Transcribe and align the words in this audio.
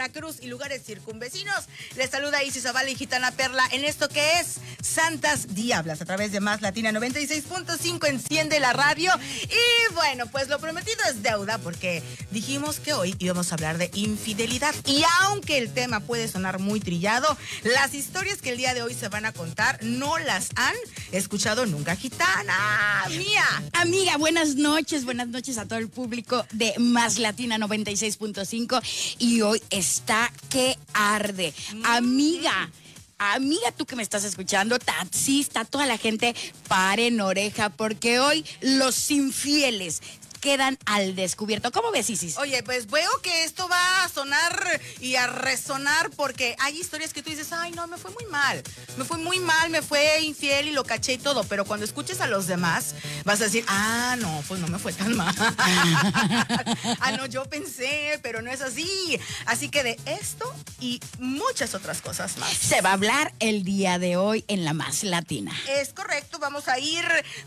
Veracruz 0.00 0.36
y 0.40 0.46
lugares 0.46 0.82
circunvecinos. 0.82 1.66
Les 1.94 2.08
saluda 2.08 2.42
Isis 2.42 2.62
Zavala 2.62 2.88
y 2.88 2.94
Gitana 2.94 3.32
Perla 3.32 3.62
en 3.70 3.84
esto 3.84 4.08
que 4.08 4.40
es 4.40 4.56
Santas 4.80 5.54
Diablas 5.54 6.00
a 6.00 6.06
través 6.06 6.32
de 6.32 6.40
Más 6.40 6.62
Latina 6.62 6.90
96.5 6.90 8.08
enciende 8.08 8.60
la 8.60 8.72
radio 8.72 9.12
y 9.44 9.94
bueno, 9.94 10.26
pues 10.28 10.48
lo 10.48 10.58
prometido 10.58 10.96
es 11.10 11.22
deuda 11.22 11.58
porque 11.58 12.02
dijimos 12.30 12.80
que 12.80 12.94
hoy 12.94 13.14
íbamos 13.18 13.52
a 13.52 13.56
hablar 13.56 13.76
de 13.76 13.90
infidelidad 13.92 14.74
y 14.86 15.04
aunque 15.20 15.58
el 15.58 15.70
tema 15.70 16.00
puede 16.00 16.28
sonar 16.28 16.60
muy 16.60 16.80
trillado, 16.80 17.36
las 17.62 17.92
historias 17.92 18.40
que 18.40 18.52
el 18.52 18.56
día 18.56 18.72
de 18.72 18.80
hoy 18.80 18.94
se 18.94 19.08
van 19.08 19.26
a 19.26 19.32
contar 19.32 19.80
no 19.82 20.16
las 20.16 20.48
han 20.56 20.74
escuchado 21.12 21.66
nunca, 21.66 21.94
Gitana. 21.94 23.04
Mía. 23.10 23.44
Amiga, 23.74 24.16
buenas 24.16 24.54
noches, 24.54 25.04
buenas 25.04 25.28
noches 25.28 25.58
a 25.58 25.66
todo 25.66 25.78
el 25.78 25.90
público 25.90 26.46
de 26.52 26.72
Más 26.78 27.18
Latina 27.18 27.58
96.5 27.58 28.80
y 29.18 29.42
hoy 29.42 29.62
está 29.90 30.32
que 30.48 30.78
arde. 30.92 31.52
Amiga. 31.84 32.70
Amiga, 33.18 33.70
tú 33.72 33.84
que 33.84 33.96
me 33.96 34.02
estás 34.02 34.24
escuchando, 34.24 34.78
taxista, 34.78 35.66
toda 35.66 35.84
la 35.84 35.98
gente, 35.98 36.34
paren 36.68 37.20
oreja, 37.20 37.68
porque 37.68 38.18
hoy 38.18 38.46
los 38.62 39.10
infieles 39.10 40.00
quedan 40.40 40.78
al 40.86 41.14
descubierto. 41.14 41.70
¿Cómo 41.70 41.90
ves, 41.92 42.10
Isis? 42.10 42.38
Oye, 42.38 42.62
pues 42.62 42.90
veo 42.90 43.10
que 43.22 43.44
esto 43.44 43.68
va 43.68 44.04
a 44.04 44.08
sonar 44.08 44.80
y 45.00 45.16
a 45.16 45.26
resonar 45.26 46.10
porque 46.10 46.56
hay 46.58 46.78
historias 46.78 47.12
que 47.12 47.22
tú 47.22 47.30
dices, 47.30 47.52
ay, 47.52 47.72
no, 47.72 47.86
me 47.86 47.96
fue 47.98 48.10
muy 48.12 48.24
mal. 48.26 48.62
Me 48.96 49.04
fue 49.04 49.18
muy 49.18 49.38
mal, 49.38 49.70
me 49.70 49.82
fue 49.82 50.22
infiel 50.22 50.68
y 50.68 50.72
lo 50.72 50.84
caché 50.84 51.14
y 51.14 51.18
todo. 51.18 51.44
Pero 51.44 51.64
cuando 51.64 51.84
escuches 51.84 52.20
a 52.20 52.26
los 52.26 52.46
demás, 52.46 52.94
vas 53.24 53.40
a 53.40 53.44
decir, 53.44 53.64
ah, 53.68 54.16
no, 54.18 54.42
pues 54.48 54.60
no 54.60 54.68
me 54.68 54.78
fue 54.78 54.92
tan 54.92 55.16
mal. 55.16 55.34
ah, 57.00 57.12
no, 57.16 57.26
yo 57.26 57.44
pensé, 57.44 58.18
pero 58.22 58.42
no 58.42 58.50
es 58.50 58.62
así. 58.62 59.18
Así 59.46 59.68
que 59.68 59.82
de 59.82 59.98
esto 60.06 60.52
y 60.80 61.00
muchas 61.18 61.74
otras 61.74 62.00
cosas 62.00 62.38
más. 62.38 62.52
Se 62.52 62.80
va 62.80 62.90
a 62.90 62.94
hablar 62.94 63.32
el 63.40 63.64
día 63.64 63.98
de 63.98 64.16
hoy 64.16 64.44
en 64.48 64.64
la 64.64 64.72
más 64.72 65.04
latina. 65.04 65.52
Es 65.68 65.92
correcto, 65.92 66.38
vamos 66.38 66.68
a 66.68 66.78
ir 66.78 67.04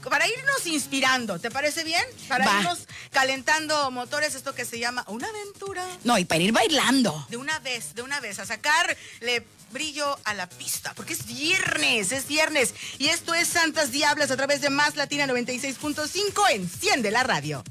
para 0.10 0.28
irnos 0.28 0.68
inspirando. 0.68 1.40
¿Te 1.40 1.50
parece 1.50 1.84
bien? 1.84 2.04
Para 2.28 2.46
Va. 2.46 2.60
irnos 2.60 2.83
calentando 3.12 3.92
motores, 3.92 4.36
esto 4.36 4.54
que 4.54 4.66
se 4.66 4.80
llama 4.80 5.04
una 5.08 5.28
aventura. 5.28 5.86
No, 6.04 6.18
y 6.18 6.26
para 6.26 6.42
ir 6.42 6.52
bailando. 6.52 7.26
De 7.30 7.38
una 7.38 7.60
vez, 7.60 7.96
de 7.96 8.02
una 8.02 8.20
vez, 8.20 8.40
a 8.40 8.46
sacarle 8.46 9.46
brillo 9.72 10.18
a 10.24 10.34
la 10.34 10.48
pista, 10.48 10.94
porque 10.96 11.14
es 11.14 11.26
viernes, 11.26 12.12
es 12.12 12.28
viernes. 12.28 12.74
Y 13.00 13.08
esto 13.08 13.34
es 13.34 13.48
Santas 13.48 13.92
Diablas 13.92 14.32
a 14.32 14.38
través 14.38 14.62
de 14.62 14.70
Más 14.70 14.96
Latina 14.96 15.28
96.5. 15.28 16.52
Enciende 16.52 17.12
la 17.12 17.24
radio. 17.24 17.64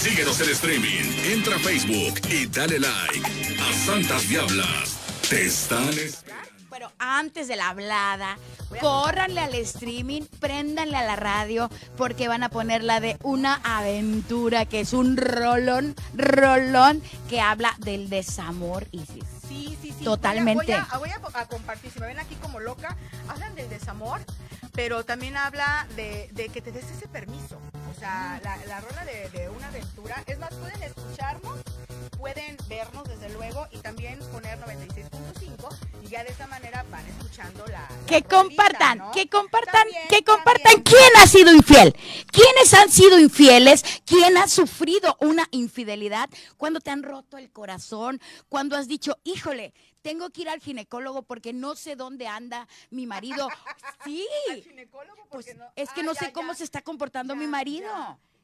Síguenos 0.00 0.40
en 0.40 0.50
streaming, 0.50 1.04
entra 1.24 1.56
a 1.56 1.58
Facebook 1.58 2.20
y 2.30 2.46
dale 2.46 2.78
like 2.78 3.22
a 3.60 3.86
Santas 3.86 4.28
Diablas. 4.28 4.96
Te 5.28 5.46
están 5.46 5.88
esperando. 5.88 6.47
Pero 6.78 6.92
antes 7.00 7.48
de 7.48 7.56
la 7.56 7.70
hablada, 7.70 8.38
córranle 8.80 9.40
al 9.40 9.52
streaming, 9.56 10.22
préndanle 10.38 10.96
a 10.96 11.02
la 11.02 11.16
radio, 11.16 11.68
porque 11.96 12.28
van 12.28 12.44
a 12.44 12.50
poner 12.50 12.84
la 12.84 13.00
de 13.00 13.18
una 13.24 13.54
aventura, 13.64 14.64
que 14.64 14.78
es 14.78 14.92
un 14.92 15.16
rolón, 15.16 15.96
rolón, 16.14 17.02
que 17.28 17.40
habla 17.40 17.74
del 17.78 18.08
desamor, 18.08 18.86
Isis. 18.92 19.24
Sí, 19.48 19.76
sí, 19.82 19.92
sí. 19.98 20.04
Totalmente. 20.04 20.66
Voy 20.66 20.72
a, 20.72 20.98
voy 20.98 21.10
a- 21.10 21.46
compartir, 21.48 21.90
si 21.90 21.98
me 21.98 22.06
ven 22.06 22.20
aquí 22.20 22.36
como 22.36 22.60
loca, 22.60 22.96
hablan 23.28 23.56
del 23.56 23.68
desamor, 23.68 24.20
pero 24.72 25.04
también 25.04 25.36
habla 25.36 25.84
de, 25.96 26.28
de 26.32 26.48
que 26.48 26.62
te 26.62 26.70
des 26.70 26.84
ese 26.88 27.08
permiso. 27.08 27.58
O 27.90 27.98
sea, 27.98 28.40
la, 28.44 28.56
la 28.66 28.80
rola 28.80 29.04
de, 29.04 29.28
de 29.30 29.48
una 29.48 29.66
aventura. 29.66 30.22
Es 30.26 30.38
más, 30.38 30.54
pueden 30.54 30.80
escucharnos, 30.84 31.58
pueden 32.18 32.56
vernos 32.68 33.04
desde 33.08 33.30
luego 33.30 33.66
y 33.70 33.78
también 33.78 34.18
poner 34.32 34.58
96.5 34.60 35.76
y 36.02 36.08
ya 36.08 36.24
de 36.24 36.30
esa 36.30 36.46
manera 36.48 36.84
van 36.90 37.06
escuchando 37.06 37.64
la... 37.66 37.80
la 37.80 37.88
Que 38.06 38.22
compartan, 38.22 38.98
¿no? 38.98 39.10
que 39.12 39.28
compartan, 39.28 39.72
También, 39.84 40.08
que 40.08 40.24
compartan. 40.24 40.82
¿Quién 40.82 41.10
ha 41.22 41.26
sido 41.26 41.52
infiel? 41.52 41.94
¿Quiénes 42.32 42.74
han 42.74 42.90
sido 42.90 43.18
infieles? 43.20 43.84
¿Quién 44.04 44.36
ha 44.36 44.48
sufrido 44.48 45.16
una 45.20 45.46
infidelidad? 45.52 46.28
Cuando 46.56 46.80
te 46.80 46.90
han 46.90 47.02
roto 47.02 47.38
el 47.38 47.50
corazón, 47.50 48.20
cuando 48.48 48.76
has 48.76 48.88
dicho, 48.88 49.16
híjole, 49.24 49.72
tengo 50.02 50.30
que 50.30 50.42
ir 50.42 50.48
al 50.48 50.60
ginecólogo 50.60 51.22
porque 51.22 51.52
no 51.52 51.76
sé 51.76 51.94
dónde 51.96 52.26
anda 52.26 52.66
mi 52.90 53.06
marido. 53.06 53.48
Sí, 54.04 54.26
Al 54.50 54.62
ginecólogo 54.62 55.26
pues 55.30 55.54
no- 55.56 55.66
es 55.76 55.90
que 55.90 56.00
Ah, 56.00 56.04
no 56.04 56.12
ya, 56.14 56.20
sé 56.20 56.32
cómo 56.32 56.52
ya. 56.52 56.58
se 56.58 56.64
está 56.64 56.82
comportando 56.82 57.34
mi 57.36 57.46
marido. 57.48 57.88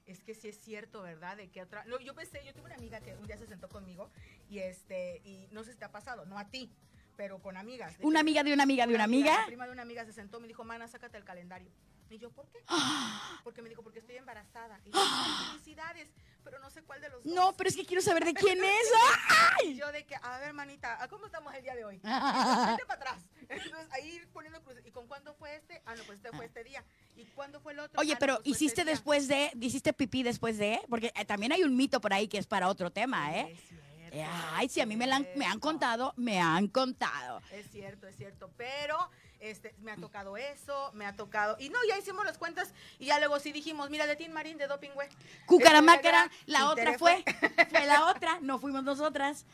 Es 0.07 0.23
que 0.23 0.35
sí 0.35 0.49
es 0.49 0.61
cierto, 0.61 1.03
¿verdad? 1.03 1.37
De 1.37 1.49
que 1.49 1.63
otra. 1.63 1.85
Yo 2.05 2.15
pensé, 2.15 2.45
yo 2.45 2.53
tuve 2.53 2.67
una 2.67 2.75
amiga 2.75 3.01
que 3.01 3.15
un 3.17 3.27
día 3.27 3.39
se 3.39 3.47
sentó 3.47 3.69
conmigo 3.69 4.11
y 4.49 4.59
este, 4.59 5.23
y 5.25 5.49
no 5.51 5.65
sé 5.65 5.73
si 5.73 5.79
te 5.79 5.85
ha 5.87 5.93
pasado, 5.93 6.27
no 6.27 6.39
a 6.39 6.51
ti, 6.51 6.71
pero 7.17 7.39
con 7.41 7.57
amigas. 7.57 7.95
Una 8.01 8.21
amiga 8.21 8.43
de 8.43 8.53
una 8.53 8.63
amiga 8.65 8.87
de 8.87 8.95
una 8.95 9.05
amiga. 9.05 9.39
La 9.41 9.47
prima 9.47 9.67
de 9.67 9.73
una 9.73 9.83
amiga 9.83 10.05
se 10.05 10.13
sentó 10.13 10.39
y 10.39 10.43
me 10.43 10.49
dijo, 10.49 10.65
mana, 10.65 10.89
sácate 10.89 11.17
el 11.17 11.25
calendario. 11.25 11.71
Y 12.11 12.19
yo, 12.19 12.31
¿por 12.31 12.47
qué? 12.49 12.59
Porque 13.45 13.63
me 13.63 13.69
dijo, 13.69 13.83
porque 13.83 13.99
estoy 13.99 14.17
embarazada. 14.17 14.79
Y 14.85 14.91
yo, 14.91 14.99
"Ay, 15.03 15.47
felicidades, 15.53 16.09
pero 16.45 16.59
no 16.61 16.71
sé 16.71 16.83
cuál 16.83 17.01
de 17.01 17.09
los 17.09 17.25
dos. 17.25 17.33
No, 17.35 17.55
pero 17.57 17.69
es 17.69 17.77
que 17.77 17.85
quiero 17.85 18.03
saber 18.03 18.25
de 18.25 18.35
quién 18.35 18.59
es. 18.63 19.77
Yo 19.77 19.91
de 19.93 20.05
que, 20.05 20.15
a 20.23 20.39
ver, 20.39 20.53
manita, 20.53 21.03
¿a 21.03 21.09
¿cómo 21.09 21.27
estamos 21.27 21.53
el 21.55 21.63
día 21.63 21.75
de 21.75 21.85
hoy? 21.85 21.97
Vete 22.03 22.87
para 22.87 22.95
atrás. 22.95 23.17
Entonces, 23.49 23.89
ahí 23.93 24.21
poniendo 24.33 24.63
cruces. 24.63 24.85
¿Y 24.87 24.91
con 24.91 25.07
cuándo 25.07 25.35
fue 25.35 25.57
este? 25.57 25.83
Ah, 25.87 25.95
no, 25.97 26.05
pues 26.05 26.19
este 26.19 26.31
fue 26.37 26.45
este 26.47 26.63
día. 26.65 26.85
¿Y 27.17 27.25
cuándo 27.27 27.61
fue 27.61 27.73
el 27.73 27.81
otro? 27.81 28.01
Oye, 28.01 28.13
Ah, 28.13 28.15
no, 28.15 28.19
pero 28.21 28.37
pues 28.37 28.49
¿hiciste 28.49 28.83
este 28.83 28.91
después 28.91 29.27
de, 29.29 29.51
hiciste 29.61 29.93
pipí 29.93 30.23
después 30.23 30.59
de? 30.59 30.81
Porque 30.89 31.13
eh, 31.17 31.25
también 31.25 31.53
hay 31.53 31.63
un 31.65 31.75
mito 31.77 32.01
por 32.01 32.13
ahí 32.13 32.29
que 32.29 32.39
es 32.39 32.47
para 32.47 32.69
otro 32.69 32.91
tema, 32.93 33.37
¿eh? 33.37 33.57
Cierto, 33.57 33.75
Eh, 33.75 33.84
Ay, 34.23 34.69
sí, 34.69 34.81
a 34.81 34.87
mí 34.87 34.97
me, 34.97 35.07
la 35.07 35.17
han, 35.17 35.29
me 35.37 35.47
han 35.47 35.59
contado, 35.61 36.13
me 36.17 36.41
han 36.41 36.69
contado. 36.69 37.43
Es 37.53 37.71
cierto, 37.71 38.07
es 38.07 38.17
cierto. 38.17 38.51
Pero 38.57 39.11
este, 39.41 39.75
me 39.83 39.93
ha 39.93 39.97
tocado 39.97 40.37
eso, 40.37 40.91
me 40.95 41.05
ha 41.05 41.15
tocado. 41.17 41.57
Y 41.59 41.69
no, 41.69 41.79
ya 41.89 41.99
hicimos 41.99 42.25
las 42.25 42.39
cuentas 42.39 42.73
y 42.99 43.07
ya 43.07 43.19
luego 43.19 43.39
sí 43.41 43.53
dijimos, 43.53 43.91
mira, 43.91 44.07
de 44.07 44.17
Tin 44.17 44.33
Marín, 44.33 44.57
de 44.57 44.67
Doping, 44.67 44.93
güey. 44.95 45.09
Cucaramácara, 45.47 46.25
Este, 46.25 46.53
la 46.53 46.71
otra 46.71 46.99
fue, 46.99 47.23
fue 47.71 47.87
la 47.87 48.07
otra, 48.07 48.39
no 48.41 48.59
fuimos 48.59 48.85
nosotras. 48.85 49.45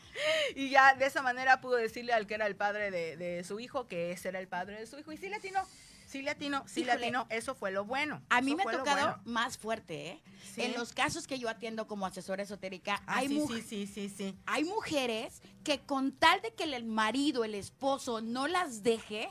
Y 0.55 0.71
ya 0.71 0.95
de 0.95 1.07
esa 1.07 1.23
manera 1.23 1.61
pudo 1.61 1.75
decirle 1.77 2.13
al 2.13 2.27
que 2.27 2.35
era 2.35 2.47
el 2.47 2.55
padre 2.55 2.91
de, 2.91 3.17
de 3.17 3.43
su 3.43 3.59
hijo 3.59 3.89
que 3.89 4.13
ese 4.13 4.29
era 4.29 4.39
el 4.39 4.49
padre 4.49 4.79
de 4.79 4.87
su 4.87 4.99
hijo. 4.99 5.11
Y 5.11 5.17
sí 5.17 5.29
le 5.29 5.37
atinó, 5.37 5.67
sí 6.11 6.23
le 6.23 6.31
atinó, 6.31 6.65
sí 6.67 6.81
le 6.85 6.91
Híjole. 6.93 7.07
atinó. 7.07 7.27
Eso 7.31 7.55
fue 7.55 7.71
lo 7.71 7.85
bueno. 7.85 8.21
A 8.31 8.41
mí 8.41 8.55
me 8.57 8.63
ha 8.65 8.67
tocado 8.79 9.07
bueno. 9.07 9.23
más 9.25 9.57
fuerte, 9.59 10.09
¿eh? 10.09 10.23
Sí. 10.55 10.63
En 10.63 10.73
los 10.75 10.93
casos 10.93 11.27
que 11.27 11.39
yo 11.39 11.49
atiendo 11.49 11.87
como 11.87 12.07
asesora 12.07 12.43
esotérica, 12.43 13.03
Ah, 13.07 13.19
hay, 13.19 13.29
sí, 13.29 13.35
mu- 13.35 13.47
sí, 13.49 13.63
sí, 13.63 13.87
sí, 13.87 14.09
sí. 14.09 14.37
hay 14.47 14.65
mujeres 14.65 15.41
que 15.63 15.81
con 15.81 16.13
tal 16.13 16.43
de 16.43 16.53
que 16.55 16.65
el 16.65 16.85
marido, 16.85 17.45
el 17.45 17.55
esposo 17.55 18.21
no 18.21 18.49
las 18.49 18.83
deje, 18.83 19.31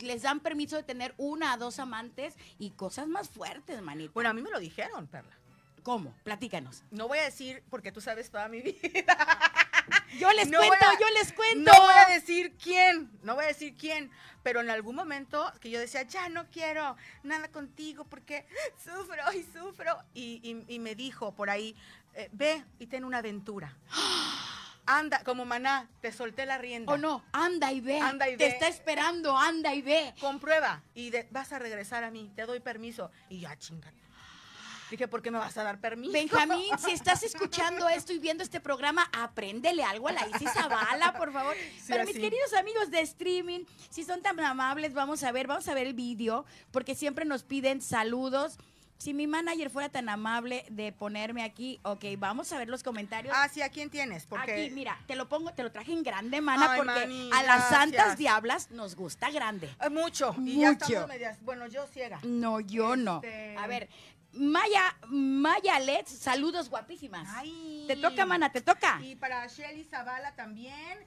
les 0.00 0.22
dan 0.22 0.40
permiso 0.40 0.76
de 0.76 0.82
tener 0.82 1.14
una 1.16 1.54
o 1.54 1.58
dos 1.58 1.78
amantes 1.78 2.34
y 2.58 2.70
cosas 2.70 3.06
más 3.08 3.30
fuertes, 3.30 3.80
manita. 3.80 4.10
Bueno, 4.12 4.28
a 4.30 4.34
mí 4.34 4.42
me 4.42 4.50
lo 4.50 4.58
dijeron, 4.60 5.06
Perla. 5.06 5.34
¿Cómo? 5.82 6.12
Platícanos. 6.22 6.82
No 6.90 7.08
voy 7.08 7.18
a 7.18 7.22
decir 7.22 7.62
porque 7.70 7.90
tú 7.92 8.02
sabes 8.02 8.30
toda 8.30 8.46
mi 8.48 8.60
vida. 8.62 9.16
Yo 10.18 10.32
les 10.32 10.48
No 10.48 10.58
cuento, 10.58 10.86
a- 10.86 10.98
yo 10.98 11.06
les 11.18 11.32
cuento. 11.32 11.70
No 11.72 11.80
voy 11.82 11.94
a 11.94 12.08
decir 12.08 12.54
quién, 12.62 13.10
no 13.22 13.34
voy 13.34 13.44
a 13.44 13.48
decir 13.48 13.76
quién, 13.76 14.10
pero 14.42 14.60
en 14.60 14.70
algún 14.70 14.96
momento 14.96 15.52
que 15.60 15.70
yo 15.70 15.78
decía, 15.80 16.02
ya 16.02 16.28
no 16.28 16.46
quiero 16.50 16.96
nada 17.22 17.48
contigo 17.48 18.04
porque 18.04 18.46
sufro 18.82 19.22
y 19.34 19.42
sufro. 19.44 19.96
Y, 20.14 20.40
y- 20.42 20.74
y 20.74 20.78
me 20.78 20.94
dijo 20.94 21.34
por 21.34 21.50
ahí, 21.50 21.76
eh, 22.14 22.28
ve 22.32 22.64
y 22.78 22.86
ten 22.86 23.04
una 23.04 23.18
aventura. 23.18 23.76
Anda, 24.86 25.22
como 25.22 25.44
maná, 25.44 25.86
te 26.00 26.10
solté 26.12 26.46
la 26.46 26.56
rienda. 26.56 26.90
O 26.92 26.96
no, 26.96 27.22
anda 27.32 27.70
y 27.72 27.80
ve. 27.82 28.00
Anda 28.00 28.26
y 28.30 28.38
Te 28.38 28.44
ve. 28.46 28.50
está 28.50 28.68
esperando, 28.68 29.36
anda 29.36 29.74
y 29.74 29.82
ve. 29.82 30.14
Comprueba 30.18 30.82
y 30.94 31.10
de- 31.10 31.28
vas 31.30 31.52
a 31.52 31.58
regresar 31.58 32.04
a 32.04 32.10
mí, 32.10 32.32
te 32.34 32.46
doy 32.46 32.60
permiso. 32.60 33.10
Y 33.28 33.40
ya, 33.40 33.54
chinga. 33.58 33.92
Dije, 34.90 35.06
¿por 35.08 35.22
qué 35.22 35.30
me 35.30 35.38
vas 35.38 35.56
a 35.58 35.62
dar 35.62 35.78
permiso? 35.80 36.12
Benjamín, 36.12 36.66
si 36.78 36.92
estás 36.92 37.22
escuchando 37.22 37.88
esto 37.88 38.12
y 38.12 38.18
viendo 38.18 38.42
este 38.42 38.60
programa, 38.60 39.08
apréndele 39.12 39.84
algo 39.84 40.08
a 40.08 40.12
la 40.12 40.26
Isis 40.28 40.50
Zavala, 40.52 41.14
por 41.16 41.32
favor. 41.32 41.54
Pero 41.86 42.04
mis 42.04 42.16
queridos 42.16 42.52
amigos 42.54 42.90
de 42.90 43.00
streaming, 43.00 43.64
si 43.90 44.04
son 44.04 44.22
tan 44.22 44.38
amables, 44.40 44.94
vamos 44.94 45.22
a 45.24 45.32
ver, 45.32 45.46
vamos 45.46 45.68
a 45.68 45.74
ver 45.74 45.86
el 45.86 45.94
vídeo, 45.94 46.44
porque 46.70 46.94
siempre 46.94 47.24
nos 47.24 47.42
piden 47.42 47.82
saludos. 47.82 48.58
Si 48.96 49.14
mi 49.14 49.28
manager 49.28 49.70
fuera 49.70 49.88
tan 49.88 50.08
amable 50.08 50.64
de 50.70 50.90
ponerme 50.90 51.44
aquí, 51.44 51.78
ok, 51.84 52.04
vamos 52.18 52.52
a 52.52 52.58
ver 52.58 52.68
los 52.68 52.82
comentarios. 52.82 53.32
Ah, 53.36 53.48
sí, 53.48 53.62
¿a 53.62 53.68
quién 53.68 53.90
tienes? 53.90 54.26
Porque 54.26 54.50
Aquí, 54.64 54.70
mira, 54.74 54.98
te 55.06 55.14
lo 55.14 55.28
pongo, 55.28 55.52
te 55.52 55.62
lo 55.62 55.70
traje 55.70 55.92
en 55.92 56.02
grande, 56.02 56.40
mana, 56.40 56.72
Ay, 56.72 56.78
porque 56.78 57.00
mani, 57.06 57.30
a 57.32 57.44
las 57.44 57.68
santas 57.68 58.18
diablas 58.18 58.72
nos 58.72 58.96
gusta 58.96 59.30
grande. 59.30 59.72
Eh, 59.80 59.88
mucho. 59.88 60.34
Y 60.44 60.58
ya 60.62 60.72
Mucho. 60.72 60.84
estamos 60.86 61.08
medias. 61.08 61.40
Bueno, 61.42 61.68
yo 61.68 61.86
ciega. 61.86 62.18
No, 62.24 62.58
yo 62.58 62.96
no. 62.96 63.20
Este- 63.22 63.56
A 63.56 63.68
ver, 63.68 63.88
Maya, 64.38 64.96
Maya 65.08 65.80
Let's, 65.80 66.12
saludos 66.12 66.70
guapísimas. 66.70 67.28
Ay. 67.34 67.84
Te 67.88 67.96
toca, 67.96 68.24
mana, 68.24 68.50
te 68.52 68.60
toca. 68.60 69.00
Y 69.02 69.16
para 69.16 69.46
Shelly 69.46 69.84
Zavala 69.84 70.34
también. 70.36 70.98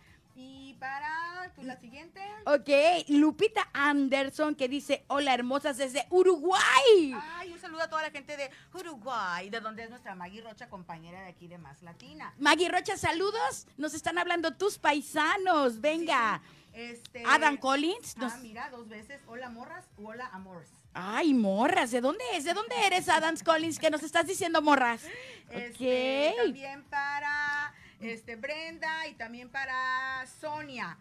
Y 0.41 0.73
para 0.79 1.51
tú 1.55 1.61
la 1.61 1.75
siguiente. 1.79 2.19
Ok, 2.45 2.69
Lupita 3.09 3.69
Anderson 3.73 4.55
que 4.55 4.67
dice, 4.67 5.05
hola 5.07 5.35
hermosas 5.35 5.77
desde 5.77 6.07
Uruguay. 6.09 7.13
Ay, 7.37 7.51
un 7.53 7.59
saludo 7.59 7.83
a 7.83 7.89
toda 7.89 8.01
la 8.01 8.09
gente 8.09 8.35
de 8.35 8.49
Uruguay, 8.73 9.51
de 9.51 9.59
donde 9.59 9.83
es 9.83 9.89
nuestra 9.91 10.15
Maggie 10.15 10.41
Rocha, 10.41 10.67
compañera 10.67 11.21
de 11.21 11.27
aquí 11.29 11.47
de 11.47 11.59
Más 11.59 11.83
Latina. 11.83 12.33
Maggie 12.39 12.69
Rocha, 12.69 12.97
saludos. 12.97 13.67
Nos 13.77 13.93
están 13.93 14.17
hablando 14.17 14.55
tus 14.57 14.79
paisanos. 14.79 15.79
Venga. 15.79 16.41
Este, 16.73 17.23
Adam 17.27 17.57
Collins. 17.57 18.15
Ah, 18.19 18.39
mira, 18.41 18.69
dos 18.71 18.87
veces. 18.89 19.21
Hola, 19.27 19.49
morras. 19.49 19.85
Hola, 19.97 20.27
amores. 20.33 20.69
Ay, 20.93 21.33
morras, 21.33 21.91
¿de 21.91 22.01
dónde 22.01 22.23
es? 22.33 22.45
¿De 22.45 22.53
dónde 22.53 22.75
eres, 22.85 23.07
Adam 23.09 23.35
Collins? 23.37 23.77
Que 23.77 23.91
nos 23.91 24.03
estás 24.03 24.25
diciendo 24.25 24.61
morras. 24.61 25.03
Este, 25.49 26.29
Ok. 26.31 26.45
También 26.45 26.83
para 26.85 27.73
este, 28.01 28.35
Brenda 28.35 29.07
y 29.07 29.13
también 29.13 29.49
para 29.49 30.25
Sonia. 30.39 30.97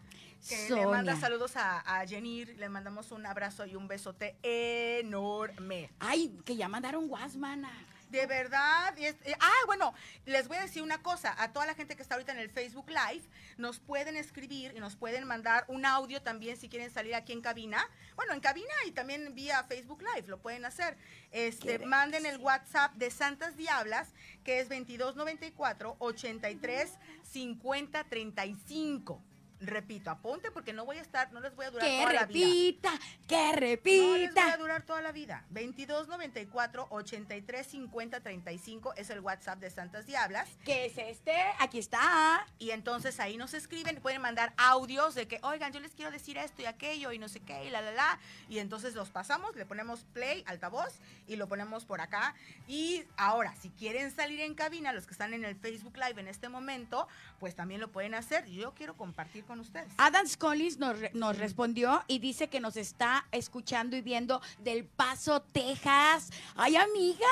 Que 0.47 0.69
le 0.69 0.85
manda 0.87 1.13
Sonia. 1.13 1.15
saludos 1.15 1.55
a, 1.55 1.79
a 1.79 2.07
Jenir. 2.07 2.55
Le 2.57 2.69
mandamos 2.69 3.11
un 3.11 3.25
abrazo 3.25 3.65
y 3.65 3.75
un 3.75 3.87
besote 3.87 4.35
enorme. 4.41 5.91
Ay, 5.99 6.39
que 6.45 6.55
ya 6.55 6.67
mandaron 6.67 7.07
Guasmana. 7.07 7.71
De 8.11 8.25
verdad. 8.27 8.93
es- 8.99 9.15
eh, 9.23 9.33
ah, 9.39 9.51
bueno, 9.65 9.93
les 10.25 10.47
voy 10.47 10.57
a 10.57 10.61
decir 10.61 10.83
una 10.83 11.01
cosa. 11.01 11.33
A 11.41 11.53
toda 11.53 11.65
la 11.65 11.73
gente 11.73 11.95
que 11.95 12.01
está 12.01 12.15
ahorita 12.15 12.33
en 12.33 12.39
el 12.39 12.49
Facebook 12.49 12.89
Live, 12.89 13.23
nos 13.57 13.79
pueden 13.79 14.17
escribir 14.17 14.73
y 14.75 14.79
nos 14.79 14.95
pueden 14.95 15.25
mandar 15.25 15.63
un 15.69 15.85
audio 15.85 16.21
también 16.21 16.57
si 16.57 16.67
quieren 16.67 16.91
salir 16.91 17.15
aquí 17.15 17.31
en 17.31 17.41
cabina. 17.41 17.87
Bueno, 18.15 18.33
en 18.33 18.41
cabina 18.41 18.73
y 18.85 18.91
también 18.91 19.33
vía 19.33 19.63
Facebook 19.63 20.01
Live 20.13 20.27
lo 20.27 20.39
pueden 20.39 20.65
hacer. 20.65 20.97
Este, 21.31 21.79
manden 21.79 22.25
el 22.25 22.37
WhatsApp 22.37 22.93
de 22.95 23.09
Santas 23.11 23.55
Diablas, 23.55 24.09
que 24.43 24.59
es 24.59 24.67
2294 24.69 25.95
83 25.99 26.91
50 27.23 28.03
35. 28.03 29.23
Repito, 29.61 30.09
apunte 30.09 30.49
porque 30.51 30.73
no 30.73 30.85
voy 30.85 30.97
a 30.97 31.01
estar, 31.01 31.31
no 31.31 31.39
les 31.39 31.55
voy 31.55 31.65
a 31.67 31.71
durar 31.71 31.87
Que 31.87 31.99
toda 32.01 32.13
la 32.13 32.25
vida. 32.25 32.47
repita, 32.47 32.91
que 33.27 33.35
No 33.35 33.41
les 33.43 33.53
voy 33.53 33.53
a 33.53 33.59
repita. 33.59 34.57
durar 34.57 34.81
toda 34.83 35.01
la 35.01 35.11
vida. 35.11 35.45
2294 35.51 36.87
83 36.89 37.67
50 37.67 38.19
35 38.21 38.93
es 38.95 39.09
el 39.11 39.19
WhatsApp 39.19 39.59
de 39.59 39.69
Santas 39.69 40.05
Diablas. 40.07 40.49
¿Qué 40.65 40.85
es 40.87 40.97
este? 40.97 41.35
Aquí 41.59 41.77
está. 41.79 42.45
Y 42.59 42.71
entonces 42.71 43.19
ahí 43.19 43.37
nos 43.37 43.53
escriben, 43.53 43.97
pueden 44.01 44.21
mandar 44.21 44.53
audios 44.57 45.13
de 45.15 45.27
que, 45.27 45.39
oigan, 45.43 45.71
yo 45.73 45.79
les 45.79 45.91
quiero 45.93 46.11
decir 46.11 46.37
esto 46.37 46.61
y 46.61 46.65
aquello 46.65 47.11
y 47.11 47.19
no 47.19 47.29
sé 47.29 47.39
qué 47.39 47.65
y 47.65 47.69
la, 47.69 47.81
la, 47.81 47.91
la. 47.91 48.19
Y 48.49 48.59
entonces 48.59 48.95
los 48.95 49.09
pasamos, 49.09 49.55
le 49.55 49.65
ponemos 49.65 50.05
play, 50.13 50.43
altavoz 50.47 50.99
y 51.27 51.35
lo 51.35 51.47
ponemos 51.47 51.85
por 51.85 52.01
acá. 52.01 52.33
Y 52.67 53.03
ahora, 53.17 53.53
si 53.61 53.69
quieren 53.69 54.09
salir 54.09 54.39
en 54.41 54.55
cabina, 54.55 54.91
los 54.91 55.05
que 55.05 55.11
están 55.13 55.33
en 55.33 55.45
el 55.45 55.55
Facebook 55.55 55.95
Live 55.97 56.19
en 56.19 56.27
este 56.27 56.49
momento, 56.49 57.07
pues 57.41 57.55
también 57.55 57.81
lo 57.81 57.91
pueden 57.91 58.13
hacer. 58.13 58.45
Yo 58.45 58.75
quiero 58.75 58.95
compartir 58.95 59.43
con 59.45 59.59
ustedes. 59.59 59.91
Adam 59.97 60.27
Collins 60.37 60.77
nos, 60.77 60.99
re- 60.99 61.09
nos 61.15 61.39
respondió 61.39 62.03
y 62.07 62.19
dice 62.19 62.49
que 62.49 62.59
nos 62.59 62.77
está 62.77 63.25
escuchando 63.31 63.97
y 63.97 64.01
viendo 64.01 64.39
del 64.59 64.85
Paso, 64.85 65.41
Texas. 65.41 66.29
¡Ay, 66.55 66.75
amiga! 66.75 67.25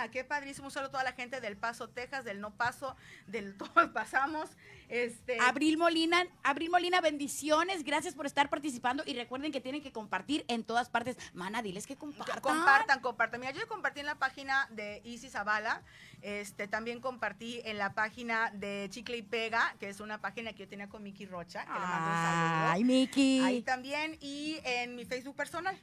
Ah, 0.00 0.08
qué 0.08 0.24
padrísimo. 0.24 0.68
Un 0.68 0.70
saludo 0.70 0.88
a 0.88 0.92
toda 0.92 1.04
la 1.04 1.12
gente 1.12 1.42
del 1.42 1.58
Paso, 1.58 1.90
Texas, 1.90 2.24
del 2.24 2.40
No 2.40 2.54
Paso, 2.56 2.96
del 3.26 3.54
Todo 3.58 3.92
Pasamos. 3.92 4.48
Este, 4.88 5.36
Abril 5.40 5.76
Molina, 5.76 6.26
Abril 6.42 6.70
Molina, 6.70 7.02
bendiciones. 7.02 7.84
Gracias 7.84 8.14
por 8.14 8.24
estar 8.24 8.48
participando 8.48 9.02
y 9.04 9.12
recuerden 9.12 9.52
que 9.52 9.60
tienen 9.60 9.82
que 9.82 9.92
compartir 9.92 10.46
en 10.48 10.64
todas 10.64 10.88
partes. 10.88 11.18
Mana, 11.34 11.60
diles 11.60 11.86
que 11.86 11.96
compartan. 11.96 12.40
Compartan, 12.40 13.00
compartan. 13.00 13.40
Mira, 13.40 13.52
yo 13.52 13.68
compartí 13.68 14.00
en 14.00 14.06
la 14.06 14.14
página 14.14 14.66
de 14.70 15.02
Isis 15.04 15.32
Zavala, 15.32 15.82
este, 16.22 16.66
también 16.66 17.00
compartí 17.00 17.60
en 17.64 17.76
la 17.76 17.92
página 17.92 18.50
de 18.52 18.88
Chicle 18.90 19.18
y 19.18 19.22
Pega, 19.22 19.76
que 19.78 19.90
es 19.90 20.00
una 20.00 20.22
página 20.22 20.54
que 20.54 20.60
yo 20.60 20.68
tenía 20.68 20.88
con 20.88 21.02
Miki 21.02 21.26
Rocha, 21.26 21.66
que 21.66 21.72
le 21.74 21.78
mando 21.78 22.10
un 22.10 22.16
saludo. 22.16 22.72
Ay, 22.72 22.84
Miki. 22.84 23.40
Ahí 23.44 23.62
también 23.62 24.16
y 24.22 24.60
en 24.64 24.96
mi 24.96 25.04
Facebook 25.04 25.36
personal. 25.36 25.78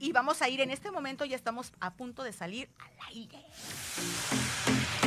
Y 0.00 0.12
vamos 0.12 0.42
a 0.42 0.48
ir 0.48 0.60
en 0.60 0.70
este 0.70 0.92
momento, 0.92 1.24
ya 1.24 1.34
estamos 1.34 1.72
a 1.80 1.94
punto 1.94 2.22
de 2.22 2.32
salir 2.32 2.68
al 2.78 2.92
aire. 3.08 3.44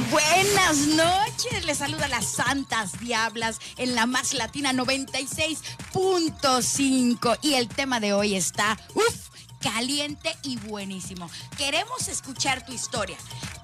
Buenas 0.10 0.80
noches, 0.88 1.64
les 1.66 1.78
saluda 1.78 2.10
las 2.10 2.26
Santas 2.26 3.00
Diablas 3.00 3.60
en 3.78 3.96
la 3.96 4.06
Más 4.06 4.34
Latina 4.34 4.74
96.5 4.74 7.40
y 7.42 7.54
el 7.54 7.70
tema 7.70 8.02
de 8.02 8.12
hoy 8.12 8.36
está, 8.36 8.78
uff, 8.94 9.30
caliente 9.62 10.36
y 10.44 10.58
buenísimo. 10.58 11.32
Queremos 11.58 12.10
escuchar 12.10 12.66
tu 12.66 12.74
historia. 12.74 13.16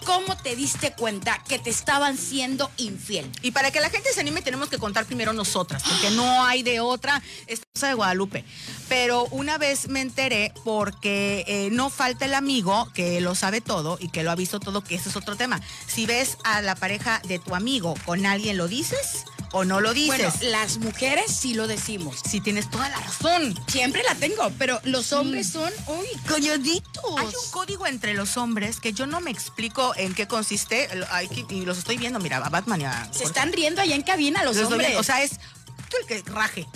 ¿Cómo 0.06 0.38
te 0.38 0.56
diste 0.56 0.94
cuenta 0.94 1.44
que 1.50 1.60
te 1.60 1.70
estaban 1.70 2.18
siendo 2.18 2.72
infiel? 2.78 3.30
Y 3.42 3.52
para 3.52 3.72
que 3.72 3.82
la 3.82 3.90
gente 3.90 4.14
se 4.14 4.22
anime 4.22 4.42
tenemos 4.42 4.70
que 4.70 4.78
contar 4.78 5.06
primero 5.06 5.34
nosotras, 5.34 5.84
porque 5.84 6.12
no 6.12 6.46
hay 6.46 6.64
de 6.64 6.80
otra. 6.80 7.22
Es 7.46 7.60
cosa 7.74 7.90
de 7.90 7.96
Guadalupe. 7.96 8.46
Pero 8.90 9.26
una 9.32 9.58
vez 9.58 9.90
me 9.90 10.02
enteré 10.02 10.54
porque 10.64 11.44
eh, 11.48 11.70
no 11.72 11.90
falta 11.90 12.26
el 12.26 12.34
amigo 12.34 12.90
que 12.94 13.22
lo 13.22 13.36
sabe 13.36 13.62
todo 13.62 13.98
y 14.00 14.10
que 14.10 14.24
lo 14.24 14.32
ha 14.32 14.36
visto 14.36 14.60
todo, 14.60 14.82
que 14.82 14.96
ese 14.96 15.10
es 15.10 15.16
otro 15.16 15.36
tema. 15.36 15.62
Si 15.88 16.06
ves 16.06 16.38
a 16.44 16.62
la 16.62 16.76
pareja 16.76 17.22
de 17.28 17.40
tu 17.40 17.56
amigo 17.56 17.96
con 18.06 18.26
alguien, 18.26 18.58
¿lo 18.58 18.68
dices 18.68 19.26
o 19.52 19.66
no 19.66 19.82
lo 19.82 19.94
dices? 19.94 20.18
Bueno, 20.40 20.52
las 20.52 20.78
mujeres 20.78 21.36
sí 21.36 21.54
lo 21.54 21.68
decimos. 21.68 22.22
si 22.30 22.42
tienes 22.42 22.70
toda 22.70 22.90
la 22.90 23.00
razón. 23.00 23.58
Siempre 23.68 24.04
la 24.04 24.16
tengo, 24.16 24.52
pero 24.58 24.80
los 24.84 25.12
hombres 25.14 25.50
son, 25.50 25.72
uy, 25.88 26.08
calladitos. 26.26 27.04
Hay 27.18 27.26
un 27.26 27.52
código 27.52 27.88
entre 27.88 28.14
los 28.14 28.38
hombres 28.38 28.80
que 28.80 28.94
yo 28.94 29.08
no 29.08 29.22
me 29.22 29.32
explico 29.32 29.94
en 29.96 30.14
qué 30.14 30.28
consiste. 30.28 30.90
Y 31.50 31.66
los 31.66 31.78
estoy 31.78 31.98
viendo, 31.98 32.20
mira, 32.20 32.38
a 32.38 32.50
Batman 32.50 32.82
y 32.82 32.86
a 32.86 33.10
Se 33.12 33.24
están 33.24 33.52
riendo 33.54 33.82
allá 33.82 33.96
en 33.96 34.04
cabina 34.04 34.44
los 34.44 34.56
Los 34.58 34.72
hombres. 34.72 34.98
O 34.98 35.04
sea, 35.04 35.24
es 35.24 35.32
tú 35.90 35.98
el 36.02 36.06
que 36.08 36.30
raje. 36.30 36.68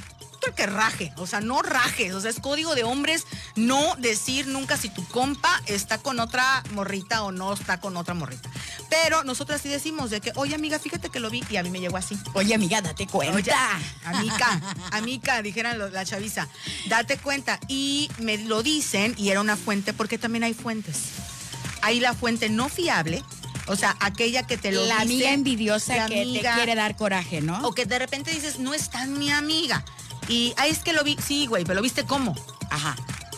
El 0.47 0.53
que 0.53 0.65
raje. 0.65 1.13
O 1.17 1.27
sea, 1.27 1.39
no 1.41 1.61
rajes. 1.61 2.13
O 2.13 2.21
sea, 2.21 2.31
es 2.31 2.39
código 2.39 2.73
de 2.75 2.83
hombres 2.83 3.25
no 3.55 3.95
decir 3.97 4.47
nunca 4.47 4.75
si 4.77 4.89
tu 4.89 5.05
compa 5.07 5.61
está 5.67 5.97
con 5.99 6.19
otra 6.19 6.63
morrita 6.73 7.23
o 7.23 7.31
no 7.31 7.53
está 7.53 7.79
con 7.79 7.95
otra 7.97 8.13
morrita. 8.13 8.49
Pero 8.89 9.23
nosotras 9.23 9.61
sí 9.61 9.69
decimos 9.69 10.09
de 10.09 10.19
que, 10.19 10.31
oye, 10.35 10.55
amiga, 10.55 10.79
fíjate 10.79 11.09
que 11.09 11.19
lo 11.19 11.29
vi 11.29 11.43
y 11.49 11.57
a 11.57 11.63
mí 11.63 11.69
me 11.69 11.79
llegó 11.79 11.97
así. 11.97 12.17
Oye, 12.33 12.55
amiga, 12.55 12.81
date 12.81 13.07
cuenta. 13.07 13.35
Oye, 13.35 13.51
amica, 14.05 14.61
amica, 14.91 15.41
dijeran 15.41 15.77
la 15.93 16.05
chaviza, 16.05 16.47
date 16.87 17.17
cuenta. 17.17 17.59
Y 17.67 18.09
me 18.19 18.37
lo 18.39 18.63
dicen, 18.63 19.13
y 19.17 19.29
era 19.29 19.41
una 19.41 19.55
fuente, 19.57 19.93
porque 19.93 20.17
también 20.17 20.43
hay 20.43 20.53
fuentes. 20.53 20.97
Hay 21.83 21.99
la 21.99 22.13
fuente 22.13 22.49
no 22.49 22.67
fiable, 22.69 23.23
o 23.67 23.75
sea, 23.75 23.95
aquella 24.01 24.45
que 24.45 24.57
te 24.57 24.71
lo 24.71 24.85
la 24.85 24.95
dice. 24.99 25.03
amiga 25.03 25.31
envidiosa 25.33 26.05
que 26.07 26.21
amiga- 26.21 26.49
te 26.51 26.55
quiere 26.57 26.75
dar 26.75 26.95
coraje, 26.95 27.41
¿no? 27.41 27.59
O 27.67 27.73
que 27.73 27.85
de 27.85 27.97
repente 27.99 28.31
dices, 28.31 28.59
no 28.59 28.73
es 28.73 28.89
tan 28.89 29.17
mi 29.17 29.31
amiga. 29.31 29.83
Y, 30.31 30.53
es 30.65 30.79
que 30.79 30.93
lo 30.93 31.03
vi, 31.03 31.17
sí, 31.21 31.45
güey, 31.45 31.65
pero 31.65 31.75
lo 31.75 31.81
viste 31.81 32.05
cómo. 32.05 32.33
Ajá. 32.69 32.95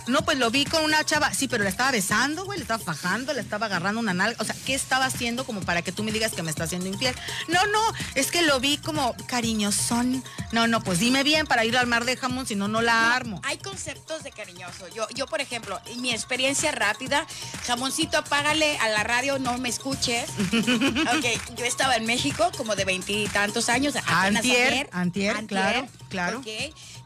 No, 0.07 0.24
pues 0.25 0.38
lo 0.38 0.51
vi 0.51 0.65
con 0.65 0.83
una 0.83 1.03
chava, 1.03 1.33
sí, 1.33 1.48
pero 1.48 1.63
la 1.63 1.69
estaba 1.69 1.91
besando, 1.91 2.45
güey, 2.45 2.60
le 2.60 2.63
estaba 2.63 2.83
fajando, 2.83 3.33
le 3.33 3.41
estaba 3.41 3.67
agarrando 3.67 4.00
una 4.00 4.13
nalga. 4.13 4.41
O 4.41 4.45
sea, 4.45 4.55
¿qué 4.65 4.74
estaba 4.74 5.05
haciendo 5.05 5.45
como 5.45 5.62
para 5.62 5.81
que 5.81 5.91
tú 5.91 6.03
me 6.03 6.12
digas 6.12 6.33
que 6.33 6.43
me 6.43 6.51
está 6.51 6.65
haciendo 6.65 6.88
infiel? 6.88 7.15
No, 7.48 7.65
no, 7.67 7.79
es 8.15 8.31
que 8.31 8.41
lo 8.41 8.60
vi 8.60 8.77
como 8.77 9.15
cariñosón. 9.27 10.24
No, 10.51 10.67
no, 10.67 10.81
pues 10.81 11.00
dime 11.00 11.24
bien 11.24 11.48
para 11.48 11.65
ir 11.65 11.77
al 11.77 11.88
mar 11.88 12.05
de 12.05 12.17
jamón, 12.17 12.45
si 12.45 12.55
no, 12.55 12.67
no 12.67 12.81
la 12.81 13.15
armo. 13.15 13.41
Hay 13.43 13.57
conceptos 13.57 14.24
de 14.24 14.31
cariñoso. 14.31 14.88
Yo, 14.89 15.07
yo, 15.15 15.25
por 15.27 15.41
ejemplo, 15.41 15.79
en 15.86 16.01
mi 16.01 16.12
experiencia 16.12 16.72
rápida, 16.72 17.25
jamoncito, 17.65 18.17
apágale 18.17 18.77
a 18.79 18.89
la 18.89 19.03
radio, 19.03 19.39
no 19.39 19.57
me 19.57 19.69
escuches. 19.69 20.29
ok, 20.51 21.55
yo 21.55 21.65
estaba 21.65 21.95
en 21.95 22.05
México 22.05 22.51
como 22.57 22.75
de 22.75 22.86
veintitantos 22.86 23.69
años. 23.69 23.95
apenas 23.95 24.43
Antier, 24.43 24.89
antier, 24.91 25.45
claro, 25.48 25.88
claro. 26.10 26.39
Ok. 26.39 26.48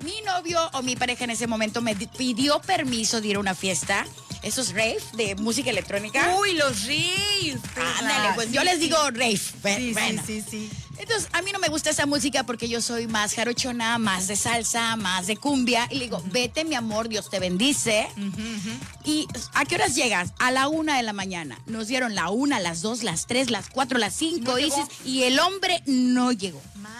Mi 0.03 0.21
novio 0.21 0.59
o 0.73 0.81
mi 0.83 0.95
pareja 0.95 1.23
en 1.23 1.31
ese 1.31 1.47
momento 1.47 1.81
me 1.81 1.95
di- 1.95 2.07
pidió 2.07 2.59
permiso 2.61 3.19
de 3.21 3.29
ir 3.29 3.35
a 3.37 3.39
una 3.39 3.55
fiesta. 3.55 4.05
Esos 4.43 4.69
rave 4.69 4.99
de 5.13 5.35
música 5.35 5.71
electrónica. 5.71 6.35
Uy, 6.39 6.53
los 6.53 6.83
ríos. 6.83 7.59
Ándale, 7.99 8.35
pues 8.35 8.51
yo 8.51 8.63
les 8.63 8.79
digo 8.79 8.95
rave. 9.09 9.37
Sí, 9.37 9.93
Bueno. 9.93 10.21
sí, 10.25 10.41
sí, 10.41 10.47
sí. 10.49 10.69
Entonces, 10.99 11.29
a 11.33 11.41
mí 11.41 11.51
no 11.51 11.59
me 11.59 11.67
gusta 11.67 11.89
esa 11.91 12.05
música 12.05 12.43
porque 12.43 12.67
yo 12.69 12.81
soy 12.81 13.07
más 13.07 13.33
jarochona, 13.35 13.97
más 13.97 14.27
de 14.27 14.35
salsa, 14.35 14.95
más 14.95 15.27
de 15.27 15.37
cumbia. 15.37 15.87
Y 15.91 15.95
le 15.95 16.05
digo, 16.05 16.23
vete, 16.31 16.65
mi 16.65 16.75
amor, 16.75 17.07
Dios 17.09 17.29
te 17.29 17.39
bendice. 17.39 18.07
¿Y 19.03 19.27
a 19.53 19.65
qué 19.65 19.75
horas 19.75 19.95
llegas? 19.95 20.33
A 20.39 20.51
la 20.51 20.67
una 20.67 20.97
de 20.97 21.03
la 21.03 21.13
mañana. 21.13 21.59
Nos 21.65 21.87
dieron 21.87 22.13
la 22.15 22.29
una, 22.29 22.59
las 22.59 22.81
dos, 22.81 23.03
las 23.03 23.25
tres, 23.27 23.49
las 23.51 23.69
cuatro, 23.69 23.97
las 23.99 24.15
cinco, 24.15 24.53
No 24.53 24.87
y 25.05 25.23
el 25.23 25.39
hombre 25.39 25.81
no 25.85 26.31
llegó. 26.31 26.61
Madre 26.75 26.96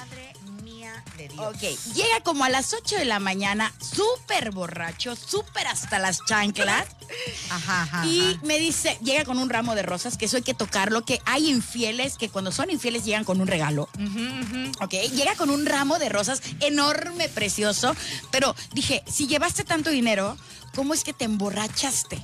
de 1.28 1.34
Dios. 1.34 1.48
Ok, 1.48 1.94
llega 1.94 2.22
como 2.24 2.44
a 2.44 2.50
las 2.50 2.74
8 2.74 2.96
de 2.96 3.06
la 3.06 3.20
mañana, 3.20 3.74
súper 3.80 4.52
borracho, 4.52 5.16
súper 5.16 5.68
hasta 5.68 6.00
las 6.00 6.24
chanclas. 6.26 6.88
Ajá, 7.50 7.84
ajá. 7.84 8.06
Y 8.06 8.34
ajá. 8.34 8.40
me 8.44 8.60
dice, 8.60 8.98
llega 9.02 9.24
con 9.24 9.40
un 9.40 9.50
ramo 9.50 9.76
de 9.76 9.84
rosas, 9.84 10.18
que 10.18 10.26
eso 10.26 10.38
hay 10.38 10.44
que 10.44 10.54
tocarlo, 10.54 11.06
que 11.06 11.22
hay 11.26 11.50
infieles 11.50 12.18
que 12.18 12.30
cuando 12.30 12.52
son 12.52 12.70
infieles 12.70 13.06
llegan 13.06 13.24
con 13.24 13.40
un 13.40 13.48
regalo. 13.48 13.90
Ujú. 13.98 14.72
Ok, 14.82 14.94
llega 15.14 15.36
con 15.36 15.50
un 15.50 15.66
ramo 15.66 16.00
de 16.00 16.10
rosas 16.10 16.42
enorme, 16.60 17.30
precioso, 17.30 17.96
pero 18.30 18.56
dije, 18.74 19.04
si 19.08 19.28
llevaste 19.28 19.64
tanto 19.64 19.90
dinero, 19.90 20.38
¿cómo 20.76 20.94
es 20.94 21.04
que 21.04 21.14
te 21.14 21.26
emborrachaste? 21.26 22.24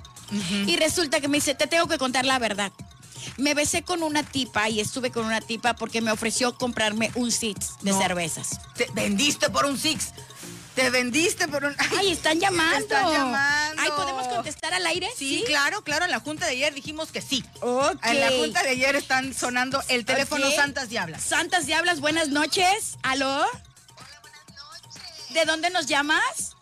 Y 0.66 0.78
resulta 0.78 1.22
que 1.22 1.28
me 1.28 1.38
dice, 1.38 1.54
te 1.54 1.68
tengo 1.68 1.88
que 1.88 1.98
contar 1.98 2.26
la 2.26 2.40
verdad. 2.40 2.72
Me 3.38 3.54
besé 3.54 3.84
con 3.84 4.04
una 4.04 4.24
tipa 4.24 4.70
y 4.70 4.80
estuve 4.80 5.12
con 5.12 5.26
una 5.26 5.42
tipa 5.42 5.76
porque 5.76 6.02
me 6.02 6.12
ofreció 6.12 6.58
comprarme 6.58 7.12
un 7.16 7.32
six 7.32 7.74
de 7.82 7.92
No. 7.92 8.00
cervezas. 8.00 8.60
Te 8.76 8.88
vendiste 8.94 9.50
por 9.50 9.66
un 9.66 9.78
Six. 9.78 10.12
Te 10.76 10.90
vendiste 10.90 11.48
por 11.48 11.64
un. 11.66 11.76
Ay, 11.98 12.12
están 12.12 12.40
llamando. 12.40 12.80
Están 12.80 13.12
llamando. 13.12 13.82
Ay, 13.82 13.90
¿podemos 13.96 14.28
contestar 14.28 14.74
al 14.74 14.86
aire? 14.88 15.08
Sí, 15.16 15.44
claro, 15.46 15.84
claro. 15.84 16.06
En 16.06 16.12
la 16.12 16.20
junta 16.20 16.46
de 16.48 16.54
ayer 16.54 16.74
dijimos 16.74 17.12
que 17.12 17.22
sí. 17.22 17.44
Ok. 17.62 18.04
En 18.06 18.20
la 18.20 18.30
junta 18.32 18.64
de 18.64 18.70
ayer 18.70 18.96
están 18.96 19.34
sonando 19.36 19.84
el 19.90 20.04
teléfono. 20.04 20.50
Santas 20.52 20.90
Diablas. 20.90 21.22
Santas 21.22 21.68
Diablas, 21.68 22.00
buenas 22.00 22.30
noches. 22.30 22.98
¿Aló? 23.04 23.46
¿De 25.30 25.46
dónde 25.46 25.70
nos 25.70 25.86
llamas? 25.86 26.56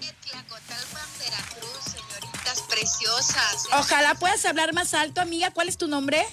de 0.00 0.12
Tlacotalpan, 0.30 1.08
Veracruz, 1.18 1.87
preciosas. 2.62 3.66
Ojalá 3.72 4.14
puedas 4.14 4.44
hablar 4.44 4.72
más 4.72 4.94
alto, 4.94 5.20
amiga. 5.20 5.50
¿Cuál 5.50 5.68
es 5.68 5.78
tu 5.78 5.88
nombre? 5.88 6.26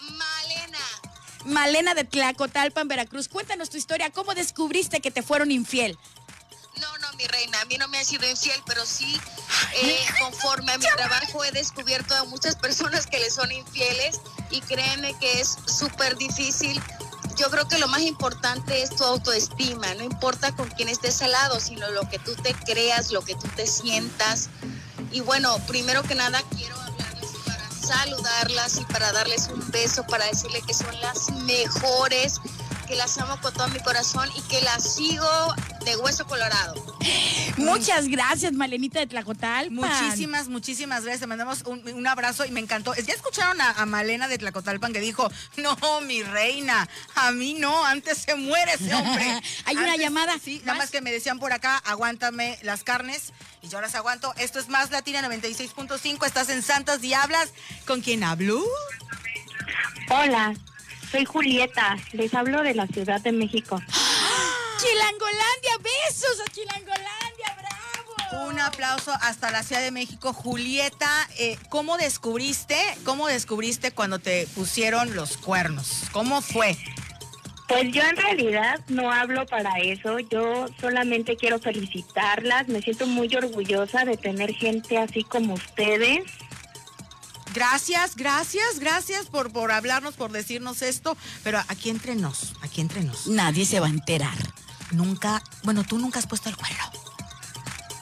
Malena, 0.00 0.78
Malena 1.44 1.94
de 1.94 2.04
Tlacotalpan, 2.04 2.88
Veracruz. 2.88 3.28
Cuéntanos 3.28 3.70
tu 3.70 3.76
historia. 3.76 4.10
¿Cómo 4.10 4.34
descubriste 4.34 5.00
que 5.00 5.10
te 5.10 5.22
fueron 5.22 5.50
infiel? 5.50 5.98
no, 6.80 6.98
no, 6.98 7.12
mi 7.16 7.26
reina, 7.26 7.60
a 7.60 7.64
mí 7.66 7.76
no 7.76 7.88
me 7.88 7.98
ha 7.98 8.04
sido 8.04 8.28
infiel, 8.28 8.60
pero 8.66 8.84
sí, 8.86 9.20
eh, 9.74 10.06
conforme 10.20 10.72
a 10.72 10.78
mi 10.78 10.86
trabajo 10.86 11.44
he 11.44 11.50
descubierto 11.52 12.14
a 12.14 12.24
muchas 12.24 12.56
personas 12.56 13.06
que 13.06 13.18
le 13.18 13.30
son 13.30 13.50
infieles 13.52 14.20
y 14.50 14.60
créeme 14.60 15.16
que 15.18 15.40
es 15.40 15.56
súper 15.66 16.16
difícil. 16.16 16.80
Yo 17.36 17.50
creo 17.50 17.68
que 17.68 17.78
lo 17.78 17.86
más 17.88 18.02
importante 18.02 18.82
es 18.82 18.90
tu 18.90 19.04
autoestima, 19.04 19.94
no 19.94 20.04
importa 20.04 20.54
con 20.56 20.68
quién 20.70 20.88
estés 20.88 21.22
al 21.22 21.32
lado, 21.32 21.60
sino 21.60 21.88
lo 21.90 22.08
que 22.08 22.18
tú 22.18 22.34
te 22.36 22.52
creas, 22.54 23.10
lo 23.12 23.22
que 23.22 23.34
tú 23.34 23.46
te 23.54 23.66
sientas. 23.66 24.50
Y 25.12 25.20
bueno, 25.20 25.56
primero 25.66 26.02
que 26.02 26.14
nada 26.14 26.42
quiero 26.56 26.76
hablarles 26.80 27.30
para 27.44 27.70
saludarlas 27.70 28.78
y 28.78 28.84
para 28.84 29.12
darles 29.12 29.48
un 29.48 29.70
beso, 29.70 30.04
para 30.06 30.26
decirle 30.26 30.62
que 30.66 30.74
son 30.74 31.00
las 31.00 31.30
mejores, 31.44 32.40
que 32.88 32.96
las 32.96 33.18
amo 33.18 33.38
con 33.42 33.52
todo 33.52 33.68
mi 33.68 33.80
corazón 33.80 34.28
y 34.34 34.40
que 34.42 34.62
las 34.62 34.94
sigo 34.94 35.28
de 35.84 35.96
hueso 35.96 36.26
colorado. 36.26 36.74
Muchas 37.58 38.08
gracias, 38.08 38.52
Malenita 38.54 38.98
de 38.98 39.06
Tlacotalpan. 39.06 39.74
Muchísimas, 39.74 40.48
muchísimas 40.48 41.02
gracias. 41.02 41.20
Te 41.20 41.26
mandamos 41.26 41.62
un, 41.66 41.86
un 41.86 42.06
abrazo 42.06 42.46
y 42.46 42.50
me 42.50 42.60
encantó. 42.60 42.94
¿Ya 42.94 43.12
escucharon 43.12 43.60
a, 43.60 43.72
a 43.72 43.84
Malena 43.84 44.26
de 44.26 44.38
Tlacotalpan 44.38 44.92
que 44.94 45.00
dijo, 45.00 45.30
no, 45.58 46.00
mi 46.00 46.22
reina, 46.22 46.88
a 47.14 47.30
mí 47.30 47.54
no, 47.54 47.84
antes 47.84 48.18
se 48.18 48.34
muere 48.36 48.72
ese 48.72 48.94
hombre? 48.94 49.40
Hay 49.66 49.76
una 49.76 49.96
llamada. 49.96 50.38
Sí, 50.42 50.60
nada 50.60 50.78
¿Más? 50.78 50.78
más 50.84 50.90
que 50.90 51.02
me 51.02 51.12
decían 51.12 51.38
por 51.38 51.52
acá, 51.52 51.76
aguántame 51.84 52.58
las 52.62 52.84
carnes 52.84 53.32
y 53.60 53.68
yo 53.68 53.82
las 53.82 53.94
aguanto. 53.96 54.32
Esto 54.38 54.60
es 54.60 54.68
Más 54.68 54.90
Latina 54.90 55.20
96.5, 55.22 56.26
estás 56.26 56.48
en 56.48 56.62
Santas 56.62 57.02
Diablas. 57.02 57.50
¿Con 57.86 58.00
quién 58.00 58.24
hablo? 58.24 58.64
Hola, 60.10 60.54
soy 61.10 61.24
Julieta, 61.24 61.96
les 62.12 62.34
hablo 62.34 62.62
de 62.62 62.74
la 62.74 62.86
Ciudad 62.86 63.20
de 63.20 63.32
México. 63.32 63.80
Chilangolandia, 64.78 65.78
besos 65.82 66.40
a 66.46 66.50
Chilangolandia, 66.50 67.56
bravo. 67.56 68.48
Un 68.48 68.60
aplauso 68.60 69.12
hasta 69.22 69.50
la 69.50 69.62
Ciudad 69.62 69.82
de 69.82 69.90
México. 69.90 70.32
Julieta, 70.32 71.10
eh, 71.38 71.56
¿cómo 71.68 71.96
descubriste, 71.96 72.76
cómo 73.04 73.26
descubriste 73.26 73.90
cuando 73.90 74.18
te 74.18 74.46
pusieron 74.54 75.16
los 75.16 75.36
cuernos? 75.36 76.04
¿Cómo 76.12 76.42
fue? 76.42 76.76
Pues 77.68 77.92
yo 77.92 78.02
en 78.02 78.16
realidad 78.16 78.80
no 78.88 79.12
hablo 79.12 79.44
para 79.44 79.78
eso, 79.78 80.18
yo 80.20 80.66
solamente 80.80 81.36
quiero 81.36 81.58
felicitarlas, 81.58 82.66
me 82.68 82.80
siento 82.80 83.06
muy 83.06 83.34
orgullosa 83.34 84.06
de 84.06 84.16
tener 84.16 84.54
gente 84.54 84.96
así 84.96 85.22
como 85.22 85.54
ustedes. 85.54 86.22
Gracias, 87.58 88.14
gracias, 88.14 88.78
gracias 88.78 89.26
por, 89.26 89.50
por 89.50 89.72
hablarnos, 89.72 90.14
por 90.14 90.30
decirnos 90.30 90.80
esto. 90.80 91.16
Pero 91.42 91.58
aquí 91.66 91.90
entre 91.90 92.14
nos, 92.14 92.52
aquí 92.62 92.80
entre 92.80 93.02
nos. 93.02 93.26
Nadie 93.26 93.64
se 93.64 93.80
va 93.80 93.88
a 93.88 93.90
enterar. 93.90 94.36
Nunca, 94.92 95.42
bueno, 95.64 95.82
tú 95.82 95.98
nunca 95.98 96.20
has 96.20 96.28
puesto 96.28 96.48
el 96.48 96.56
cuerno. 96.56 96.84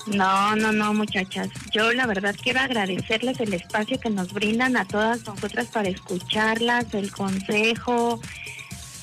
No, 0.09 0.55
no, 0.57 0.73
no, 0.73 0.93
muchachas. 0.93 1.49
Yo 1.73 1.91
la 1.95 2.05
verdad 2.05 2.37
quiero 2.41 2.61
agradecerles 2.61 3.41
el 3.41 3.55
espacio 3.55 3.99
que 3.99 4.11
nos 4.11 4.31
brindan 4.35 4.77
a 4.77 4.85
todas 4.85 5.25
nosotras 5.25 5.69
para 5.69 5.89
escucharlas, 5.89 6.93
el 6.93 7.11
consejo. 7.11 8.21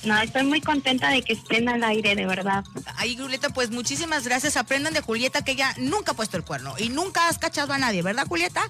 No, 0.05 0.19
estoy 0.21 0.43
muy 0.43 0.61
contenta 0.61 1.09
de 1.09 1.21
que 1.21 1.33
estén 1.33 1.69
al 1.69 1.83
aire, 1.83 2.15
de 2.15 2.25
verdad. 2.25 2.63
Ahí, 2.95 3.17
Julieta, 3.17 3.49
pues 3.49 3.71
muchísimas 3.71 4.25
gracias. 4.25 4.57
Aprendan 4.57 4.93
de 4.93 5.01
Julieta 5.01 5.43
que 5.43 5.53
ella 5.53 5.73
nunca 5.77 6.11
ha 6.11 6.15
puesto 6.15 6.37
el 6.37 6.43
cuerno 6.43 6.75
y 6.77 6.89
nunca 6.89 7.27
has 7.27 7.37
cachado 7.37 7.73
a 7.73 7.77
nadie, 7.77 8.01
¿verdad, 8.01 8.27
Julieta? 8.27 8.69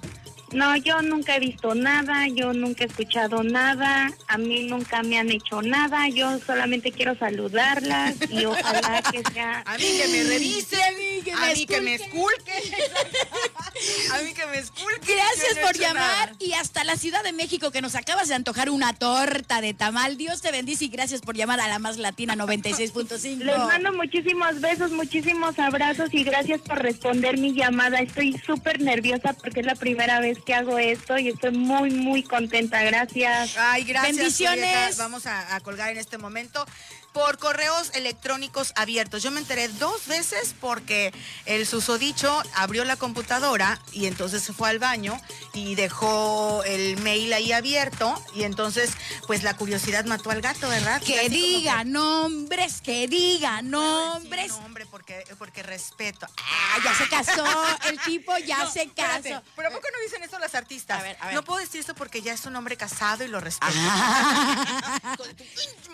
No, 0.54 0.76
yo 0.78 1.02
nunca 1.02 1.36
he 1.36 1.40
visto 1.40 1.74
nada, 1.74 2.28
yo 2.28 2.54
nunca 2.54 2.84
he 2.84 2.88
escuchado 2.88 3.42
nada, 3.44 4.12
a 4.28 4.38
mí 4.38 4.66
nunca 4.66 5.02
me 5.02 5.18
han 5.18 5.32
hecho 5.32 5.64
nada, 5.64 6.08
yo 6.10 6.40
solamente 6.46 6.92
quiero 6.92 7.18
saludarlas 7.18 8.16
y 8.30 8.46
ojalá 8.46 9.02
que 9.02 9.24
sea... 9.34 9.64
A 9.66 9.78
mí 9.78 9.84
que 9.84 10.08
me 10.10 10.24
revisen, 10.24 10.80
a 10.84 10.92
mí 10.92 11.22
que 11.24 11.32
me 11.32 11.42
a 11.42 11.54
mí 11.54 11.66
que 11.66 11.82
me 11.82 11.96
esculquen. 11.96 12.64
a 14.14 14.22
mí 14.22 14.34
que 14.34 14.46
me 14.46 14.58
esculquen. 14.60 15.16
Gracias 15.16 15.58
por 15.66 15.76
llamar 15.78 16.30
nada. 16.30 16.36
y 16.40 16.54
hasta 16.54 16.84
la 16.84 16.98
Ciudad 16.98 17.24
de 17.24 17.34
México 17.34 17.72
que 17.72 17.82
nos 17.82 17.96
acabas 17.96 18.28
de 18.28 18.36
antojar 18.36 18.70
una 18.70 18.94
torta 18.94 19.62
de 19.62 19.74
tamal. 19.74 20.18
Dios 20.18 20.42
te 20.42 20.52
bendice 20.52 20.86
y 20.86 20.90
gracias 20.90 21.22
por 21.24 21.36
llamar 21.36 21.60
a 21.60 21.68
la 21.68 21.80
más 21.80 21.98
latina 21.98 22.36
96.5. 22.36 23.38
Les 23.38 23.58
mando 23.58 23.94
muchísimos 23.94 24.60
besos, 24.62 24.92
muchísimos 24.92 25.58
abrazos 25.60 26.14
y 26.14 26.24
gracias 26.24 26.62
por 26.62 26.80
responder 26.82 27.38
mi 27.38 27.54
llamada. 27.54 28.00
Estoy 28.00 28.40
súper 28.46 28.82
nerviosa 28.82 29.34
porque 29.34 29.62
es 29.62 29.66
la 29.66 29.76
primera 29.76 30.20
vez 30.20 30.40
que 30.44 30.54
hago 30.54 30.78
esto 30.78 31.18
y 31.18 31.30
estoy 31.30 31.52
muy, 31.52 31.92
muy 31.92 32.24
contenta. 32.24 32.84
Gracias. 32.84 33.56
Ay, 33.58 33.84
gracias. 33.84 34.16
Bendiciones. 34.16 34.76
Julieta. 34.76 34.96
Vamos 34.98 35.26
a, 35.26 35.56
a 35.56 35.60
colgar 35.62 35.92
en 35.92 35.98
este 35.98 36.18
momento 36.18 36.66
por 37.14 37.38
correos 37.38 37.92
electrónicos 37.94 38.74
abiertos. 38.76 39.22
Yo 39.22 39.32
me 39.32 39.40
enteré 39.40 39.68
dos 39.68 40.08
veces 40.08 40.56
porque 40.60 41.14
el 41.46 41.68
susodicho 41.68 42.42
abrió 42.56 42.84
la 42.86 42.96
computadora 42.96 43.80
y 43.92 44.08
entonces 44.08 44.44
se 44.44 44.52
fue 44.52 44.70
al 44.70 44.80
baño 44.80 45.20
y 45.54 45.76
dejó 45.76 46.64
el 46.66 46.98
mail 46.98 47.32
ahí 47.34 47.52
abierto 47.52 48.22
y 48.34 48.44
entonces 48.44 48.92
pues 49.28 49.44
la 49.44 49.56
curiosidad 49.56 50.06
mató 50.06 50.32
al 50.32 50.42
gato, 50.42 50.68
¿verdad? 50.68 51.02
Que 51.02 51.30
diga 51.30 51.84
nombres, 51.84 52.82
que 52.82 53.08
diga 53.08 53.62
nombres. 53.62 54.50
nombre, 54.50 54.86
porque, 54.88 55.24
porque 55.38 55.62
respeto. 55.62 56.26
Ah, 56.38 56.78
ya 56.84 56.96
se 56.96 57.08
casó, 57.08 57.46
el 57.90 58.00
tipo 58.02 58.36
ya 58.40 58.64
No, 58.64 58.72
se 58.72 58.84
espérate, 58.84 59.30
casó. 59.30 59.44
Pero 59.56 59.70
¿a 59.70 59.72
poco 59.72 59.88
no 59.94 60.00
dicen 60.04 60.24
eso 60.24 60.40
las 60.40 60.56
artistas? 60.56 61.00
A 61.00 61.04
ver, 61.04 61.18
a 61.20 61.28
ver. 61.28 61.36
No 61.36 61.44
puedo 61.44 61.60
decir 61.60 61.80
esto 61.80 61.94
porque 61.94 62.24
ya 62.24 62.34
es 62.34 62.46
un 62.46 62.56
hombre 62.56 62.76
casado 62.76 63.24
y 63.24 63.28
lo 63.28 63.40
respeto. 63.40 63.74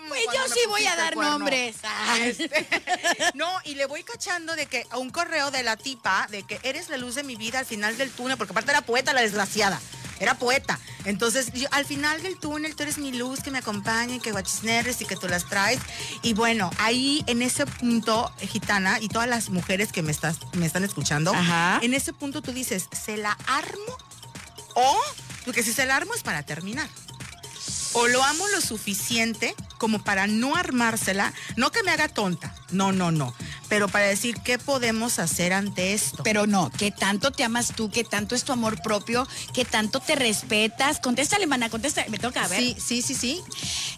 Pues 0.09 0.25
Cuando 0.25 0.47
yo 0.47 0.53
sí 0.55 0.59
voy 0.67 0.87
a 0.87 0.95
el 1.08 1.08
dar 1.09 1.13
cuerno. 1.15 1.39
nombres. 1.39 1.75
Ay. 1.83 2.29
Este, 2.39 2.67
no, 3.33 3.49
y 3.63 3.75
le 3.75 3.85
voy 3.85 4.03
cachando 4.03 4.55
de 4.55 4.65
que 4.65 4.85
a 4.89 4.97
un 4.97 5.09
correo 5.09 5.51
de 5.51 5.63
la 5.63 5.77
tipa, 5.77 6.27
de 6.29 6.43
que 6.43 6.59
eres 6.63 6.89
la 6.89 6.97
luz 6.97 7.15
de 7.15 7.23
mi 7.23 7.35
vida 7.35 7.59
al 7.59 7.65
final 7.65 7.97
del 7.97 8.11
túnel, 8.11 8.37
porque 8.37 8.51
aparte 8.51 8.71
era 8.71 8.81
poeta 8.81 9.13
la 9.13 9.21
desgraciada. 9.21 9.79
Era 10.19 10.35
poeta. 10.35 10.77
Entonces, 11.05 11.53
yo, 11.53 11.69
al 11.71 11.85
final 11.85 12.21
del 12.21 12.37
túnel, 12.37 12.75
tú 12.75 12.83
eres 12.83 12.97
mi 12.97 13.13
luz 13.13 13.39
que 13.41 13.51
me 13.51 13.59
acompaña 13.59 14.15
y 14.15 14.19
que 14.19 14.33
guachisneres 14.33 14.99
y 14.99 15.05
que 15.05 15.15
tú 15.15 15.29
las 15.29 15.45
traes. 15.47 15.79
Y 16.23 16.33
bueno, 16.33 16.69
ahí 16.77 17.23
en 17.27 17.41
ese 17.41 17.65
punto, 17.65 18.29
gitana, 18.41 18.99
y 18.99 19.07
todas 19.07 19.29
las 19.29 19.49
mujeres 19.49 19.93
que 19.93 20.01
me, 20.01 20.11
estás, 20.11 20.37
me 20.53 20.65
están 20.65 20.83
escuchando, 20.83 21.33
Ajá. 21.33 21.79
en 21.81 21.93
ese 21.93 22.11
punto 22.11 22.41
tú 22.41 22.51
dices, 22.51 22.89
¿se 22.91 23.15
la 23.15 23.37
armo? 23.47 23.97
O, 24.75 24.97
porque 25.45 25.63
si 25.63 25.71
se 25.71 25.85
la 25.85 25.95
armo 25.95 26.13
es 26.13 26.21
para 26.21 26.43
terminar. 26.43 26.89
O 27.93 28.07
lo 28.07 28.23
amo 28.23 28.47
lo 28.49 28.61
suficiente 28.61 29.55
como 29.77 30.03
para 30.03 30.27
no 30.27 30.55
armársela, 30.55 31.33
no 31.55 31.71
que 31.71 31.83
me 31.83 31.91
haga 31.91 32.07
tonta, 32.07 32.53
no, 32.71 32.91
no, 32.91 33.11
no, 33.11 33.33
pero 33.67 33.87
para 33.87 34.05
decir 34.05 34.35
qué 34.43 34.59
podemos 34.59 35.19
hacer 35.19 35.53
ante 35.53 35.93
esto. 35.93 36.21
Pero 36.23 36.45
no, 36.45 36.69
que 36.71 36.91
tanto 36.91 37.31
te 37.31 37.43
amas 37.43 37.73
tú, 37.75 37.89
que 37.89 38.03
tanto 38.03 38.35
es 38.35 38.43
tu 38.43 38.51
amor 38.51 38.81
propio, 38.81 39.27
que 39.53 39.65
tanto 39.65 39.99
te 39.99 40.15
respetas. 40.15 40.99
Contéstale, 40.99 41.47
mana, 41.47 41.69
contéstale. 41.69 42.09
Me 42.09 42.19
toca, 42.19 42.43
a 42.43 42.47
ver. 42.47 42.59
sí, 42.59 42.75
sí, 42.79 43.01
sí, 43.01 43.15
sí. 43.15 43.43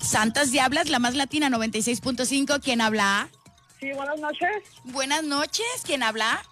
Santas 0.01 0.51
Diablas, 0.51 0.89
la 0.89 0.99
más 0.99 1.15
latina 1.15 1.49
96.5. 1.49 2.61
¿Quién 2.61 2.81
habla? 2.81 3.29
Sí, 3.79 3.91
buenas 3.95 4.19
noches. 4.19 4.49
Buenas 4.83 5.23
noches. 5.23 5.65
¿Quién 5.83 6.03
habla? 6.03 6.45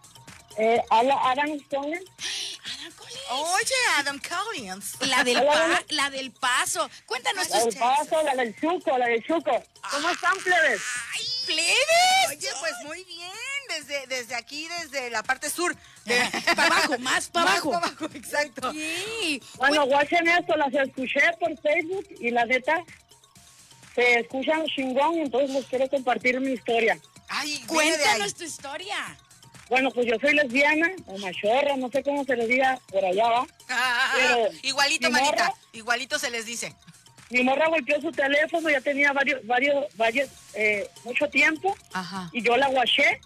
Eh, 0.57 0.81
Adam 0.89 1.51
Stone. 1.65 1.95
Ana 2.65 2.91
Collins. 2.97 3.29
Oye, 3.31 3.75
Adam 3.97 4.19
Collins. 4.19 4.95
La 5.07 5.23
del, 5.23 5.37
pa- 5.45 5.83
la 5.89 6.09
del 6.09 6.31
paso. 6.31 6.89
Cuéntanos 7.05 7.47
tus 7.47 7.75
la 7.75 8.35
del 8.35 8.55
Chuco, 8.59 8.97
la 8.97 9.05
del 9.07 9.23
Chuco. 9.25 9.63
¿Cómo 9.91 10.09
están, 10.09 10.37
plebes? 10.39 10.81
¡Ay, 11.15 11.25
plebes! 11.45 12.27
Oye, 12.29 12.49
pues 12.59 12.73
muy 12.83 13.03
bien, 13.05 13.31
desde, 13.69 14.05
desde 14.07 14.35
aquí, 14.35 14.67
desde 14.81 15.09
la 15.09 15.23
parte 15.23 15.49
sur. 15.49 15.75
De, 16.05 16.19
Para 16.55 16.67
abajo, 16.75 16.97
más 16.99 17.29
para 17.29 17.51
abajo. 17.51 17.71
para 17.71 17.87
abajo, 17.87 18.05
exacto. 18.13 18.71
Sí. 18.73 19.41
Bueno, 19.55 19.85
guachen 19.85 20.27
esto, 20.27 20.55
las 20.57 20.73
escuché 20.73 21.21
por 21.39 21.57
Facebook 21.61 22.05
y 22.19 22.31
la 22.31 22.45
neta 22.45 22.83
se 23.95 24.19
escuchan 24.19 24.65
chingón, 24.67 25.19
entonces 25.19 25.49
les 25.51 25.65
quiero 25.65 25.89
compartir 25.89 26.39
mi 26.39 26.51
historia. 26.53 26.99
Ay. 27.29 27.63
Cuéntanos 27.67 28.33
tu 28.35 28.43
historia. 28.43 29.17
Bueno, 29.69 29.91
pues 29.91 30.07
yo 30.07 30.15
soy 30.19 30.33
lesbiana 30.33 30.87
o 31.05 31.17
machorra, 31.19 31.75
no 31.77 31.89
sé 31.89 32.01
cómo 32.03 32.25
se 32.25 32.35
les 32.35 32.47
diga 32.47 32.79
por 32.91 33.05
allá, 33.05 33.27
¿va? 33.29 33.47
Ah, 33.69 34.13
Pero, 34.15 34.49
igualito, 34.63 35.11
manita. 35.11 35.31
morra- 35.31 35.53
Igualito 35.73 36.17
se 36.17 36.31
les 36.31 36.45
dice. 36.45 36.73
Mi 37.29 37.43
morra 37.43 37.67
golpeó 37.69 38.01
su 38.01 38.11
teléfono, 38.11 38.69
ya 38.71 38.81
tenía 38.81 39.13
varios, 39.13 39.45
varios, 39.45 39.85
varios, 39.95 40.27
eh, 40.55 40.89
mucho 41.03 41.27
tiempo, 41.29 41.77
Ajá. 41.93 42.29
y 42.33 42.41
yo 42.41 42.57
la 42.57 42.67
guaché 42.69 43.21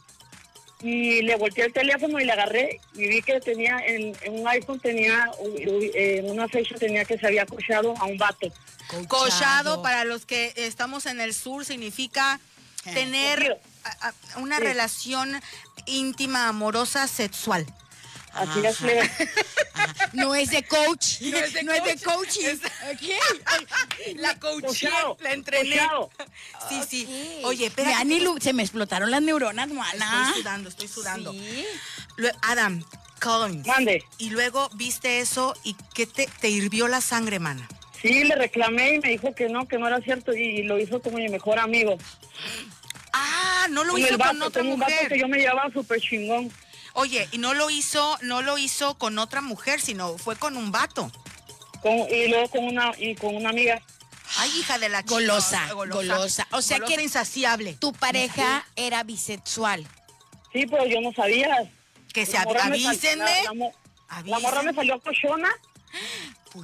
y 0.81 1.21
le 1.21 1.37
volteé 1.37 1.63
el 1.65 1.71
teléfono 1.73 2.19
y 2.19 2.25
le 2.25 2.33
agarré 2.33 2.81
y 2.93 3.07
vi 3.07 3.21
que 3.21 3.39
tenía 3.39 3.77
en, 3.87 4.13
en 4.23 4.41
un 4.41 4.45
iPhone 4.49 4.81
tenía 4.81 5.31
eh, 5.45 6.17
en 6.19 6.29
una 6.29 6.49
fecha 6.49 6.75
tenía 6.75 7.05
que 7.05 7.17
se 7.17 7.25
había 7.25 7.45
cochado 7.45 7.93
a 7.97 8.03
un 8.03 8.17
vato. 8.17 8.51
Cochado, 9.07 9.81
para 9.81 10.03
los 10.03 10.25
que 10.25 10.51
estamos 10.57 11.05
en 11.05 11.21
el 11.21 11.33
sur, 11.33 11.63
significa 11.63 12.41
tener 12.83 13.37
Cogido. 13.39 13.59
a- 13.85 14.07
a- 14.09 14.39
una 14.39 14.57
Sí. 14.57 14.63
relación 14.63 15.41
íntima, 15.85 16.47
amorosa, 16.47 17.07
sexual. 17.07 17.65
Así 18.33 18.65
es, 18.65 18.77
No 20.13 20.33
es 20.33 20.49
de 20.49 20.63
coach. 20.63 21.21
No 21.21 21.37
es 21.37 21.53
de 21.53 21.63
No 21.63 21.71
es 21.73 21.83
de 21.83 21.95
coach. 22.03 22.15
coaching. 22.15 22.45
Es-. 22.47 22.61
La 24.15 24.37
coaché, 24.39 24.89
la 25.21 25.33
entrené. 25.33 25.77
cochado. 25.77 26.09
Sí, 26.69 26.81
sí. 26.89 27.39
Ok. 27.43 27.45
Oye, 27.47 27.71
ilu- 27.71 28.39
se 28.41 28.53
me 28.53 28.63
explotaron 28.63 29.11
las 29.11 29.21
neuronas, 29.21 29.69
mana. 29.69 30.25
Estoy 30.27 30.41
sudando, 30.41 30.69
estoy 30.69 30.87
sudando. 30.87 31.31
Sí. 31.31 31.65
Adam, 32.41 32.83
Collins. 33.21 33.65
Mande. 33.67 34.03
Y 34.17 34.31
luego 34.31 34.69
viste 34.73 35.19
eso 35.19 35.55
y 35.63 35.75
que 35.93 36.05
te, 36.07 36.27
te 36.41 36.49
hirvió 36.49 36.87
la 36.87 37.01
sangre, 37.01 37.39
mana. 37.39 37.67
Sí, 38.01 38.23
le 38.25 38.35
reclamé 38.35 38.95
y 38.95 38.99
me 38.99 39.09
dijo 39.09 39.33
que 39.33 39.47
no, 39.47 39.67
que 39.67 39.77
no 39.77 39.87
era 39.87 40.01
cierto 40.01 40.33
y 40.33 40.63
lo 40.63 40.77
hizo 40.77 41.01
como 41.01 41.17
mi 41.17 41.29
mejor 41.29 41.59
amigo. 41.59 41.97
Ah, 43.13 43.67
no 43.69 43.83
lo 43.83 43.93
Con 43.93 44.01
hizo 44.01 44.17
con 44.17 44.41
otra 44.41 44.61
con 44.63 44.71
un 44.71 44.79
vato 44.79 44.91
que 44.91 45.03
mujer. 45.03 45.19
yo 45.19 45.27
me 45.27 45.37
llevaba 45.37 45.69
súper 45.71 46.01
chingón. 46.01 46.51
Oye, 46.93 47.27
y 47.31 47.37
no 47.37 47.53
lo 47.53 47.69
hizo, 47.69 48.17
no 48.21 48.41
lo 48.41 48.57
hizo 48.57 48.97
con 48.97 49.17
otra 49.19 49.41
mujer, 49.41 49.79
sino 49.81 50.17
fue 50.17 50.35
con 50.35 50.57
un 50.57 50.71
vato. 50.71 51.11
Con, 51.81 51.93
y 52.09 52.27
luego 52.27 52.49
con 52.49 52.63
una 52.65 52.91
y 52.97 53.15
con 53.15 53.35
una 53.35 53.49
amiga. 53.49 53.81
Ay, 54.37 54.49
hija 54.59 54.79
de 54.79 54.89
la 54.89 55.01
chica. 55.03 55.13
Golosa, 55.15 55.73
golosa. 55.73 56.47
O 56.51 56.61
sea 56.61 56.77
Golosa 56.79 56.95
que- 56.97 57.03
insaciable. 57.03 57.73
Tu 57.75 57.93
pareja 57.93 58.65
era 58.75 59.03
bisexual. 59.03 59.87
Sí, 60.51 60.65
pero 60.65 60.85
yo 60.87 61.01
no 61.01 61.11
sabía. 61.13 61.71
Que 62.13 62.25
se 62.25 62.37
avísenme. 62.37 63.25
La, 63.25 63.43
la 63.43 63.53
mo- 63.53 63.73
la 64.25 64.39
morra 64.39 64.61
me 64.63 64.73
salió 64.73 64.99
cochona. 65.01 65.49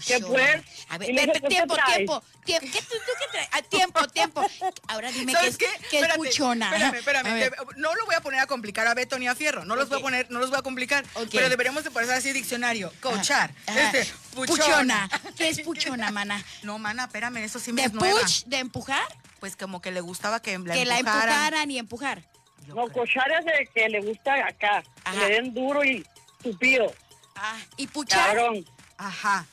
¿Qué 0.06 0.20
pues? 0.20 0.62
A 0.90 0.98
ver, 0.98 1.10
Y 1.10 1.14
le 1.14 1.22
dije, 1.22 1.34
Pepe, 1.34 1.42
¿qué 1.42 1.48
tiempo, 1.56 1.74
traes? 1.76 1.96
tiempo, 1.98 2.24
tiempo. 2.46 2.68
¿Qué, 2.72 2.82
tú, 2.82 2.88
tú 2.90 3.12
qué 3.20 3.26
traes? 3.32 3.50
Ah, 3.52 3.62
tiempo, 3.64 4.08
tiempo. 4.08 4.46
Ahora 4.88 5.12
dime 5.12 5.32
qué 5.34 5.38
¿Sabes 5.38 5.50
es, 5.52 5.58
qué? 5.58 5.68
qué 5.90 6.00
es 6.02 6.08
puchona. 6.16 6.68
Espérame, 6.68 6.96
espérame. 6.96 7.40
Te- 7.40 7.52
No 7.78 7.96
lo 7.96 8.06
voy 8.06 8.16
a 8.16 8.22
poner 8.22 8.40
a 8.40 8.46
complicar 8.48 8.88
a 8.88 8.94
Beto 8.94 9.18
ni 9.18 9.28
a 9.28 9.36
Fierro. 9.36 9.66
No 9.66 9.76
los 9.76 9.90
voy 9.90 10.00
a 10.00 10.02
poner, 10.02 10.30
no 10.30 10.40
los 10.40 10.50
voy 10.50 10.60
a 10.60 10.62
complicar. 10.62 11.04
Pero 11.32 11.50
deberíamos 11.50 11.84
de 11.84 11.92
poner 11.92 12.12
así 12.12 12.32
diccionario. 12.34 12.94
Coachar. 13.02 13.54
Ajá. 13.68 13.92
Este, 13.92 14.14
Puchona. 14.36 15.10
¿Qué 15.38 15.50
es 15.50 15.60
puchona, 15.62 16.12
mana? 16.12 16.44
No, 16.64 16.78
mana, 16.78 17.06
espérame, 17.06 17.38
eso 17.38 17.60
sí 17.60 17.72
me 17.74 17.84
¿De 17.84 17.90
puch? 17.90 18.44
¿De 18.46 18.58
empujar? 18.60 19.04
Pues 19.40 19.56
como 19.56 19.82
que 19.82 19.92
le 19.92 20.02
gustaba 20.02 20.42
que 20.42 20.58
la 20.60 20.74
que 20.74 20.86
la 20.86 21.00
empujaran. 21.00 21.30
empujaran 21.30 21.72
y 21.72 21.80
empujar. 21.80 22.24
Yo 22.68 22.76
No, 22.76 22.88
cochar 22.90 23.32
es 23.32 23.46
de 23.46 23.70
que 23.74 23.90
le 23.90 24.02
gusta 24.02 24.34
acá. 24.46 24.84
que. 25.12 25.18
Le 25.18 25.30
den 25.30 25.54
duro 25.54 25.84
y 25.84 26.06
tupido. 26.44 26.94
Ah, 27.36 27.58
¿y 27.78 27.88
puchar? 27.88 28.36
Cabrón. 28.36 28.66
Ajá. 28.98 29.46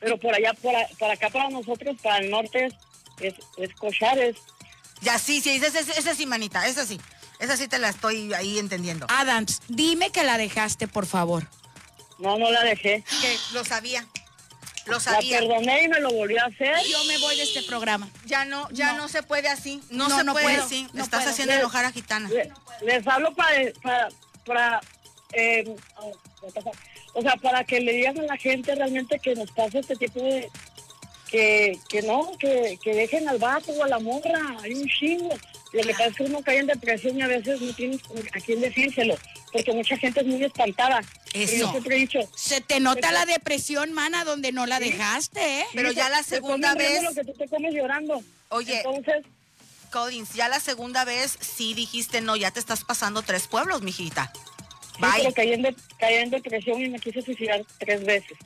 Pero 0.00 0.18
por 0.18 0.34
allá, 0.34 0.52
por, 0.54 0.74
a- 0.74 0.88
por 0.98 1.10
acá 1.10 1.30
para 1.30 1.48
nosotros, 1.50 1.96
para 2.02 2.18
el 2.18 2.30
norte, 2.30 2.66
es, 2.66 2.74
es, 3.20 3.34
es 3.56 3.74
cochar, 3.74 4.18
es 4.18 4.36
Ya 5.00 5.18
sí, 5.18 5.40
sí, 5.40 5.50
esa, 5.50 5.66
esa, 5.78 5.92
esa 5.92 6.14
sí, 6.14 6.26
manita, 6.26 6.66
esa 6.66 6.86
sí. 6.86 7.00
Esa 7.40 7.56
sí 7.56 7.68
te 7.68 7.78
la 7.78 7.88
estoy 7.90 8.32
ahí 8.34 8.58
entendiendo. 8.58 9.06
Adams, 9.08 9.62
dime 9.68 10.10
que 10.10 10.24
la 10.24 10.38
dejaste, 10.38 10.88
por 10.88 11.06
favor. 11.06 11.46
No, 12.18 12.36
no 12.36 12.50
la 12.50 12.64
dejé. 12.64 13.04
Que 13.20 13.36
lo 13.52 13.64
sabía. 13.64 14.04
Lo 14.86 14.94
La 14.94 15.00
sabía. 15.00 15.38
perdoné 15.38 15.84
y 15.84 15.88
me 15.88 16.00
lo 16.00 16.10
volví 16.10 16.36
a 16.36 16.46
hacer. 16.46 16.74
Yo 16.90 17.04
me 17.04 17.16
voy 17.18 17.36
de 17.36 17.44
este 17.44 17.62
programa. 17.62 18.08
Ya 18.24 18.44
no, 18.44 18.68
ya 18.70 18.92
no, 18.94 19.02
No. 19.02 19.08
se 19.08 19.22
puede 19.22 19.46
así. 19.48 19.80
No, 19.90 20.08
No, 20.08 20.18
se 20.18 20.24
no 20.24 20.32
puede 20.32 20.46
puedo, 20.46 20.64
así. 20.64 20.88
no 20.94 21.04
Estás 21.04 21.20
puedo. 21.20 21.30
haciendo 21.32 21.54
enojar 21.54 21.84
a 21.84 21.92
Gitana. 21.92 22.28
Le- 22.28 22.50
Les 22.82 23.06
hablo 23.06 23.32
para, 23.36 23.56
para, 23.82 24.08
para 24.44 24.80
eh, 25.32 25.76
o 27.18 27.22
sea, 27.22 27.36
para 27.36 27.64
que 27.64 27.80
le 27.80 27.92
digan 27.92 28.18
a 28.20 28.22
la 28.22 28.36
gente 28.36 28.74
realmente 28.74 29.18
que 29.18 29.34
nos 29.34 29.50
pasa 29.50 29.80
este 29.80 29.96
tipo 29.96 30.20
de, 30.22 30.48
que, 31.30 31.76
que 31.88 32.02
no, 32.02 32.30
que, 32.38 32.78
que 32.82 32.94
dejen 32.94 33.28
al 33.28 33.38
vato 33.38 33.72
o 33.72 33.82
a 33.82 33.88
la 33.88 33.98
morra, 33.98 34.40
hay 34.62 34.74
un 34.74 34.86
chingo. 34.88 35.36
Lo 35.72 35.82
que 35.82 35.90
pasa 35.90 36.06
es 36.06 36.16
que 36.16 36.22
uno 36.22 36.40
cae 36.42 36.58
en 36.58 36.66
depresión 36.68 37.18
y 37.18 37.22
a 37.22 37.26
veces 37.26 37.60
no 37.60 37.72
tienes 37.74 38.00
a 38.34 38.40
quién 38.40 38.60
decírselo, 38.60 39.18
porque 39.52 39.72
mucha 39.72 39.96
gente 39.98 40.20
es 40.20 40.26
muy 40.26 40.42
espantada. 40.44 41.00
Eso. 41.34 41.56
Yo 41.56 41.70
siempre 41.72 41.96
he 41.96 41.98
dicho, 41.98 42.20
Se 42.36 42.60
te 42.60 42.78
nota 42.80 43.10
la 43.12 43.26
depresión, 43.26 43.92
mana, 43.92 44.24
donde 44.24 44.52
no 44.52 44.64
la 44.66 44.78
dejaste, 44.78 45.60
¿eh? 45.60 45.64
Pero 45.74 45.90
ya 45.92 46.08
la 46.08 46.22
segunda 46.22 46.74
vez- 46.74 47.02
Lo 47.02 47.12
que 47.12 47.24
tú 47.24 47.32
te 47.34 47.48
comes 47.48 47.74
llorando. 47.74 48.22
Oye. 48.50 48.76
Entonces, 48.78 49.26
Collins, 49.90 50.34
ya 50.34 50.48
la 50.48 50.60
segunda 50.60 51.04
vez 51.04 51.36
sí 51.40 51.74
dijiste, 51.74 52.20
no, 52.20 52.36
ya 52.36 52.50
te 52.50 52.60
estás 52.60 52.84
pasando 52.84 53.22
tres 53.22 53.46
pueblos, 53.48 53.82
mijita. 53.82 54.32
Sí, 54.98 55.04
pero 55.16 55.24
Bye. 55.24 55.32
caí 55.34 55.52
en, 55.52 55.62
de- 55.62 55.76
caí 55.98 56.14
en 56.16 56.30
depresión 56.30 56.80
y 56.82 56.88
me 56.88 56.98
quise 57.00 57.22
suicidar 57.22 57.64
tres 57.78 58.04
veces. 58.04 58.36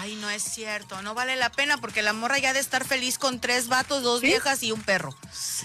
Ay, 0.00 0.14
no 0.16 0.28
es 0.30 0.42
cierto, 0.42 1.00
no 1.02 1.14
vale 1.14 1.36
la 1.36 1.50
pena 1.50 1.78
porque 1.78 2.02
la 2.02 2.12
morra 2.12 2.38
ya 2.38 2.52
de 2.52 2.60
estar 2.60 2.84
feliz 2.84 3.18
con 3.18 3.40
tres 3.40 3.68
vatos, 3.68 4.02
dos 4.02 4.20
¿Sí? 4.20 4.26
viejas 4.26 4.62
y 4.62 4.72
un 4.72 4.82
perro. 4.82 5.16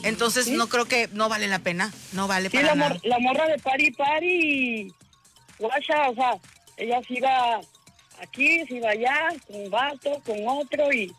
Entonces 0.03 0.45
¿Sí? 0.45 0.51
no 0.51 0.67
creo 0.67 0.86
que 0.86 1.08
no 1.13 1.29
vale 1.29 1.47
la 1.47 1.60
pena, 1.60 1.91
no 2.12 2.27
vale 2.27 2.49
Sí, 2.49 2.58
para 2.58 2.67
la, 2.67 2.75
nada. 2.75 2.89
mor- 2.95 3.01
la 3.06 3.19
morra 3.19 3.47
de 3.47 3.58
pari 3.60 3.91
pari 3.91 4.86
y 4.88 4.93
guacha, 5.60 6.10
o 6.10 6.15
sea, 6.15 6.32
ella 6.77 6.99
se 7.08 7.13
iba 7.15 7.60
aquí, 8.21 8.65
se 8.67 8.75
iba 8.75 8.89
allá, 8.89 9.29
con 9.47 9.56
un 9.62 9.69
vato, 9.69 10.21
con 10.25 10.38
otro 10.47 10.91
y 10.91 11.13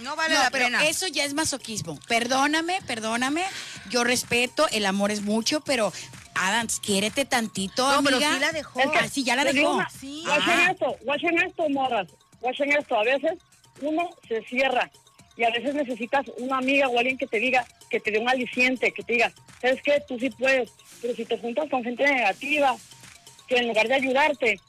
No 0.00 0.14
vale 0.16 0.34
No, 0.34 0.42
la 0.42 0.50
pero 0.50 0.66
pena. 0.66 0.86
eso 0.86 1.06
ya 1.08 1.24
es 1.24 1.34
masoquismo. 1.34 1.98
Perdóname, 2.06 2.78
perdóname. 2.86 3.44
Yo 3.90 4.04
respeto, 4.04 4.68
el 4.70 4.86
amor 4.86 5.10
es 5.10 5.22
mucho, 5.22 5.60
pero 5.60 5.92
Adams, 6.38 6.80
quiérete 6.80 7.24
tantito, 7.24 7.90
No, 7.90 8.02
pero 8.02 8.16
amiga. 8.16 8.32
sí 8.34 8.40
la 8.40 8.52
dejó. 8.52 8.80
Es 8.80 8.90
que- 8.90 8.98
Ah, 8.98 9.08
sí, 9.08 9.24
ya 9.24 9.36
la 9.36 9.44
dejó. 9.44 9.74
una- 9.74 9.90
Sí. 9.90 10.22
Guachen 10.24 10.60
esto, 10.70 10.96
guachen 11.04 11.38
esto, 11.40 11.68
morras, 11.70 12.08
guachen 12.40 12.72
esto, 12.72 12.98
a 12.98 13.02
veces 13.04 13.32
uno 13.80 14.08
se 14.26 14.42
cierra 14.42 14.90
y 15.36 15.44
a 15.44 15.50
veces 15.50 15.74
necesitas 15.74 16.26
una 16.38 16.58
amiga 16.58 16.88
o 16.88 16.98
alguien 16.98 17.18
que 17.18 17.26
te 17.26 17.38
diga, 17.38 17.66
que 17.90 18.00
te 18.00 18.10
dé 18.10 18.18
un 18.18 18.28
aliciente, 18.28 18.92
que 18.92 19.02
te 19.02 19.14
diga, 19.14 19.32
¿sabes 19.60 19.80
qué? 19.82 20.02
Tú 20.06 20.18
sí 20.18 20.30
puedes, 20.30 20.70
pero 21.00 21.14
si 21.14 21.24
te 21.24 21.38
juntas 21.38 21.68
con 21.70 21.82
gente 21.82 22.04
negativa, 22.04 22.76
que 23.46 23.56
en 23.56 23.68
lugar 23.68 23.88
de 23.88 23.94
ayudarte, 23.94 24.60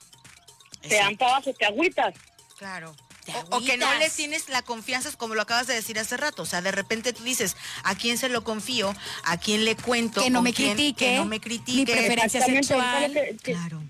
te 0.81 0.95
dan 0.95 1.17
para 1.17 1.33
abajo, 1.35 1.53
te 1.53 1.65
agüitas. 1.65 2.13
Claro. 2.57 2.95
Te 3.31 3.37
O, 3.55 3.57
o 3.57 3.61
que 3.61 3.77
no 3.77 3.93
le 3.95 4.09
tienes 4.09 4.49
la 4.49 4.61
confianza, 4.61 5.09
como 5.17 5.35
lo 5.35 5.41
acabas 5.41 5.67
de 5.67 5.73
decir 5.75 5.97
hace 5.99 6.17
rato. 6.17 6.43
O 6.43 6.45
sea, 6.45 6.61
de 6.61 6.71
repente 6.71 7.13
tú 7.13 7.23
dices, 7.23 7.55
¿a 7.83 7.95
quién 7.95 8.17
se 8.17 8.29
lo 8.29 8.43
confío? 8.43 8.95
¿A 9.23 9.37
quién 9.37 9.65
le 9.65 9.75
cuento? 9.75 10.21
Que 10.23 10.29
no 10.29 10.39
¿Con 10.39 10.43
me 10.45 10.53
quién? 10.53 10.73
critique. 10.73 11.05
Que 11.05 11.15
no 11.17 11.25
me 11.25 11.35
Mi 11.35 11.39
critique. 11.39 11.91
preferencia 11.91 12.39
Exactamente, 12.39 12.67
sexual. 12.67 13.37
Claro. 13.43 13.81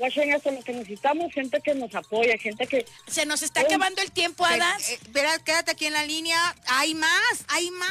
Guachen 0.00 0.32
esto, 0.32 0.50
lo 0.50 0.62
que 0.62 0.72
necesitamos, 0.72 1.30
gente 1.30 1.60
que 1.60 1.74
nos 1.74 1.94
apoya, 1.94 2.38
gente 2.38 2.66
que... 2.66 2.86
Se 3.06 3.26
nos 3.26 3.42
está 3.42 3.60
acabando 3.60 4.00
el 4.00 4.10
tiempo, 4.10 4.46
Adams. 4.46 4.88
eh, 4.88 4.94
espera, 4.94 5.38
quédate 5.40 5.72
aquí 5.72 5.84
en 5.84 5.92
la 5.92 6.06
línea. 6.06 6.56
Hay 6.68 6.94
más, 6.94 7.44
hay 7.48 7.70
más. 7.70 7.90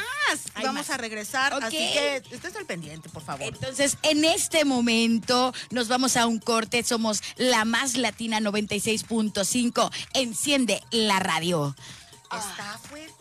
Hay 0.54 0.64
Vamos 0.64 0.88
más. 0.88 0.90
a 0.90 0.96
regresar. 0.96 1.54
Ok. 1.54 1.62
Así 1.62 1.76
que 1.76 2.16
estés 2.32 2.56
al 2.56 2.66
pendiente, 2.66 3.08
por 3.10 3.22
favor. 3.22 3.46
Entonces, 3.46 3.96
en 4.02 4.24
este 4.24 4.64
momento 4.64 5.54
nos 5.70 5.86
vamos 5.86 6.16
a 6.16 6.26
un 6.26 6.40
corte. 6.40 6.82
Somos 6.82 7.22
la 7.36 7.64
más 7.64 7.96
latina 7.96 8.40
96.5. 8.40 9.92
Enciende 10.14 10.82
la 10.90 11.20
radio. 11.20 11.76
Está 12.24 12.76
fuerte. 12.78 13.14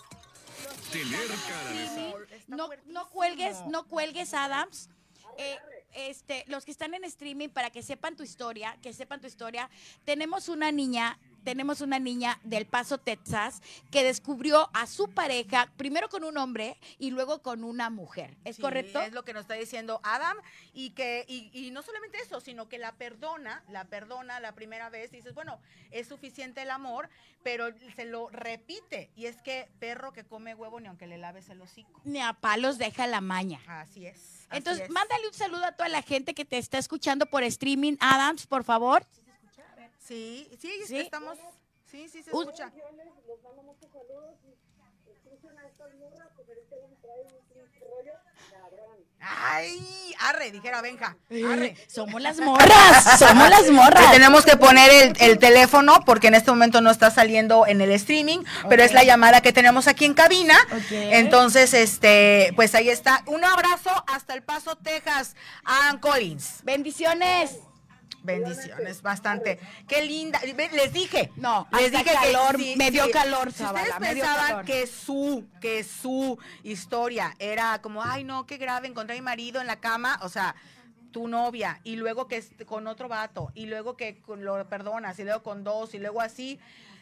Tener 0.91 1.27
cara 1.27 1.71
de. 1.73 2.43
No, 2.47 2.67
no 2.87 3.07
cuelgues, 3.09 3.57
no 3.67 3.85
cuelgues, 3.85 4.33
Adams. 4.33 4.89
Eh, 5.37 5.57
este, 5.93 6.45
los 6.47 6.65
que 6.65 6.71
están 6.71 6.93
en 6.93 7.03
streaming, 7.03 7.49
para 7.49 7.69
que 7.69 7.83
sepan 7.83 8.15
tu 8.15 8.23
historia, 8.23 8.77
que 8.81 8.93
sepan 8.93 9.21
tu 9.21 9.27
historia, 9.27 9.69
tenemos 10.05 10.49
una 10.49 10.71
niña, 10.71 11.19
tenemos 11.43 11.81
una 11.81 11.99
niña 11.99 12.39
del 12.43 12.65
Paso, 12.65 12.97
Texas, 12.97 13.61
que 13.91 14.03
descubrió 14.03 14.69
a 14.73 14.87
su 14.87 15.09
pareja, 15.09 15.71
primero 15.77 16.09
con 16.09 16.23
un 16.23 16.37
hombre 16.37 16.77
y 16.97 17.11
luego 17.11 17.41
con 17.41 17.63
una 17.63 17.89
mujer. 17.89 18.37
¿Es 18.43 18.57
Sí, 18.57 18.61
correcto? 18.61 19.01
Es 19.01 19.13
lo 19.13 19.23
que 19.23 19.33
nos 19.33 19.41
está 19.41 19.53
diciendo 19.53 19.99
Adam 20.03 20.37
y 20.73 20.91
que 20.91 21.25
y, 21.27 21.49
y 21.53 21.71
no 21.71 21.81
solamente 21.81 22.17
eso, 22.17 22.41
sino 22.41 22.67
que 22.67 22.77
la 22.77 22.93
perdona, 22.93 23.63
la 23.69 23.85
perdona 23.85 24.39
la 24.39 24.53
primera 24.53 24.89
vez. 24.89 25.11
Dices, 25.11 25.33
bueno, 25.33 25.59
es 25.91 26.07
suficiente 26.07 26.61
el 26.61 26.71
amor, 26.71 27.09
pero 27.43 27.67
se 27.95 28.05
lo 28.05 28.29
repite 28.29 29.11
y 29.15 29.25
es 29.25 29.41
que 29.41 29.69
perro 29.79 30.13
que 30.13 30.25
come 30.25 30.55
huevo 30.55 30.79
ni 30.79 30.87
aunque 30.87 31.07
le 31.07 31.17
laves 31.17 31.49
el 31.49 31.61
hocico. 31.61 32.01
Ni 32.03 32.19
a 32.19 32.33
palos 32.33 32.77
deja 32.77 33.07
la 33.07 33.21
maña. 33.21 33.61
Así 33.67 34.05
es. 34.05 34.38
Entonces, 34.51 34.85
es. 34.85 34.89
mándale 34.89 35.27
un 35.27 35.33
saludo 35.33 35.65
a 35.65 35.71
toda 35.73 35.89
la 35.89 36.01
gente 36.01 36.33
que 36.33 36.45
te 36.45 36.57
está 36.57 36.77
escuchando 36.77 37.25
por 37.27 37.43
streaming, 37.43 37.95
Adams, 37.99 38.47
por 38.47 38.63
favor. 38.63 39.05
Sí, 39.99 40.49
sí, 40.59 40.71
Sí. 40.87 40.97
estamos. 40.97 41.37
Sí, 41.85 42.07
sí 42.09 42.23
se 42.23 42.31
Un- 42.33 42.43
escucha. 42.43 42.71
Ay, 49.21 50.15
arre, 50.19 50.49
dijera 50.51 50.81
Benja. 50.81 51.17
Arre. 51.51 51.75
Somos 51.87 52.21
las 52.21 52.39
morras, 52.39 53.19
somos 53.19 53.49
las 53.49 53.63
Le 53.63 53.71
morras. 53.71 54.11
tenemos 54.11 54.45
que 54.45 54.55
poner 54.55 54.89
el, 54.89 55.13
el 55.19 55.37
teléfono 55.39 55.99
porque 56.05 56.27
en 56.27 56.35
este 56.35 56.51
momento 56.51 56.79
no 56.81 56.89
está 56.89 57.11
saliendo 57.11 57.67
en 57.67 57.81
el 57.81 57.91
streaming, 57.91 58.39
pero 58.69 58.81
es 58.81 58.93
la 58.93 59.03
llamada 59.03 59.41
que 59.41 59.51
tenemos 59.51 59.87
aquí 59.87 60.05
en 60.05 60.13
cabina. 60.13 60.57
Entonces, 60.89 61.73
este, 61.73 62.53
pues 62.55 62.73
ahí 62.75 62.89
está. 62.89 63.23
Un 63.25 63.43
abrazo 63.43 63.91
hasta 64.07 64.33
El 64.33 64.41
Paso, 64.41 64.77
Texas, 64.77 65.35
Ann 65.65 65.99
Collins. 65.99 66.61
Bendiciones. 66.63 67.57
Bendiciones, 68.23 69.01
bastante. 69.01 69.59
Qué 69.87 70.03
linda. 70.05 70.39
Les 70.73 70.93
dije. 70.93 71.31
No, 71.35 71.67
les 71.77 71.91
dije 71.91 72.03
calor, 72.03 72.57
que 72.57 72.75
me 72.75 72.91
dio 72.91 73.09
calor, 73.11 73.51
Si 73.51 73.63
ustedes 73.63 73.93
pensaban 73.99 74.47
calor. 74.47 74.65
que 74.65 74.87
su, 74.87 75.47
que 75.61 75.83
su 75.83 76.37
historia 76.63 77.35
era 77.39 77.81
como, 77.81 78.03
ay 78.03 78.23
no, 78.23 78.45
qué 78.45 78.57
grave, 78.57 78.87
encontré 78.87 79.15
a 79.15 79.19
mi 79.19 79.23
marido 79.23 79.61
en 79.61 79.67
la 79.67 79.79
cama, 79.79 80.19
o 80.21 80.29
sea, 80.29 80.55
tu 81.11 81.27
novia, 81.27 81.79
y 81.83 81.95
luego 81.95 82.27
que 82.27 82.43
con 82.65 82.87
otro 82.87 83.07
vato, 83.07 83.51
y 83.55 83.65
luego 83.65 83.97
que 83.97 84.21
lo 84.27 84.67
perdonas, 84.67 85.17
y 85.19 85.23
luego 85.23 85.41
con 85.43 85.63
dos, 85.63 85.93
y 85.93 85.99
luego 85.99 86.21
así. 86.21 86.59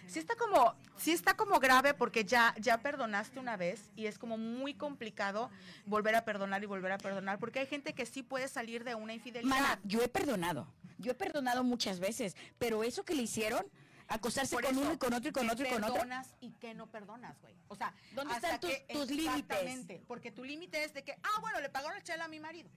Sí 0.08 0.20
está 0.20 0.36
como, 0.36 0.74
sí 0.96 1.12
está 1.12 1.36
como 1.36 1.60
grave 1.60 1.94
porque 1.94 2.24
ya, 2.24 2.56
ya 2.58 2.78
perdonaste 2.78 3.40
una 3.40 3.58
vez 3.58 3.90
y 3.98 4.06
es 4.06 4.18
como 4.18 4.38
muy 4.38 4.74
complicado 4.74 5.50
volver 5.86 6.16
a 6.16 6.24
perdonar 6.24 6.64
y 6.64 6.66
volver 6.66 6.94
a 6.94 6.98
perdonar 6.98 7.40
porque 7.40 7.60
hay 7.60 7.66
gente 7.68 7.92
que 7.94 8.06
sí 8.06 8.24
puede 8.24 8.48
salir 8.48 8.86
de 8.86 8.96
una 8.96 9.14
infidelidad. 9.14 9.54
Mana, 9.54 9.80
yo 9.84 10.02
he 10.02 10.08
perdonado. 10.08 10.66
Yo 10.98 11.12
he 11.12 11.16
perdonado 11.16 11.64
muchas 11.64 12.00
veces, 12.00 12.36
pero 12.58 12.84
eso 12.84 13.04
que 13.06 13.14
le 13.16 13.24
hicieron, 13.24 13.66
acostarse 14.08 14.56
Por 14.56 14.64
con 14.66 14.72
eso, 14.74 14.82
uno 14.82 14.94
y 14.94 14.98
con 14.98 15.14
otro 15.14 15.30
y 15.30 15.32
con 15.34 15.46
¿qué 15.46 15.52
otro 15.52 15.66
y 15.66 15.70
con 15.70 15.84
otro. 15.84 15.94
perdonas 15.96 16.36
y 16.40 16.52
qué 16.54 16.74
no 16.74 16.88
perdonas, 16.90 17.40
güey? 17.42 17.56
O 17.68 17.76
sea, 17.76 17.94
¿Dónde 18.14 18.34
están 18.36 18.60
tus- 18.60 18.88
tus 18.88 19.10
límites? 19.10 19.36
Exactamente, 19.36 20.04
porque 20.08 20.32
tu 20.32 20.44
límite 20.44 20.84
es 20.84 20.94
de 20.94 21.04
que, 21.04 21.12
ah, 21.14 21.40
bueno, 21.42 21.60
le 21.62 21.70
pagaron 21.70 21.98
el 21.98 22.04
chela 22.04 22.26
a 22.26 22.28
mi 22.28 22.40
marido. 22.40 22.70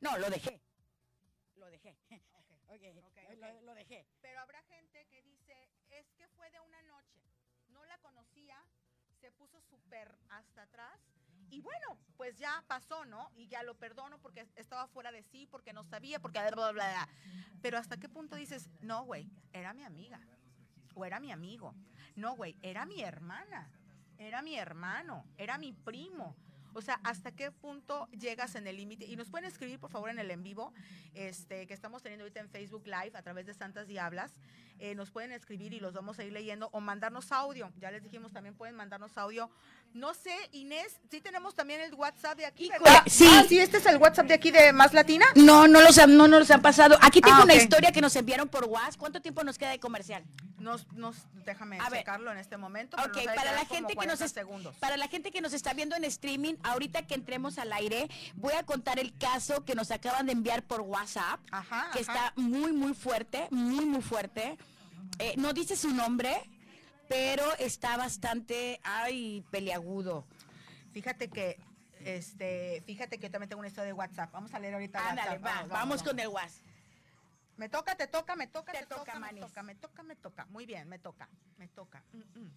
No, 0.00 0.16
lo 0.18 0.28
dejé. 0.30 0.60
Lo 1.56 1.66
dejé. 1.70 1.96
Ok, 2.68 2.80
ok. 3.06 3.38
Lo, 3.38 3.60
lo 3.62 3.74
dejé. 3.74 4.06
Pero 4.22 4.40
habrá 4.40 4.62
gente 4.64 5.06
que 5.10 5.22
dice, 5.22 5.54
es 5.90 6.06
que 6.16 6.26
fue 6.28 6.50
de 6.50 6.58
una 6.60 6.82
noche, 6.82 7.20
no 7.68 7.84
la 7.84 7.98
conocía, 7.98 8.56
se 9.20 9.30
puso 9.32 9.60
súper 9.70 10.16
hasta 10.30 10.62
atrás 10.62 10.98
y 11.52 11.60
bueno, 11.60 11.98
pues 12.16 12.38
ya 12.38 12.64
pasó, 12.66 13.04
¿no? 13.04 13.30
Y 13.36 13.46
ya 13.46 13.62
lo 13.62 13.74
perdono 13.74 14.18
porque 14.18 14.48
estaba 14.56 14.88
fuera 14.88 15.12
de 15.12 15.22
sí, 15.22 15.46
porque 15.46 15.74
no 15.74 15.84
sabía, 15.84 16.18
porque 16.18 16.40
bla, 16.40 16.50
bla, 16.50 16.72
bla, 16.72 16.90
bla. 16.90 17.08
Pero 17.60 17.76
hasta 17.76 17.98
qué 17.98 18.08
punto 18.08 18.36
dices, 18.36 18.70
no, 18.80 19.04
güey, 19.04 19.30
era 19.52 19.74
mi 19.74 19.84
amiga 19.84 20.18
o 20.94 21.04
era 21.04 21.20
mi 21.20 21.30
amigo. 21.30 21.74
No, 22.16 22.36
güey, 22.36 22.56
era 22.62 22.86
mi 22.86 23.02
hermana, 23.02 23.70
era 24.16 24.40
mi 24.40 24.56
hermano, 24.56 25.26
era 25.36 25.58
mi 25.58 25.74
primo. 25.74 26.34
O 26.74 26.82
sea, 26.82 27.00
¿hasta 27.04 27.32
qué 27.32 27.50
punto 27.50 28.08
llegas 28.18 28.54
en 28.54 28.66
el 28.66 28.76
límite? 28.76 29.04
Y 29.06 29.16
nos 29.16 29.28
pueden 29.30 29.46
escribir, 29.48 29.78
por 29.78 29.90
favor, 29.90 30.10
en 30.10 30.18
el 30.18 30.30
en 30.30 30.42
vivo, 30.42 30.72
este, 31.14 31.66
que 31.66 31.74
estamos 31.74 32.02
teniendo 32.02 32.24
ahorita 32.24 32.40
en 32.40 32.48
Facebook 32.48 32.84
Live 32.86 33.12
a 33.14 33.22
través 33.22 33.46
de 33.46 33.54
Santas 33.54 33.86
Diablas. 33.88 34.32
Eh, 34.78 34.94
nos 34.96 35.10
pueden 35.10 35.30
escribir 35.30 35.72
y 35.74 35.78
los 35.80 35.92
vamos 35.94 36.18
a 36.18 36.24
ir 36.24 36.32
leyendo 36.32 36.68
o 36.72 36.80
mandarnos 36.80 37.30
audio. 37.30 37.70
Ya 37.78 37.90
les 37.92 38.02
dijimos, 38.02 38.32
también 38.32 38.54
pueden 38.56 38.74
mandarnos 38.74 39.16
audio. 39.16 39.48
No 39.94 40.12
sé, 40.14 40.34
Inés, 40.52 40.98
sí 41.10 41.20
tenemos 41.20 41.54
también 41.54 41.80
el 41.82 41.94
WhatsApp 41.94 42.36
de 42.38 42.46
aquí. 42.46 42.70
Sí. 43.06 43.26
Ah, 43.28 43.44
sí, 43.48 43.58
este 43.58 43.76
es 43.76 43.86
el 43.86 43.98
WhatsApp 43.98 44.26
de 44.26 44.34
aquí 44.34 44.50
de 44.50 44.72
Más 44.72 44.92
Latina. 44.92 45.24
No, 45.36 45.68
no 45.68 45.80
los 45.82 45.98
han, 45.98 46.16
no 46.16 46.26
nos 46.26 46.50
han 46.50 46.62
pasado. 46.62 46.96
Aquí 47.00 47.20
tengo 47.20 47.36
Ah, 47.40 47.44
una 47.44 47.54
historia 47.54 47.92
que 47.92 48.00
nos 48.00 48.16
enviaron 48.16 48.48
por 48.48 48.64
WhatsApp. 48.64 48.96
¿Cuánto 48.98 49.20
tiempo 49.22 49.44
nos 49.44 49.56
queda 49.58 49.70
de 49.70 49.78
comercial? 49.78 50.24
Nos, 50.62 50.86
nos, 50.92 51.16
déjame 51.44 51.78
A 51.80 51.90
ver. 51.90 52.00
checarlo 52.00 52.30
en 52.30 52.38
este 52.38 52.56
momento. 52.56 52.96
pero 52.96 53.08
Ok, 53.08 53.34
para 53.34 53.52
la 53.52 53.64
gente 53.66 53.88
que 53.96 54.06
nos 54.06 54.18
40 54.20 54.24
es- 54.26 54.32
segundos. 54.32 54.76
para 54.76 54.96
la 54.96 55.08
gente 55.08 55.30
que 55.32 55.40
nos 55.40 55.52
está 55.52 55.74
viendo 55.74 55.96
en 55.96 56.04
streaming, 56.04 56.54
ahorita 56.62 57.06
que 57.06 57.14
entremos 57.14 57.58
al 57.58 57.72
aire, 57.72 58.08
voy 58.36 58.52
a 58.54 58.62
contar 58.62 58.98
el 59.00 59.16
caso 59.18 59.64
que 59.64 59.74
nos 59.74 59.90
acaban 59.90 60.26
de 60.26 60.32
enviar 60.32 60.62
por 60.62 60.80
WhatsApp, 60.82 61.40
Ajá, 61.50 61.90
que 61.92 62.00
ajá. 62.00 62.12
está 62.12 62.32
muy 62.36 62.72
muy 62.72 62.94
fuerte, 62.94 63.48
muy 63.50 63.84
muy 63.84 64.02
fuerte. 64.02 64.56
Eh, 65.18 65.34
no 65.36 65.52
dice 65.52 65.76
su 65.76 65.90
nombre, 65.92 66.48
pero 67.08 67.44
está 67.58 67.96
bastante, 67.96 68.80
ay, 68.84 69.44
peliagudo. 69.50 70.24
Fíjate 70.92 71.28
que, 71.28 71.58
este, 72.04 72.82
fíjate 72.86 73.18
que 73.18 73.26
yo 73.26 73.32
también 73.32 73.48
tengo 73.48 73.60
una 73.60 73.68
historia 73.68 73.86
de 73.86 73.92
WhatsApp. 73.94 74.30
Vamos 74.32 74.54
a 74.54 74.58
leer 74.60 74.74
ahorita 74.74 75.08
Ándale, 75.10 75.38
WhatsApp. 75.40 75.44
va, 75.72 75.78
vamos, 75.78 76.02
con 76.04 76.18
el 76.20 76.28
WhatsApp. 76.28 76.66
Me 77.56 77.68
toca, 77.68 77.94
te 77.94 78.06
toca, 78.06 78.34
me 78.36 78.46
toca, 78.46 78.72
Te 78.72 78.78
te, 78.78 78.86
toca, 78.86 79.04
toca, 79.04 79.18
me 79.20 79.40
toca, 79.40 79.62
me 79.62 79.74
toca, 79.74 80.02
me 80.02 80.16
toca. 80.16 80.46
Muy 80.46 80.66
bien, 80.66 80.88
me 80.88 80.98
toca, 80.98 81.28
me 81.58 81.68
toca. 81.68 82.02
Mm, 82.12 82.40
mm. 82.40 82.52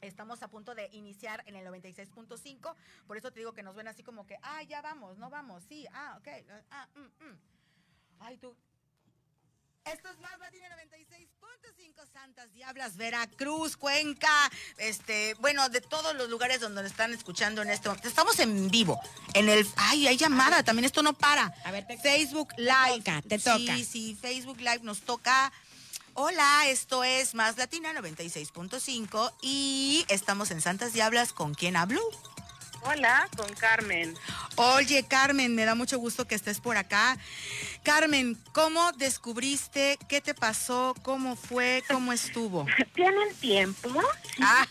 Estamos 0.00 0.42
a 0.42 0.48
punto 0.48 0.74
de 0.74 0.88
iniciar 0.92 1.42
en 1.46 1.56
el 1.56 1.66
96.5, 1.66 2.74
por 3.06 3.16
eso 3.16 3.32
te 3.32 3.40
digo 3.40 3.52
que 3.52 3.64
nos 3.64 3.74
ven 3.74 3.88
así 3.88 4.04
como 4.04 4.26
que, 4.26 4.38
ah, 4.42 4.62
ya 4.62 4.80
vamos, 4.80 5.18
no 5.18 5.28
vamos, 5.28 5.64
sí, 5.64 5.86
ah, 5.92 6.16
ok, 6.20 6.28
ah, 6.70 6.88
mm, 6.94 7.24
mm. 7.24 7.38
Ay, 8.20 8.38
tú. 8.38 8.56
Esto 9.84 10.08
es 10.10 10.18
más 10.20 10.38
Latina 10.38 10.68
96.5, 10.76 11.97
Veracruz, 12.96 13.76
Cuenca, 13.76 14.30
este, 14.76 15.34
bueno, 15.40 15.68
de 15.68 15.80
todos 15.80 16.14
los 16.14 16.28
lugares 16.30 16.60
donde 16.60 16.82
nos 16.82 16.90
están 16.92 17.12
escuchando 17.12 17.60
en 17.62 17.70
este 17.70 17.88
momento. 17.88 18.08
Estamos 18.08 18.38
en 18.38 18.70
vivo, 18.70 19.00
en 19.34 19.48
el, 19.48 19.66
ay, 19.76 20.06
hay 20.06 20.16
llamada, 20.16 20.62
también 20.62 20.84
esto 20.84 21.02
no 21.02 21.12
para. 21.12 21.52
A 21.64 21.70
ver, 21.72 21.86
te- 21.86 21.98
Facebook 21.98 22.48
Live. 22.56 22.98
toca, 22.98 23.22
te 23.22 23.38
Sí, 23.38 23.44
toca. 23.44 23.76
sí, 23.84 24.18
Facebook 24.20 24.58
Live 24.58 24.80
nos 24.82 25.00
toca. 25.00 25.52
Hola, 26.14 26.66
esto 26.68 27.04
es 27.04 27.34
Más 27.34 27.56
Latina 27.58 27.92
96.5 27.92 29.32
y 29.42 30.04
estamos 30.08 30.50
en 30.50 30.60
Santas 30.60 30.92
Diablas. 30.92 31.32
¿Con 31.32 31.54
quién 31.54 31.76
hablo? 31.76 32.00
Hola, 32.82 33.28
con 33.36 33.52
Carmen. 33.54 34.14
Oye, 34.56 35.04
Carmen, 35.06 35.54
me 35.54 35.64
da 35.64 35.74
mucho 35.74 35.98
gusto 35.98 36.26
que 36.26 36.34
estés 36.34 36.60
por 36.60 36.76
acá. 36.76 37.16
Carmen, 37.82 38.36
¿cómo 38.52 38.92
descubriste? 38.92 39.98
¿Qué 40.08 40.20
te 40.20 40.34
pasó? 40.34 40.94
¿Cómo 41.02 41.36
fue? 41.36 41.82
¿Cómo 41.88 42.12
estuvo? 42.12 42.66
¿Tienen 42.94 43.34
tiempo? 43.36 44.00
Ah, 44.40 44.66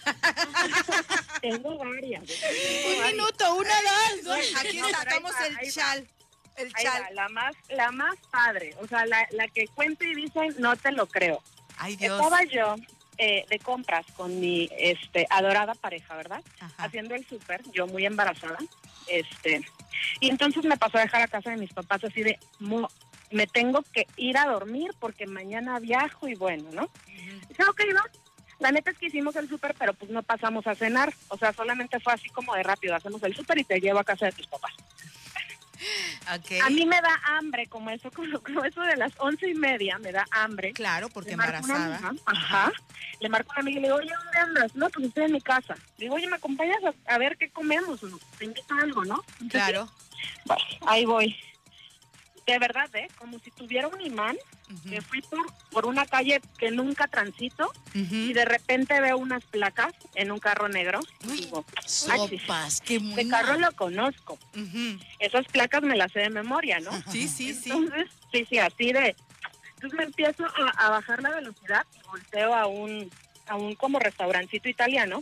Tengo 1.42 1.78
varias. 1.78 2.24
Un 2.24 3.06
minuto, 3.08 3.56
una, 3.56 3.70
dos, 3.70 4.24
dos. 4.24 4.40
aquí 4.58 4.78
No, 4.80 4.90
sacamos 4.90 5.32
va, 5.34 5.46
el 5.48 5.72
chal. 5.72 6.08
El 6.56 6.74
chal. 6.74 7.04
va, 7.04 7.12
la 7.12 7.30
más, 7.30 7.56
la 7.70 7.92
más 7.92 8.16
padre. 8.32 8.76
O 8.82 8.88
sea, 8.88 9.06
la, 9.06 9.28
la 9.32 9.48
que 9.50 9.68
cuenta 9.68 10.06
y 10.06 10.16
dicen, 10.16 10.56
no 10.60 10.76
te 10.76 10.92
lo 10.92 11.08
creo. 11.08 11.44
Ay, 11.78 11.96
Dios. 11.96 12.20
Estaba 12.20 12.44
yo 12.46 12.76
eh, 13.18 13.46
de 13.50 13.60
compras 13.60 14.06
con 14.16 14.40
mi 14.40 14.70
este, 14.78 15.26
adorada 15.30 15.74
pareja, 15.76 16.16
¿verdad? 16.16 16.42
Ajá. 16.60 16.84
Haciendo 16.84 17.16
el 17.16 17.26
súper, 17.28 17.62
yo 17.72 17.88
muy 17.88 18.06
embarazada. 18.06 18.58
este 19.08 19.62
Y 20.20 20.30
entonces 20.30 20.64
me 20.66 20.78
pasó 20.78 20.98
a 20.98 21.02
dejar 21.02 21.22
a 21.22 21.28
casa 21.28 21.50
de 21.52 21.58
mis 21.58 21.74
papás 21.74 22.04
así 22.04 22.22
de, 22.22 22.38
"Mo, 22.60 22.88
me 23.32 23.48
tengo 23.48 23.84
que 23.94 24.08
ir 24.18 24.38
a 24.38 24.46
dormir 24.46 24.92
porque 25.00 25.26
mañana 25.28 25.80
viajo 25.80 26.28
y 26.28 26.36
bueno, 26.36 26.70
¿no? 26.72 26.90
Dije, 27.50 27.64
ok, 27.64 27.82
no. 27.94 28.02
La 28.60 28.72
neta 28.72 28.90
es 28.92 28.98
que 28.98 29.08
hicimos 29.08 29.36
el 29.36 29.48
súper, 29.48 29.76
pero 29.78 29.94
pues 29.94 30.10
no 30.10 30.24
pasamos 30.24 30.66
a 30.66 30.74
cenar. 30.76 31.14
O 31.28 31.38
sea, 31.38 31.54
solamente 31.54 32.00
fue 32.00 32.14
así 32.14 32.30
como 32.30 32.56
de 32.56 32.64
rápido. 32.64 32.96
Hacemos 32.96 33.22
el 33.24 33.36
súper 33.36 33.60
y 33.60 33.64
te 33.64 33.80
llevo 33.80 34.00
a 34.00 34.04
casa 34.04 34.26
de 34.26 34.32
tus 34.32 34.48
papás. 34.48 34.74
A 36.64 36.70
mí 36.70 36.86
me 36.86 37.00
da 37.02 37.22
hambre, 37.38 37.68
como 37.68 37.90
eso, 37.90 38.12
como, 38.16 38.40
como 38.40 38.64
eso 38.64 38.82
de 38.82 38.96
las 38.98 39.14
once 39.20 39.50
y 39.50 39.54
media, 39.54 39.98
me 40.00 40.12
da 40.12 40.26
hambre. 40.32 40.74
Claro, 40.74 41.10
porque 41.10 41.32
embarazada. 41.32 41.98
amiga, 41.98 42.22
Ajá. 42.26 42.72
Le 43.20 43.30
marco 43.30 43.52
a 43.52 43.56
una 43.56 43.62
amiga 43.62 43.80
y 43.80 43.82
le 43.82 43.88
digo, 43.88 43.98
oye, 44.00 44.12
¿dónde 44.24 44.40
andas? 44.40 44.76
No, 44.76 44.90
pues 44.90 45.08
estoy 45.08 45.26
en 45.26 45.32
mi 45.34 45.42
casa. 45.42 45.76
Le 45.98 46.06
digo, 46.06 46.16
oye, 46.16 46.28
¿me 46.28 46.36
acompañas 46.36 46.78
a, 46.84 47.14
a 47.14 47.18
ver 47.18 47.38
qué 47.38 47.50
comemos? 47.50 48.00
Te 48.38 48.46
invito 48.46 48.74
a 48.76 48.82
algo, 48.82 49.06
¿no? 49.06 49.24
Entonces, 49.42 49.52
Claro. 49.52 49.90
Bueno, 50.46 50.64
ahí 50.86 51.06
voy. 51.06 51.36
De 52.48 52.58
verdad, 52.60 52.90
¿eh? 52.96 53.10
Como 53.18 53.38
si 53.40 53.52
tuviera 53.52 53.90
un 53.90 54.00
imán, 54.00 54.38
Ujú, 54.70 54.90
que 54.90 55.02
fui 55.02 55.22
por, 55.22 55.46
por 55.70 55.86
una 55.86 56.06
calle 56.06 56.42
que 56.58 56.72
nunca 56.72 57.08
transito 57.08 57.72
y 57.94 58.34
de 58.34 58.46
repente 58.46 59.00
veo 59.02 59.18
unas 59.18 59.44
placas 59.46 59.94
en 60.16 60.32
un 60.32 60.40
carro 60.40 60.70
negro. 60.70 61.00
Y 61.24 61.28
Uy, 61.28 61.38
digo, 61.42 61.66
"Ay, 62.10 62.20
sí, 62.30 62.40
Sopas, 62.40 62.82
qué 62.82 63.00
muy 63.00 63.20
este 63.22 63.30
carro 63.30 63.58
lo 63.60 63.72
conozco. 63.74 64.40
Esas 65.20 65.46
placas 65.48 65.82
me 65.84 65.98
las 65.98 66.12
sé 66.14 66.20
de 66.20 66.30
memoria, 66.30 66.80
¿no? 66.80 66.92
Sí, 67.12 67.28
sí, 67.28 67.54
sí. 67.54 67.70
Entonces, 67.70 68.08
sí, 68.32 68.46
sí, 68.50 68.60
así 68.60 68.94
de... 68.94 69.16
Entonces 69.76 69.98
me 69.98 70.04
empiezo 70.06 70.46
a, 70.46 70.86
a 70.86 70.90
bajar 70.90 71.22
la 71.22 71.30
velocidad 71.32 71.86
y 71.96 72.02
volteo 72.10 72.54
a 72.56 72.66
un, 72.68 73.12
a 73.48 73.56
un 73.56 73.76
como 73.76 74.00
restaurancito 74.00 74.70
italiano 74.70 75.22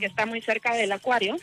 que 0.00 0.06
está 0.06 0.26
muy 0.26 0.40
cerca 0.42 0.74
del 0.74 0.92
acuario. 0.92 1.36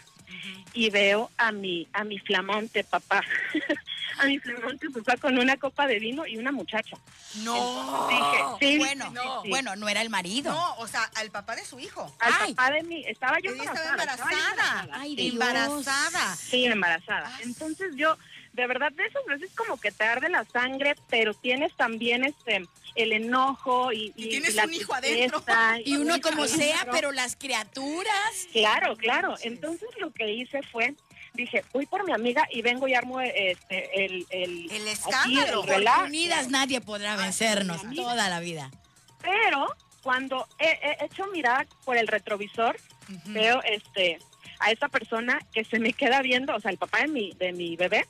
Y 0.74 0.90
veo 0.90 1.32
a 1.38 1.52
mi, 1.52 1.88
a 1.94 2.04
mi 2.04 2.20
flamante 2.20 2.84
papá. 2.84 3.24
a 4.20 4.26
mi 4.26 4.40
flamante 4.40 4.90
papá 4.90 5.18
con 5.18 5.38
una 5.38 5.58
copa 5.58 5.88
de 5.88 6.00
vino 6.00 6.26
y 6.26 6.38
una 6.38 6.52
muchacha. 6.52 6.98
No. 7.44 8.08
Dije, 8.10 8.44
sí, 8.60 8.78
bueno, 8.78 9.10
no. 9.12 9.44
Bueno, 9.44 9.76
no 9.76 9.90
era 9.90 10.02
el 10.02 10.10
marido. 10.10 10.52
No, 10.52 10.76
o 10.78 10.88
sea, 10.88 11.04
al 11.16 11.32
papá 11.32 11.56
de 11.56 11.66
su 11.66 11.80
hijo. 11.80 12.16
Al 12.20 12.34
Ay. 12.40 12.54
papá 12.54 12.72
de 12.72 12.84
mi... 12.84 13.06
Estaba 13.06 13.40
yo 13.40 13.52
embarazada. 13.52 13.90
estaba 13.90 14.14
estaba 14.14 14.32
yo 14.32 14.36
embarazada. 14.36 14.82
embarazada. 14.82 15.00
Ay, 15.02 15.16
Dios. 15.16 15.34
embarazada. 15.34 16.36
Sí, 16.36 16.66
embarazada. 16.66 17.40
Entonces 17.42 17.96
yo 17.96 18.18
de 18.56 18.68
verdad 18.68 18.92
de 18.94 19.06
esas 19.06 19.26
veces 19.26 19.50
como 19.56 19.78
que 19.78 19.92
te 19.92 20.04
arde 20.06 20.30
la 20.30 20.46
sangre, 20.46 20.96
pero 21.10 21.34
tienes 21.34 21.76
también 21.76 22.24
este 22.24 22.66
el 22.96 23.12
enojo 23.12 23.92
y, 23.92 24.14
Y 24.16 24.30
tienes 24.30 24.56
la 24.56 24.64
un 24.64 24.74
hijo 24.74 24.94
adentro. 24.94 25.42
tristeza 25.42 25.80
Y 25.86 25.98
uno 25.98 26.16
un 26.16 26.22
como 26.22 26.48
sea, 26.48 26.88
pero 26.92 27.12
las 27.12 27.36
criaturas. 27.36 28.48
Claro, 28.54 28.96
claro. 28.96 29.36
Entonces 29.42 29.90
lo 30.00 30.12
que 30.14 30.32
hice 30.32 30.62
fue, 30.72 30.96
dije, 31.34 31.64
voy 31.74 31.86
por 31.86 32.06
mi 32.06 32.14
amiga 32.14 32.48
y 32.50 32.62
vengo 32.62 32.88
y 32.88 32.94
armo 32.94 33.20
este, 33.20 34.06
el, 34.06 34.26
el, 34.30 34.72
El 34.72 34.82
aquí 34.84 34.90
escándalo. 34.90 35.62
el 35.64 35.68
relajo. 35.68 36.04
Unidas 36.06 36.48
nadie 36.50 36.80
podrá 36.80 37.18
vencernos 37.18 37.82
toda 37.94 38.30
la 38.30 38.40
vida. 38.40 38.72
Pero 39.22 39.68
cuando 40.02 40.48
he, 40.60 40.70
he 40.70 41.06
hecho 41.06 41.28
mirada 41.28 41.66
por 41.84 41.98
el 41.98 42.08
retrovisor, 42.08 42.78
veo 43.26 43.62
este 43.64 44.20
a 44.60 44.72
esa 44.72 44.90
persona 44.90 45.40
que 45.54 45.64
se 45.64 45.80
me 45.80 45.94
queda 45.94 46.22
viendo, 46.22 46.56
o 46.56 46.60
sea, 46.60 46.72
el 46.72 46.78
papá 46.78 47.00
de 47.00 47.08
mi, 47.08 47.34
de 47.34 47.54
mi 47.54 47.76
bebé, 47.76 48.06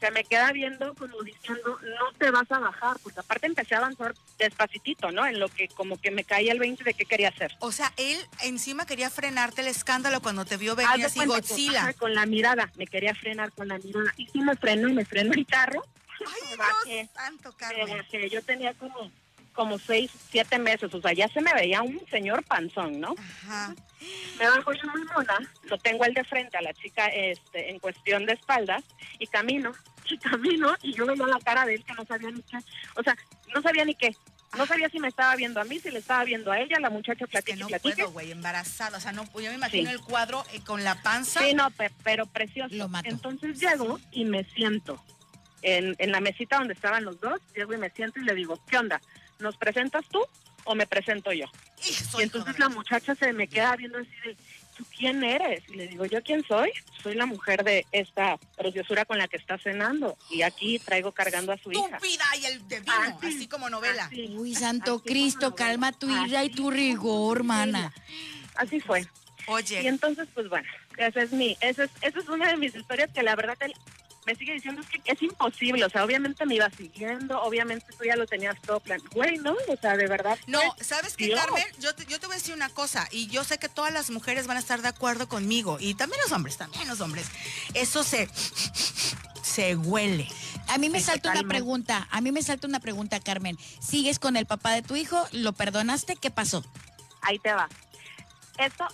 se 0.00 0.10
me 0.10 0.24
queda 0.24 0.52
viendo 0.52 0.94
como 0.94 1.22
diciendo, 1.22 1.78
no 1.82 2.12
te 2.18 2.30
vas 2.30 2.50
a 2.50 2.58
bajar, 2.58 2.96
porque 3.02 3.20
aparte 3.20 3.46
empecé 3.46 3.74
a 3.74 3.78
avanzar 3.78 4.14
despacitito, 4.38 5.10
¿no? 5.10 5.26
En 5.26 5.38
lo 5.38 5.48
que 5.48 5.68
como 5.68 6.00
que 6.00 6.10
me 6.10 6.24
caía 6.24 6.52
el 6.52 6.58
20 6.58 6.84
de 6.84 6.94
qué 6.94 7.04
quería 7.04 7.28
hacer. 7.28 7.56
O 7.60 7.72
sea, 7.72 7.92
él 7.96 8.18
encima 8.42 8.86
quería 8.86 9.10
frenarte 9.10 9.62
el 9.62 9.68
escándalo 9.68 10.20
cuando 10.20 10.44
te 10.44 10.56
vio 10.56 10.76
venir 10.76 11.04
así 11.04 11.24
Godzilla. 11.24 11.82
ajá, 11.82 11.92
con 11.94 12.14
la 12.14 12.26
mirada, 12.26 12.70
me 12.76 12.86
quería 12.86 13.14
frenar 13.14 13.52
con 13.52 13.68
la 13.68 13.78
mirada. 13.78 14.12
Y 14.16 14.26
sí 14.26 14.40
me 14.40 14.56
frenó 14.56 14.88
y 14.88 14.92
me 14.92 15.04
frenó 15.04 15.32
el 15.32 15.46
carro. 15.46 15.84
Ay. 16.20 16.56
Dios 17.76 17.90
bajé. 17.90 18.28
Yo 18.30 18.42
tenía 18.42 18.74
como, 18.74 19.10
como 19.52 19.78
seis, 19.78 20.10
siete 20.30 20.58
meses, 20.58 20.92
o 20.94 21.00
sea, 21.00 21.12
ya 21.12 21.28
se 21.28 21.40
me 21.40 21.52
veía 21.54 21.82
un 21.82 22.00
señor 22.10 22.44
panzón, 22.44 23.00
¿no? 23.00 23.14
Ajá. 23.18 23.74
Me 24.38 24.48
bajo 24.48 24.72
yo 24.72 24.88
muy 24.90 25.04
mona, 25.04 25.38
lo 25.64 25.78
tengo 25.78 26.04
al 26.04 26.14
de 26.14 26.24
frente 26.24 26.56
a 26.56 26.62
la 26.62 26.72
chica 26.74 27.06
este, 27.06 27.70
en 27.70 27.78
cuestión 27.78 28.26
de 28.26 28.32
espaldas 28.32 28.82
y 29.18 29.26
camino, 29.26 29.72
y 30.08 30.18
camino 30.18 30.74
y 30.82 30.92
yo 30.94 31.06
veía 31.06 31.26
la 31.26 31.38
cara 31.38 31.64
de 31.66 31.74
él 31.76 31.84
que 31.84 31.92
no 31.94 32.04
sabía 32.04 32.30
ni 32.30 32.42
qué, 32.42 32.58
o 32.96 33.02
sea, 33.02 33.16
no 33.54 33.62
sabía 33.62 33.84
ni 33.84 33.94
qué, 33.94 34.14
no 34.56 34.66
sabía 34.66 34.88
si 34.88 34.98
me 34.98 35.08
estaba 35.08 35.34
viendo 35.36 35.60
a 35.60 35.64
mí, 35.64 35.78
si 35.78 35.90
le 35.90 35.98
estaba 36.00 36.24
viendo 36.24 36.50
a 36.52 36.58
ella, 36.60 36.78
la 36.80 36.90
muchacha 36.90 37.24
Es 37.24 37.30
que 37.30 37.38
platica 37.38 37.56
no 37.56 37.66
platica. 37.68 37.94
puedo, 37.96 38.10
güey, 38.10 38.32
embarazada. 38.32 38.98
O 38.98 39.00
sea, 39.00 39.12
no, 39.12 39.24
yo 39.24 39.48
me 39.50 39.54
imagino 39.54 39.88
Sí. 39.88 39.94
el 39.96 40.00
cuadro 40.02 40.44
eh, 40.52 40.60
con 40.62 40.84
la 40.84 41.00
panza. 41.02 41.40
Sí, 41.40 41.54
no, 41.54 41.70
pe- 41.70 41.90
pero 42.04 42.26
precioso. 42.26 42.74
Lo 42.74 42.86
mato. 42.88 43.08
Entonces 43.08 43.58
llego 43.58 43.98
y 44.10 44.26
me 44.26 44.44
siento 44.44 45.02
en, 45.62 45.94
en 45.98 46.12
la 46.12 46.20
mesita 46.20 46.58
donde 46.58 46.74
estaban 46.74 47.02
los 47.02 47.18
dos, 47.18 47.40
llego 47.56 47.72
y 47.72 47.78
me 47.78 47.88
siento 47.90 48.20
y 48.20 48.24
le 48.24 48.34
digo, 48.34 48.62
¿qué 48.68 48.76
onda? 48.76 49.00
¿Nos 49.42 49.56
presentas 49.56 50.04
tú 50.10 50.24
o 50.64 50.74
me 50.74 50.86
presento 50.86 51.32
yo? 51.32 51.46
Hijo, 51.86 52.20
Y 52.20 52.22
entonces 52.22 52.58
la 52.58 52.68
muchacha 52.68 53.14
se 53.14 53.32
me 53.32 53.48
queda 53.48 53.74
viendo 53.76 53.98
así 53.98 54.10
de, 54.24 54.36
¿tú 54.76 54.84
quién 54.96 55.22
eres? 55.24 55.62
Y 55.68 55.74
le 55.74 55.88
digo, 55.88 56.06
¿yo 56.06 56.22
quién 56.22 56.44
soy? 56.46 56.70
Soy 57.02 57.14
la 57.14 57.26
mujer 57.26 57.64
de 57.64 57.84
esta 57.90 58.38
preciosura 58.56 59.04
con 59.04 59.18
la 59.18 59.26
que 59.26 59.36
está 59.36 59.58
cenando. 59.58 60.16
Y 60.30 60.42
aquí 60.42 60.78
traigo 60.78 61.12
cargando 61.12 61.52
a 61.52 61.58
su 61.58 61.72
hija. 61.72 61.96
Estúpida 61.96 62.24
y 62.40 62.44
el 62.46 62.68
de 62.68 62.80
vino, 62.80 62.92
Así, 62.92 63.26
así 63.26 63.48
como 63.48 63.68
novela. 63.68 64.04
así, 64.04 64.32
Uy, 64.36 64.54
santo 64.54 64.96
así 64.96 65.08
Cristo, 65.08 65.54
calma 65.56 65.90
tu 65.92 66.08
ira 66.08 66.44
y 66.44 66.50
tu 66.50 66.70
rigor, 66.70 67.38
como 67.38 67.48
mana. 67.48 67.92
Así 68.54 68.80
fue. 68.80 69.00
Y 69.00 69.06
Oye, 69.48 69.88
entonces, 69.88 70.28
pues 70.34 70.48
bueno, 70.48 70.68
esa 70.96 71.20
es 71.20 71.32
mi, 71.32 71.56
esa 71.60 71.84
es, 71.84 71.90
esa 72.00 72.20
es 72.20 72.28
una 72.28 72.48
de 72.48 72.56
mis 72.56 72.74
historias 72.76 73.10
que 73.12 73.24
la 73.24 73.34
verdad 73.34 73.58
me 74.26 74.34
sigue 74.34 74.54
diciendo 74.54 74.80
es 74.82 74.88
que 74.88 75.00
es 75.04 75.22
imposible, 75.22 75.84
o 75.84 75.90
sea, 75.90 76.04
obviamente 76.04 76.46
me 76.46 76.56
iba 76.56 76.70
siguiendo, 76.70 77.40
obviamente 77.42 77.86
tú 77.96 78.04
ya 78.04 78.16
lo 78.16 78.26
tenías 78.26 78.60
todo 78.62 78.80
plan, 78.80 79.00
güey, 79.12 79.38
no, 79.38 79.52
o 79.52 79.76
sea, 79.80 79.96
de 79.96 80.06
verdad. 80.06 80.38
no, 80.46 80.60
pues, 80.76 80.86
¿sabes 80.86 81.16
qué, 81.16 81.26
Dios. 81.26 81.40
Carmen? 81.40 81.64
Yo 81.78 81.94
te, 81.94 82.06
yo 82.06 82.20
te 82.20 82.26
voy 82.26 82.34
a 82.34 82.38
decir 82.38 82.54
una 82.54 82.68
cosa, 82.68 83.08
y 83.10 83.26
yo 83.28 83.44
sé 83.44 83.58
que 83.58 83.68
todas 83.68 83.92
las 83.92 84.10
mujeres 84.10 84.46
van 84.46 84.56
a 84.56 84.60
estar 84.60 84.82
de 84.82 84.88
acuerdo 84.88 85.28
conmigo, 85.28 85.78
y 85.80 85.94
también 85.94 86.20
los 86.22 86.32
hombres, 86.32 86.56
también 86.56 86.86
los 86.88 87.00
hombres. 87.00 87.26
Eso 87.74 88.04
se, 88.04 88.28
se 89.42 89.76
huele. 89.76 90.28
A 90.68 90.78
mí 90.78 90.88
me 90.88 91.00
salta 91.00 91.32
una 91.32 91.42
pregunta, 91.42 92.06
a 92.10 92.20
mí 92.20 92.32
me 92.32 92.42
salta 92.42 92.66
una 92.66 92.80
pregunta, 92.80 93.20
Carmen. 93.20 93.58
¿Sigues 93.80 94.18
con 94.18 94.36
el 94.36 94.46
papá 94.46 94.72
de 94.72 94.82
tu 94.82 94.96
hijo? 94.96 95.26
¿Lo 95.32 95.52
perdonaste? 95.52 96.16
¿Qué 96.16 96.30
pasó? 96.30 96.64
ahí 97.22 97.38
te 97.38 97.52
va. 97.52 97.68
Esto, 98.58 98.86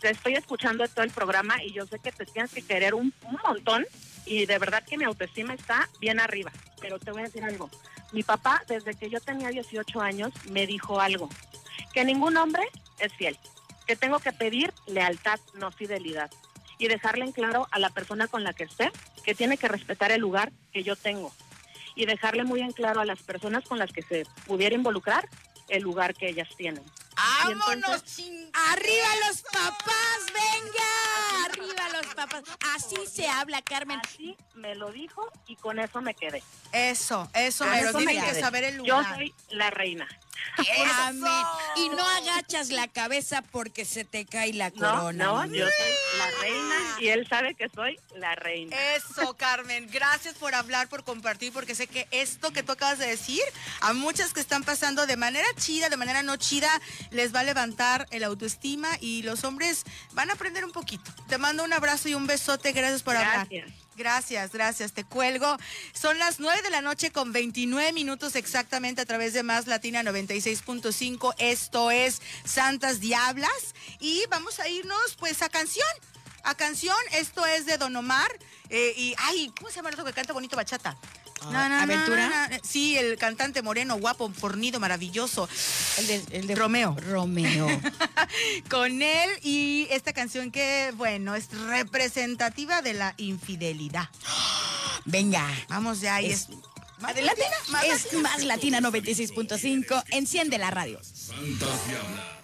te 0.00 0.10
estoy 0.10 0.34
escuchando 0.34 0.88
todo 0.88 1.04
el 1.04 1.10
programa 1.10 1.62
y 1.62 1.72
yo 1.72 1.86
sé 1.86 1.98
que 1.98 2.10
te 2.10 2.24
tienes 2.24 2.52
que 2.52 2.62
querer 2.62 2.94
un, 2.94 3.12
un 3.24 3.38
montón 3.44 3.84
y 4.26 4.46
de 4.46 4.58
verdad 4.58 4.84
que 4.84 4.98
mi 4.98 5.04
autoestima 5.04 5.54
está 5.54 5.88
bien 6.00 6.20
arriba. 6.20 6.52
Pero 6.80 6.98
te 6.98 7.10
voy 7.10 7.22
a 7.22 7.24
decir 7.24 7.44
algo. 7.44 7.70
Mi 8.12 8.22
papá, 8.22 8.62
desde 8.68 8.94
que 8.94 9.10
yo 9.10 9.20
tenía 9.20 9.48
18 9.48 10.00
años, 10.00 10.32
me 10.50 10.66
dijo 10.66 11.00
algo. 11.00 11.28
Que 11.92 12.04
ningún 12.04 12.36
hombre 12.36 12.62
es 12.98 13.12
fiel. 13.14 13.38
Que 13.86 13.96
tengo 13.96 14.18
que 14.18 14.32
pedir 14.32 14.72
lealtad, 14.86 15.40
no 15.54 15.70
fidelidad. 15.70 16.30
Y 16.78 16.88
dejarle 16.88 17.24
en 17.24 17.32
claro 17.32 17.68
a 17.70 17.78
la 17.78 17.90
persona 17.90 18.26
con 18.26 18.44
la 18.44 18.52
que 18.52 18.64
esté 18.64 18.90
que 19.24 19.34
tiene 19.34 19.56
que 19.56 19.68
respetar 19.68 20.12
el 20.12 20.20
lugar 20.20 20.52
que 20.72 20.82
yo 20.82 20.96
tengo. 20.96 21.32
Y 21.96 22.06
dejarle 22.06 22.44
muy 22.44 22.60
en 22.60 22.72
claro 22.72 23.00
a 23.00 23.04
las 23.04 23.22
personas 23.22 23.64
con 23.64 23.78
las 23.78 23.92
que 23.92 24.02
se 24.02 24.26
pudiera 24.46 24.74
involucrar 24.74 25.28
el 25.68 25.82
lugar 25.82 26.14
que 26.14 26.28
ellas 26.28 26.48
tienen. 26.56 26.84
¡Vámonos, 27.16 27.68
entonces-! 27.72 28.24
¡Arriba 28.52 29.06
los 29.28 29.42
papás! 29.42 30.18
¡Venga! 30.32 31.44
¡Arriba 31.44 31.88
los 32.02 32.14
papás! 32.14 32.42
Así 32.74 32.96
se 33.12 33.28
habla, 33.28 33.62
Carmen. 33.62 34.00
Así 34.04 34.36
me 34.54 34.74
lo 34.74 34.90
dijo 34.92 35.30
y 35.46 35.56
con 35.56 35.78
eso 35.78 36.00
me 36.00 36.14
quedé. 36.14 36.42
Eso, 36.72 37.28
eso, 37.34 37.64
pero 37.72 37.88
eso 37.90 37.98
tienen 37.98 38.20
me 38.20 38.26
que 38.32 38.40
saber 38.40 38.64
el 38.64 38.76
Yo 38.82 38.98
lugar. 38.98 39.14
soy 39.16 39.34
la 39.50 39.70
reina. 39.70 40.08
Amén. 40.98 41.24
Y 41.76 41.88
no 41.88 42.06
agachas 42.06 42.68
la 42.68 42.86
cabeza 42.88 43.42
porque 43.42 43.84
se 43.84 44.04
te 44.04 44.26
cae 44.26 44.52
la 44.52 44.70
No, 44.70 44.74
corona. 44.92 45.24
no, 45.24 45.46
mi 45.46 45.58
yo 45.58 45.66
soy 45.66 46.18
la 46.18 46.30
reina 46.42 46.74
y 47.00 47.08
él 47.08 47.26
sabe 47.28 47.54
que 47.54 47.68
soy 47.74 47.98
la 48.16 48.34
reina. 48.36 48.76
Eso, 48.94 49.34
Carmen. 49.36 49.88
Gracias 49.90 50.34
por 50.34 50.54
hablar, 50.54 50.88
por 50.88 51.02
compartir, 51.04 51.52
porque 51.52 51.74
sé 51.74 51.86
que 51.86 52.06
esto 52.10 52.52
que 52.52 52.62
tú 52.62 52.72
acabas 52.72 52.98
de 52.98 53.06
decir, 53.06 53.42
a 53.80 53.92
muchas 53.94 54.32
que 54.32 54.40
están 54.40 54.62
pasando 54.64 55.06
de 55.06 55.16
manera 55.16 55.46
chida, 55.56 55.88
de 55.88 55.96
manera 55.96 56.22
no 56.22 56.36
chida, 56.36 56.70
les 57.10 57.34
va 57.34 57.40
a 57.40 57.44
levantar 57.44 58.06
el 58.10 58.24
autoestima 58.24 58.88
y 59.00 59.22
los 59.22 59.44
hombres 59.44 59.84
van 60.12 60.30
a 60.30 60.34
aprender 60.34 60.64
un 60.64 60.72
poquito. 60.72 61.10
Te 61.28 61.38
mando 61.38 61.64
un 61.64 61.72
abrazo 61.72 62.08
y 62.08 62.14
un 62.14 62.26
besote. 62.26 62.72
Gracias 62.72 63.02
por 63.02 63.16
hablar. 63.16 63.48
Gracias. 63.48 63.84
Gracias, 63.96 64.52
gracias. 64.52 64.92
Te 64.92 65.04
cuelgo. 65.04 65.56
Son 65.92 66.18
las 66.18 66.40
9 66.40 66.62
de 66.62 66.70
la 66.70 66.80
noche 66.80 67.12
con 67.12 67.32
29 67.32 67.92
minutos 67.92 68.34
exactamente 68.34 69.00
a 69.00 69.06
través 69.06 69.32
de 69.32 69.42
Más 69.42 69.66
Latina 69.66 70.02
96.5. 70.02 71.34
Esto 71.38 71.90
es 71.90 72.20
Santas 72.44 73.00
Diablas. 73.00 73.74
Y 74.00 74.24
vamos 74.30 74.58
a 74.58 74.68
irnos 74.68 75.16
pues 75.18 75.42
a 75.42 75.48
canción. 75.48 75.86
A 76.42 76.54
canción, 76.54 76.96
esto 77.12 77.46
es 77.46 77.66
de 77.66 77.78
Don 77.78 77.94
Omar. 77.96 78.30
eh, 78.68 78.92
y, 78.96 79.14
ay, 79.18 79.50
¿cómo 79.56 79.70
se 79.70 79.76
llama 79.76 79.90
el 79.90 79.94
otro 79.94 80.04
que 80.04 80.12
canta 80.12 80.32
bonito 80.32 80.56
bachata? 80.56 80.96
Ah, 81.52 81.82
¿Aventura? 81.82 82.28
na, 82.28 82.48
na. 82.48 82.58
Sí, 82.62 82.96
el 82.96 83.16
cantante 83.18 83.62
moreno, 83.62 83.96
guapo, 83.98 84.30
fornido, 84.32 84.80
maravilloso. 84.80 85.48
El 85.98 86.06
de, 86.06 86.22
el 86.30 86.46
de 86.46 86.54
Romeo. 86.54 86.96
Romeo. 87.08 87.66
Con 88.70 89.02
él 89.02 89.30
y 89.42 89.86
esta 89.90 90.12
canción 90.12 90.50
que, 90.50 90.92
bueno, 90.96 91.34
es 91.34 91.48
representativa 91.52 92.82
de 92.82 92.94
la 92.94 93.14
infidelidad. 93.18 94.08
Venga. 95.04 95.46
Vamos 95.68 96.00
ya, 96.00 96.20
y 96.22 96.26
Es- 96.30 96.48
es... 96.48 96.48
¿Más 97.00 97.14
latina? 97.20 97.46
¿Más 97.68 97.84
Es 97.84 98.04
latina? 98.04 98.22
más 98.22 98.44
Latina 98.44 98.80
96.5. 98.80 100.04
Enciende 100.12 100.56
la 100.58 100.70
radio. 100.70 101.00
Santas 101.02 101.68
Diablas. 101.88 102.34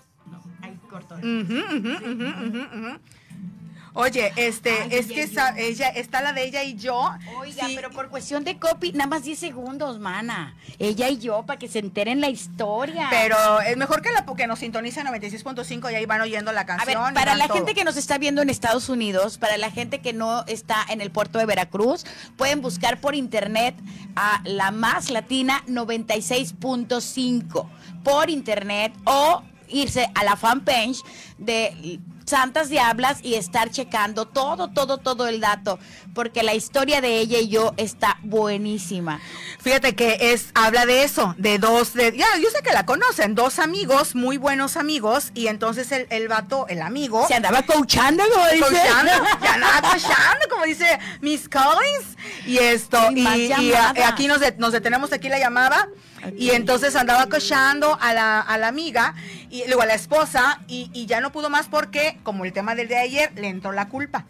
Oye, 3.95 4.33
este, 4.37 4.71
Ay, 4.83 4.89
es 4.93 5.07
que 5.09 5.23
esa- 5.23 5.59
ella, 5.59 5.89
está 5.89 6.21
la 6.21 6.33
de 6.33 6.45
ella 6.45 6.63
y 6.63 6.77
yo. 6.77 7.11
Oiga, 7.39 7.67
Sí, 7.67 7.73
pero 7.75 7.91
por 7.91 8.09
cuestión 8.09 8.45
de 8.45 8.57
copy, 8.59 8.93
nada 8.93 9.09
más 9.09 9.25
10 9.25 9.37
segundos, 9.39 9.99
mana. 9.99 10.55
Ella 10.79 11.09
y 11.09 11.19
yo, 11.19 11.43
para 11.45 11.59
que 11.59 11.67
se 11.69 11.81
enteren 11.81 12.21
la 12.21 12.29
historia. 12.29 13.09
Pero 13.11 13.61
es 13.63 13.77
mejor 13.77 14.01
que 14.03 14.11
la 14.13 14.25
que 14.37 14.47
nos 14.47 14.61
sintoniza 14.61 15.03
96.5 15.03 15.91
y 15.91 15.95
ahí 15.97 16.07
van 16.07 16.21
oyendo 16.21 16.53
la 16.53 16.61
A 16.61 16.65
ver, 16.85 16.95
canción. 16.95 17.15
para 17.15 17.35
la 17.35 17.47
todo. 17.49 17.57
gente 17.57 17.75
que 17.75 17.83
nos 17.85 17.97
está 17.97 18.17
viendo 18.17 18.43
en 18.43 18.51
Estados 18.51 18.89
Unidos, 18.89 19.39
para 19.39 19.57
la 19.59 19.71
gente 19.73 20.01
que 20.01 20.13
no 20.13 20.45
está 20.47 20.85
en 20.89 21.01
el 21.01 21.11
puerto 21.11 21.41
de 21.41 21.47
Veracruz, 21.47 22.05
pueden 22.37 22.63
buscar 22.63 23.01
por 23.01 23.17
internet 23.17 23.75
a 24.15 24.41
la 24.45 24.71
más 24.71 25.11
latina 25.11 25.65
96.5 25.67 27.69
por 28.05 28.31
internet 28.31 28.93
o 29.05 29.43
irse 29.69 30.09
a 30.15 30.23
la 30.25 30.37
fanpage 30.37 31.01
de 31.39 31.99
Santas 32.31 32.69
Diablas 32.69 33.19
y 33.23 33.35
estar 33.35 33.71
checando 33.71 34.25
todo, 34.27 34.69
todo, 34.69 34.99
todo 34.99 35.27
el 35.27 35.41
dato, 35.41 35.79
porque 36.15 36.43
la 36.43 36.55
historia 36.55 37.01
de 37.01 37.19
ella 37.19 37.39
y 37.41 37.49
yo 37.49 37.75
está 37.77 38.19
buenísima. 38.23 39.21
Fíjate 39.61 39.95
que 39.95 40.33
es, 40.33 40.51
habla 40.55 40.87
de 40.87 41.03
eso, 41.05 41.35
de 41.39 41.59
dos, 41.59 41.93
de, 41.95 42.17
ya, 42.17 42.27
yo 42.43 42.49
sé 42.51 42.63
que 42.63 42.73
la 42.73 42.87
conocen, 42.87 43.35
dos 43.35 43.59
amigos, 43.59 44.15
muy 44.15 44.37
buenos 44.37 44.77
amigos, 44.77 45.33
y 45.35 45.49
entonces 45.49 45.91
el, 45.93 46.07
el 46.11 46.29
vato, 46.29 46.67
el 46.69 46.83
amigo, 46.83 47.27
Se 47.29 47.35
andaba 47.35 47.63
coachando, 47.63 48.23
como 48.33 48.47
dice. 48.47 48.61
coachando, 48.61 49.13
ya 49.43 49.57
nada 49.59 49.81
coachando, 49.83 50.49
como 50.51 50.65
dice 50.65 50.99
Miss 51.21 51.49
Collins, 51.49 52.17
y 52.47 52.59
esto, 52.59 53.11
Y 53.13 53.53
a- 53.73 53.93
aquí 54.09 54.27
nos, 54.29 54.41
de- 54.41 54.55
nos 54.57 54.73
detenemos 54.73 55.13
aquí 55.13 55.29
la 55.29 55.39
llamada, 55.39 55.89
y 56.37 56.51
entonces 56.51 56.97
andaba 56.97 57.27
coachando 57.29 57.99
a 58.01 58.13
la, 58.15 58.41
a 58.41 58.59
la 58.59 58.69
amiga, 58.69 59.15
y 59.51 59.65
luego 59.67 59.83
a 59.83 59.87
la 59.87 59.95
esposa, 59.95 60.61
y, 60.69 60.91
y 60.95 61.07
ya 61.07 61.21
no 61.21 61.33
pudo 61.33 61.51
más 61.51 61.69
porque, 61.69 62.19
como 62.23 62.45
el 62.45 62.53
tema 62.53 62.75
del 62.75 62.89
de 62.89 62.99
ayer, 62.99 63.33
le 63.35 63.49
entró 63.49 63.73
la 63.73 63.89
culpa. 63.89 64.27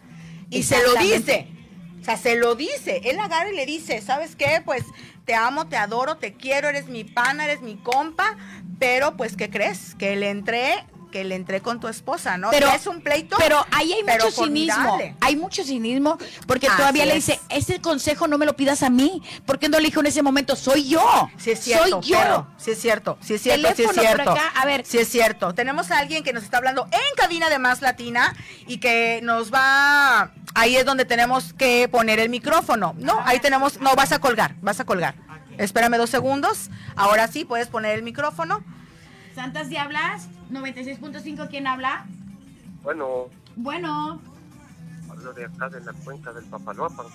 Y 0.49 0.63
se 0.63 0.81
lo 0.83 0.95
dice. 0.95 1.47
O 2.01 2.03
sea, 2.03 2.17
se 2.17 2.35
lo 2.35 2.55
dice. 2.55 3.01
Él 3.05 3.19
agarra 3.19 3.51
y 3.51 3.55
le 3.55 3.65
dice, 3.65 4.01
¿sabes 4.01 4.35
qué? 4.35 4.61
Pues 4.65 4.83
te 5.25 5.35
amo, 5.35 5.67
te 5.67 5.77
adoro, 5.77 6.17
te 6.17 6.33
quiero, 6.33 6.67
eres 6.67 6.87
mi 6.87 7.03
pana, 7.03 7.45
eres 7.45 7.61
mi 7.61 7.77
compa. 7.77 8.37
Pero, 8.79 9.15
pues, 9.15 9.37
¿qué 9.37 9.49
crees? 9.49 9.95
Que 9.95 10.15
le 10.15 10.29
entré, 10.29 10.83
que 11.11 11.23
le 11.23 11.35
entré 11.35 11.61
con 11.61 11.79
tu 11.79 11.87
esposa, 11.87 12.37
¿no? 12.37 12.49
Pero- 12.51 12.71
es 12.71 12.87
un 12.87 13.01
pleito. 13.01 13.35
Pero 13.37 13.63
ahí 13.71 13.91
hay 13.93 14.01
pero 14.05 14.25
mucho 14.25 14.43
cinismo. 14.45 14.73
formidable. 14.75 15.15
Hay 15.21 15.35
mucho 15.35 15.63
cinismo 15.63 16.17
porque 16.47 16.67
Así 16.67 16.77
todavía 16.77 17.05
le 17.05 17.15
dice, 17.15 17.39
ese 17.49 17.79
consejo 17.81 18.27
no 18.27 18.37
me 18.37 18.45
lo 18.45 18.55
pidas 18.55 18.81
a 18.83 18.89
mí. 18.89 19.21
¿Por 19.45 19.59
qué 19.59 19.69
no 19.69 19.77
le 19.79 19.85
dijo 19.87 19.99
en 19.99 20.07
ese 20.07 20.23
momento? 20.23 20.55
Soy 20.55 20.87
yo. 20.87 21.29
Sí 21.37 21.51
es 21.51 21.59
cierto, 21.59 22.01
Soy 22.01 22.11
yo. 22.11 22.19
pero 22.19 22.47
sí 22.57 22.71
es 22.71 22.81
cierto, 22.81 23.17
sí 23.21 23.33
es 23.35 23.41
cierto, 23.41 23.67
sí 23.75 23.83
es 23.83 23.89
Teléfono 23.89 23.93
por 23.93 24.03
cierto. 24.15 24.31
acá, 24.31 24.47
a 24.59 24.65
ver. 24.65 24.85
Sí 24.85 24.97
es 24.97 25.07
cierto. 25.09 25.53
Tenemos 25.53 25.91
a 25.91 25.99
alguien 25.99 26.23
que 26.23 26.33
nos 26.33 26.43
está 26.43 26.57
hablando 26.57 26.87
en 26.91 27.15
cabina 27.17 27.49
de 27.49 27.59
Más 27.59 27.81
Latina 27.81 28.33
y 28.65 28.77
que 28.79 29.19
nos 29.21 29.53
va 29.53 30.31
ahí 30.55 30.75
es 30.75 30.85
donde 30.85 31.05
tenemos 31.05 31.53
que 31.53 31.87
poner 31.89 32.19
el 32.19 32.29
micrófono. 32.29 32.93
No, 32.97 33.19
ahí 33.25 33.39
tenemos, 33.39 33.79
no, 33.79 33.95
vas 33.95 34.11
a 34.11 34.19
colgar, 34.19 34.55
vas 34.61 34.79
a 34.79 34.85
colgar. 34.85 35.15
Espérame 35.57 35.97
dos 35.97 36.09
segundos. 36.09 36.69
Ahora 36.95 37.27
sí 37.27 37.45
puedes 37.45 37.67
poner 37.67 37.95
el 37.95 38.03
micrófono. 38.03 38.63
Santas 39.35 39.69
Diablas, 39.69 40.27
96.5, 40.51 41.47
¿quién 41.49 41.67
habla? 41.67 42.05
Bueno, 42.83 43.29
Bueno, 43.55 44.21
hablo 45.09 45.33
de 45.33 45.45
acá 45.45 45.69
de 45.69 45.81
la 45.81 45.93
cuenca 45.93 46.31
del 46.33 46.45
Papaloapan. 46.45 47.05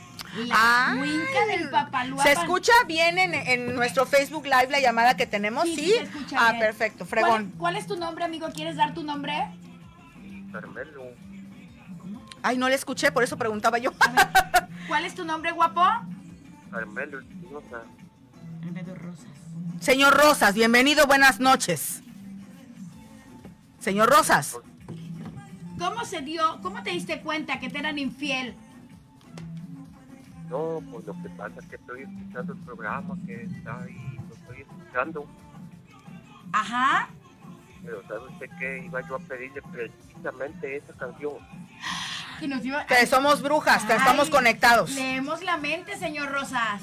la 0.46 0.55
Ah. 0.55 0.94
cuenca 0.99 1.46
del 1.46 1.70
Papaluapan. 1.70 2.27
¿Se 2.27 2.33
escucha 2.40 2.72
bien 2.87 3.18
en, 3.18 3.35
en 3.35 3.75
nuestro 3.75 4.07
Facebook 4.07 4.44
Live 4.44 4.68
la 4.70 4.81
llamada 4.81 5.16
que 5.16 5.27
tenemos? 5.27 5.64
Sí, 5.64 5.77
Sí. 5.77 5.83
sí 5.85 5.92
se 5.92 6.03
escucha 6.05 6.37
ah, 6.38 6.53
bien. 6.53 6.61
perfecto, 6.62 6.99
¿Cuál, 7.07 7.09
fregón. 7.09 7.53
cuál 7.59 7.77
es 7.77 7.87
tu 7.87 7.96
nombre, 7.96 8.25
amigo? 8.25 8.49
¿Quieres 8.55 8.77
dar 8.77 8.94
tu 8.94 9.03
nombre? 9.03 9.35
Carmelo, 10.53 11.03
Ay, 12.42 12.59
no 12.59 12.68
le 12.68 12.77
escuché, 12.77 13.11
por 13.11 13.25
eso 13.25 13.37
preguntaba 13.37 13.79
yo. 13.79 13.90
¿Cuál 14.88 15.05
es 15.05 15.14
tu 15.16 15.25
nombre, 15.25 15.51
guapo? 15.51 15.83
Carmelo 16.70 17.18
Espinosa. 17.20 17.83
Señor 19.81 20.14
Rosas, 20.14 20.55
bienvenido, 20.55 21.07
buenas 21.07 21.40
noches. 21.40 22.03
Señor 23.87 24.11
Rosas. 24.11 24.59
¿Cómo 25.79 26.05
se 26.05 26.20
dio, 26.20 26.59
cómo 26.61 26.83
te 26.83 26.90
diste 26.90 27.20
cuenta 27.20 27.61
que 27.61 27.70
te 27.70 27.79
eran 27.79 28.01
infiel? 28.01 28.57
No, 30.51 30.81
pues 30.90 31.07
lo 31.07 31.12
que 31.22 31.29
pasa 31.37 31.61
es 31.61 31.66
que 31.68 31.77
estoy 31.77 32.03
escuchando 32.03 32.55
el 32.55 32.59
programa 32.64 33.14
que 33.25 33.44
está 33.44 33.81
ahí, 33.85 34.18
lo 34.29 34.35
estoy 34.35 34.62
escuchando. 34.62 35.25
Ajá. 36.53 37.09
Pero 37.85 38.03
¿sabe 38.09 38.27
usted 38.29 38.46
qué? 38.59 38.83
Iba 38.87 39.07
yo 39.09 39.14
a 39.14 39.18
pedirle 39.20 39.62
precisamente 39.62 40.79
esa 40.79 40.92
canción. 40.94 41.35
Que 42.40 42.49
nos 42.49 42.64
iba- 42.64 42.85
Que 42.87 43.07
somos 43.07 43.40
brujas, 43.40 43.85
que 43.85 43.92
Ay, 43.92 43.99
estamos 44.01 44.31
conectados. 44.31 44.90
Leemos 44.96 45.44
la 45.44 45.59
mente, 45.59 45.96
señor 45.96 46.33
Rosas. 46.33 46.81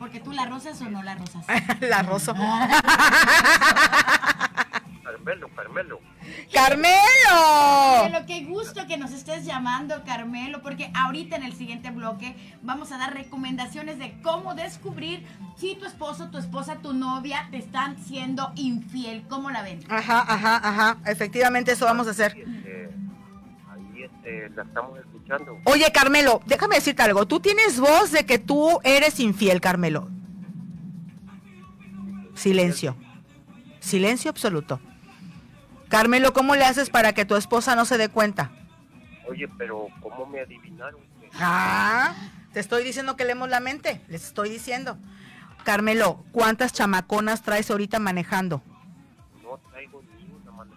Porque 0.00 0.18
tú 0.18 0.32
la 0.32 0.46
rosas 0.46 0.80
o 0.82 0.90
no 0.90 1.04
la 1.04 1.14
rosas. 1.14 1.46
La 1.80 2.02
Rosa. 2.02 2.34
Carmelo, 5.06 5.48
Carmelo. 5.54 6.00
¡Carmelo! 6.52 8.10
Pero 8.10 8.26
qué 8.26 8.44
gusto 8.44 8.88
que 8.88 8.96
nos 8.96 9.12
estés 9.12 9.44
llamando, 9.44 10.02
Carmelo, 10.04 10.62
porque 10.62 10.90
ahorita 10.94 11.36
en 11.36 11.44
el 11.44 11.52
siguiente 11.52 11.92
bloque 11.92 12.34
vamos 12.62 12.90
a 12.90 12.98
dar 12.98 13.14
recomendaciones 13.14 14.00
de 14.00 14.20
cómo 14.22 14.56
descubrir 14.56 15.24
si 15.56 15.76
tu 15.76 15.86
esposo, 15.86 16.28
tu 16.30 16.38
esposa, 16.38 16.78
tu 16.82 16.92
novia 16.92 17.46
te 17.52 17.58
están 17.58 17.96
siendo 17.98 18.50
infiel. 18.56 19.24
¿Cómo 19.28 19.50
la 19.50 19.62
ven? 19.62 19.78
Ajá, 19.88 20.24
ajá, 20.26 20.56
ajá. 20.56 20.98
Efectivamente, 21.06 21.70
eso 21.70 21.84
vamos 21.84 22.08
a 22.08 22.10
hacer. 22.10 22.36
Este, 22.36 22.90
ahí 23.70 24.02
este, 24.02 24.50
la 24.56 24.64
estamos 24.64 24.98
escuchando. 24.98 25.60
Oye, 25.64 25.86
Carmelo, 25.92 26.40
déjame 26.46 26.74
decirte 26.74 27.02
algo. 27.02 27.26
Tú 27.26 27.38
tienes 27.38 27.78
voz 27.78 28.10
de 28.10 28.26
que 28.26 28.40
tú 28.40 28.80
eres 28.82 29.20
infiel, 29.20 29.60
Carmelo. 29.60 30.10
Silencio. 32.34 32.96
Silencio 33.78 34.30
absoluto. 34.32 34.80
Carmelo, 35.88 36.32
¿cómo 36.32 36.56
le 36.56 36.64
haces 36.64 36.90
para 36.90 37.12
que 37.12 37.24
tu 37.24 37.36
esposa 37.36 37.76
no 37.76 37.84
se 37.84 37.98
dé 37.98 38.08
cuenta? 38.08 38.50
Oye, 39.28 39.48
pero 39.56 39.88
¿cómo 40.00 40.26
me 40.26 40.40
adivinaron? 40.40 41.00
Ah, 41.34 42.14
te 42.52 42.60
estoy 42.60 42.84
diciendo 42.84 43.16
que 43.16 43.24
leemos 43.24 43.48
la 43.48 43.60
mente. 43.60 44.00
Les 44.08 44.24
estoy 44.24 44.48
diciendo. 44.48 44.98
Carmelo, 45.64 46.24
¿cuántas 46.32 46.72
chamaconas 46.72 47.42
traes 47.42 47.70
ahorita 47.70 47.98
manejando? 47.98 48.62
No 49.42 49.58
traigo 49.70 50.02
ni 50.16 50.32
una 50.32 50.52
mano. 50.52 50.72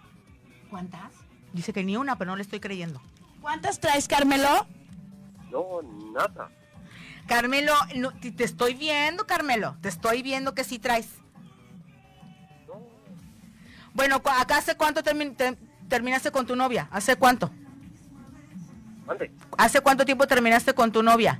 ¿Cuántas? 0.68 1.12
Dice 1.52 1.72
que 1.72 1.84
ni 1.84 1.96
una, 1.96 2.16
pero 2.16 2.32
no 2.32 2.36
le 2.36 2.42
estoy 2.42 2.60
creyendo. 2.60 3.00
¿Cuántas 3.40 3.80
traes, 3.80 4.08
Carmelo? 4.08 4.66
No, 5.50 5.80
nada. 6.12 6.50
Carmelo, 7.26 7.72
no, 7.96 8.12
te 8.12 8.32
te 8.32 8.44
estoy 8.44 8.74
viendo, 8.74 9.26
Carmelo. 9.26 9.76
Te 9.80 9.88
estoy 9.88 10.22
viendo 10.22 10.54
que 10.54 10.64
sí 10.64 10.78
traes. 10.78 11.08
No, 14.08 14.18
Bueno, 14.20 14.22
acá 14.40 14.56
hace 14.56 14.76
cuánto 14.76 15.02
termi- 15.02 15.36
te- 15.36 15.58
terminaste 15.88 16.30
con 16.30 16.46
tu 16.46 16.56
novia? 16.56 16.88
¿Hace 16.90 17.16
cuánto? 17.16 17.50
mande. 19.06 19.30
¿Hace 19.58 19.80
cuánto 19.82 20.06
tiempo 20.06 20.26
terminaste 20.26 20.72
con 20.72 20.90
tu 20.90 21.02
novia? 21.02 21.38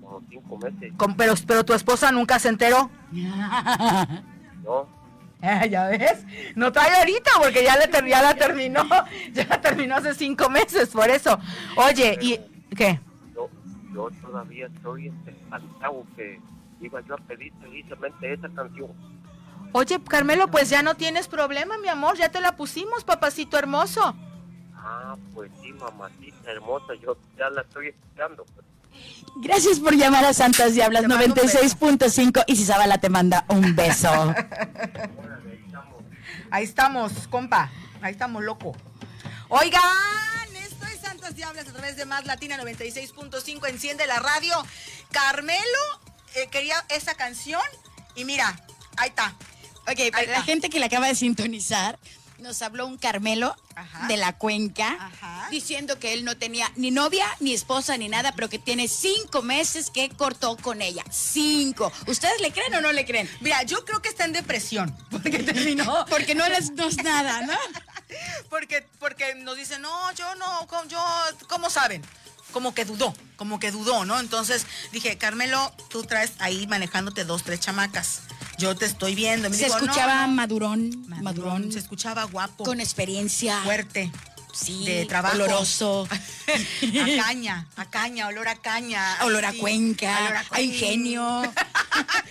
Como, 0.00 0.22
cinco 0.30 0.58
meses. 0.58 0.92
Con- 0.96 1.16
pero, 1.16 1.34
pero 1.46 1.64
tu 1.64 1.72
esposa 1.72 2.12
nunca 2.12 2.38
se 2.38 2.48
enteró. 2.48 2.90
No, 4.64 4.86
Ah, 5.42 5.66
ya 5.70 5.88
ves, 5.88 6.24
no 6.56 6.72
trae 6.72 6.90
ahorita 7.00 7.32
porque 7.38 7.62
ya, 7.64 7.76
le 7.76 7.86
ter- 7.88 8.06
ya 8.06 8.22
la 8.22 8.34
terminó, 8.34 8.82
ya 9.34 9.44
la 9.46 9.60
terminó 9.60 9.96
hace 9.96 10.14
cinco 10.14 10.48
meses, 10.48 10.88
por 10.88 11.10
eso. 11.10 11.38
Oye, 11.76 12.16
¿y 12.22 12.40
qué? 12.74 12.98
yo, 13.34 13.50
yo 13.92 14.08
todavía 14.22 14.68
estoy 14.68 15.08
este, 15.08 15.32
espantado 15.32 16.06
que 16.16 16.40
iba 16.80 17.00
yo 17.02 17.14
a 17.14 17.18
pedir 17.18 17.52
precisamente 17.54 18.32
esa 18.32 18.48
canción. 18.50 18.90
Oye, 19.72 20.00
Carmelo, 20.04 20.48
pues 20.48 20.70
ya 20.70 20.82
no 20.82 20.94
tienes 20.94 21.26
problema, 21.26 21.78
mi 21.78 21.88
amor, 21.88 22.16
ya 22.16 22.28
te 22.30 22.40
la 22.40 22.56
pusimos, 22.56 23.02
papacito 23.04 23.58
hermoso. 23.58 24.14
Ah, 24.76 25.16
pues 25.34 25.50
sí, 25.60 25.72
mamacita 25.72 26.50
hermosa, 26.50 26.94
yo 27.02 27.16
ya 27.36 27.50
la 27.50 27.62
estoy 27.62 27.88
escuchando. 27.88 28.44
pues. 28.54 28.66
Gracias 29.36 29.80
por 29.80 29.96
llamar 29.96 30.24
a 30.24 30.32
Santas 30.32 30.74
Diablas 30.74 31.02
Te 31.02 31.08
mando 31.08 31.24
un 31.24 31.32
96.5 31.32 32.44
y 32.46 32.56
si 32.56 32.64
Zabala 32.64 32.98
te 32.98 33.08
manda 33.08 33.44
un 33.48 33.74
beso. 33.74 34.08
Ahí 36.50 36.62
estamos, 36.62 37.26
compa, 37.26 37.68
ahí 38.00 38.12
estamos, 38.12 38.44
loco. 38.44 38.76
Oigan, 39.48 39.82
esto 40.54 40.86
es 40.86 41.00
Santas 41.00 41.34
Diablas 41.34 41.66
a 41.66 41.72
través 41.72 41.96
de 41.96 42.04
Más 42.04 42.26
Latina 42.26 42.56
96.5, 42.58 43.68
enciende 43.68 44.06
la 44.06 44.20
radio. 44.20 44.54
Carmelo 45.10 45.80
eh, 46.34 46.48
quería 46.50 46.84
esa 46.88 47.14
canción 47.14 47.62
y 48.14 48.24
mira, 48.24 48.58
ahí 48.96 49.08
está. 49.10 49.34
Ok, 49.86 49.98
Ahí 49.98 50.10
para 50.10 50.26
la 50.26 50.42
gente 50.42 50.70
que 50.70 50.78
le 50.78 50.86
acaba 50.86 51.06
de 51.08 51.14
sintonizar, 51.14 51.98
nos 52.38 52.62
habló 52.62 52.86
un 52.86 52.98
Carmelo 52.98 53.54
Ajá. 53.74 54.06
de 54.06 54.16
la 54.16 54.36
cuenca 54.36 54.96
Ajá. 55.00 55.48
diciendo 55.50 55.98
que 55.98 56.12
él 56.12 56.24
no 56.24 56.36
tenía 56.36 56.70
ni 56.76 56.90
novia, 56.90 57.26
ni 57.40 57.52
esposa, 57.52 57.96
ni 57.96 58.08
nada, 58.08 58.32
pero 58.32 58.48
que 58.48 58.58
tiene 58.58 58.88
cinco 58.88 59.42
meses 59.42 59.90
que 59.90 60.08
cortó 60.10 60.56
con 60.56 60.82
ella. 60.82 61.04
Cinco. 61.10 61.92
¿Ustedes 62.06 62.40
le 62.40 62.52
creen 62.52 62.74
o 62.74 62.80
no 62.80 62.92
le 62.92 63.04
creen? 63.04 63.30
Mira, 63.40 63.62
yo 63.62 63.84
creo 63.84 64.00
que 64.02 64.08
está 64.08 64.24
en 64.24 64.32
depresión 64.32 64.94
porque 65.10 65.38
terminó. 65.42 66.06
Porque 66.08 66.34
no 66.34 66.48
les 66.48 66.70
no 66.72 66.88
es 66.88 66.96
nada, 67.02 67.42
¿no? 67.42 67.54
Porque, 68.48 68.86
porque 69.00 69.34
nos 69.34 69.56
dice, 69.56 69.78
no, 69.80 70.12
yo 70.12 70.34
no, 70.36 70.68
yo, 70.86 71.02
¿cómo 71.48 71.68
saben? 71.68 72.00
Como 72.54 72.72
que 72.72 72.84
dudó, 72.84 73.12
como 73.34 73.58
que 73.58 73.72
dudó, 73.72 74.04
¿no? 74.04 74.20
Entonces 74.20 74.64
dije, 74.92 75.18
Carmelo, 75.18 75.74
tú 75.90 76.04
traes 76.04 76.34
ahí 76.38 76.68
manejándote 76.68 77.24
dos, 77.24 77.42
tres 77.42 77.58
chamacas. 77.58 78.20
Yo 78.58 78.76
te 78.76 78.86
estoy 78.86 79.16
viendo. 79.16 79.50
Me 79.50 79.56
Se 79.56 79.64
dijo, 79.64 79.76
no, 79.76 79.84
escuchaba 79.86 80.28
no. 80.28 80.34
madurón, 80.34 80.90
madurón, 81.08 81.24
Madurón, 81.24 81.72
se 81.72 81.80
escuchaba 81.80 82.22
guapo, 82.24 82.62
con 82.62 82.80
experiencia, 82.80 83.60
fuerte, 83.64 84.12
sí, 84.52 84.84
de 84.84 85.04
trabajo. 85.06 85.34
oloroso, 85.34 86.06
a 86.48 87.22
caña, 87.24 87.66
a 87.74 87.90
caña, 87.90 88.28
olor 88.28 88.46
a 88.46 88.54
caña. 88.54 89.18
olor 89.24 89.44
a 89.46 89.50
sí, 89.50 89.58
cuenca, 89.58 90.16
olor 90.20 90.36
a 90.52 90.60
ingenio. 90.60 91.42
Traca, 91.42 91.68
taca, 91.90 92.24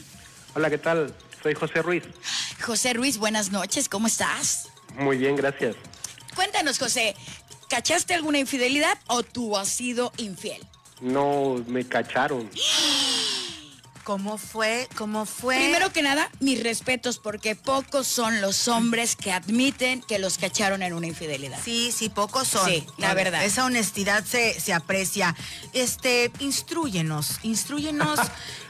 Hola, 0.55 0.69
¿qué 0.69 0.77
tal? 0.77 1.13
Soy 1.41 1.53
José 1.53 1.81
Ruiz. 1.81 2.03
José 2.61 2.91
Ruiz, 2.93 3.17
buenas 3.17 3.49
noches, 3.51 3.87
¿cómo 3.87 4.07
estás? 4.07 4.67
Muy 4.97 5.17
bien, 5.17 5.37
gracias. 5.37 5.75
cuéntanos, 6.35 6.77
José, 6.77 7.15
¿cachaste 7.69 8.13
alguna 8.13 8.39
infidelidad 8.39 8.97
o 9.07 9.23
tú 9.23 9.57
has 9.57 9.69
sido 9.69 10.11
infiel? 10.17 10.61
No, 10.99 11.63
me 11.65 11.85
cacharon. 11.87 12.49
¿Cómo 14.03 14.37
fue? 14.37 14.87
¿Cómo 14.97 15.25
fue? 15.25 15.55
Primero 15.57 15.91
que 15.93 16.01
nada, 16.01 16.29
mis 16.39 16.61
respetos, 16.63 17.19
porque 17.19 17.55
pocos 17.55 18.07
son 18.07 18.41
los 18.41 18.67
hombres 18.67 19.15
que 19.15 19.31
admiten 19.31 20.01
que 20.01 20.17
los 20.19 20.37
cacharon 20.37 20.81
en 20.81 20.93
una 20.93 21.07
infidelidad. 21.07 21.59
Sí, 21.63 21.91
sí, 21.91 22.09
pocos 22.09 22.47
son. 22.47 22.67
Sí, 22.67 22.85
la 22.97 23.13
verdad. 23.13 23.45
Esa 23.45 23.65
honestidad 23.65 24.23
se, 24.25 24.59
se 24.59 24.73
aprecia. 24.73 25.35
Este, 25.73 26.31
instruyenos, 26.39 27.39
instruyenos. 27.43 28.19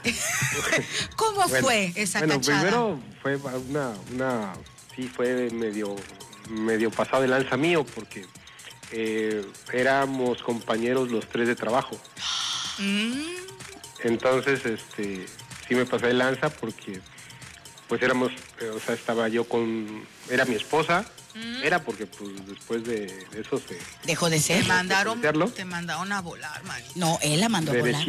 ¿Cómo 1.16 1.46
Bueno, 1.48 1.66
fue 1.66 1.92
esa 1.96 2.18
Bueno, 2.20 2.34
cachada? 2.34 2.60
primero 2.62 3.00
fue 3.22 3.36
una, 3.36 3.92
una, 4.12 4.52
sí 4.94 5.08
fue 5.08 5.50
medio, 5.50 5.96
medio 6.50 6.90
pasado 6.90 7.22
de 7.22 7.28
lanza 7.28 7.56
mío 7.56 7.84
porque 7.94 8.26
eh, 8.92 9.44
éramos 9.72 10.42
compañeros 10.42 11.10
los 11.10 11.28
tres 11.28 11.48
de 11.48 11.56
trabajo. 11.56 11.98
Mm, 12.78 13.51
Entonces, 14.04 14.64
este, 14.64 15.26
sí 15.68 15.74
me 15.74 15.86
pasé 15.86 16.08
de 16.08 16.14
lanza 16.14 16.50
porque, 16.50 17.00
pues 17.88 18.02
éramos, 18.02 18.32
eh, 18.60 18.68
o 18.68 18.80
sea, 18.80 18.94
estaba 18.94 19.28
yo 19.28 19.44
con, 19.44 20.04
era 20.30 20.44
mi 20.44 20.54
esposa, 20.54 21.04
Mm. 21.34 21.62
era 21.62 21.82
porque, 21.82 22.06
pues, 22.06 22.46
después 22.46 22.84
de 22.84 23.06
eso 23.34 23.58
se, 23.58 23.78
¿Dejó 24.04 24.28
de 24.28 24.36
te 24.36 24.42
ser? 24.42 24.62
te 24.62 25.64
mandaron 25.64 26.12
a 26.12 26.20
volar, 26.20 26.62
man. 26.64 26.82
No, 26.94 27.18
él 27.22 27.40
la 27.40 27.48
mandó 27.48 27.72
a 27.72 27.76
volar. 27.76 28.04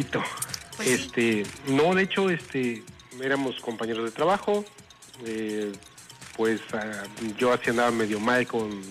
Pues 0.76 0.88
sí. 0.88 0.94
este, 0.94 1.46
no, 1.68 1.94
de 1.94 2.02
hecho, 2.02 2.28
este, 2.28 2.82
éramos 3.22 3.60
compañeros 3.60 4.04
de 4.04 4.10
trabajo, 4.10 4.64
eh, 5.24 5.72
pues 6.36 6.60
ah, 6.74 7.04
yo 7.38 7.52
así 7.52 7.70
andaba 7.70 7.90
medio 7.92 8.20
mal 8.20 8.46
con, 8.46 8.82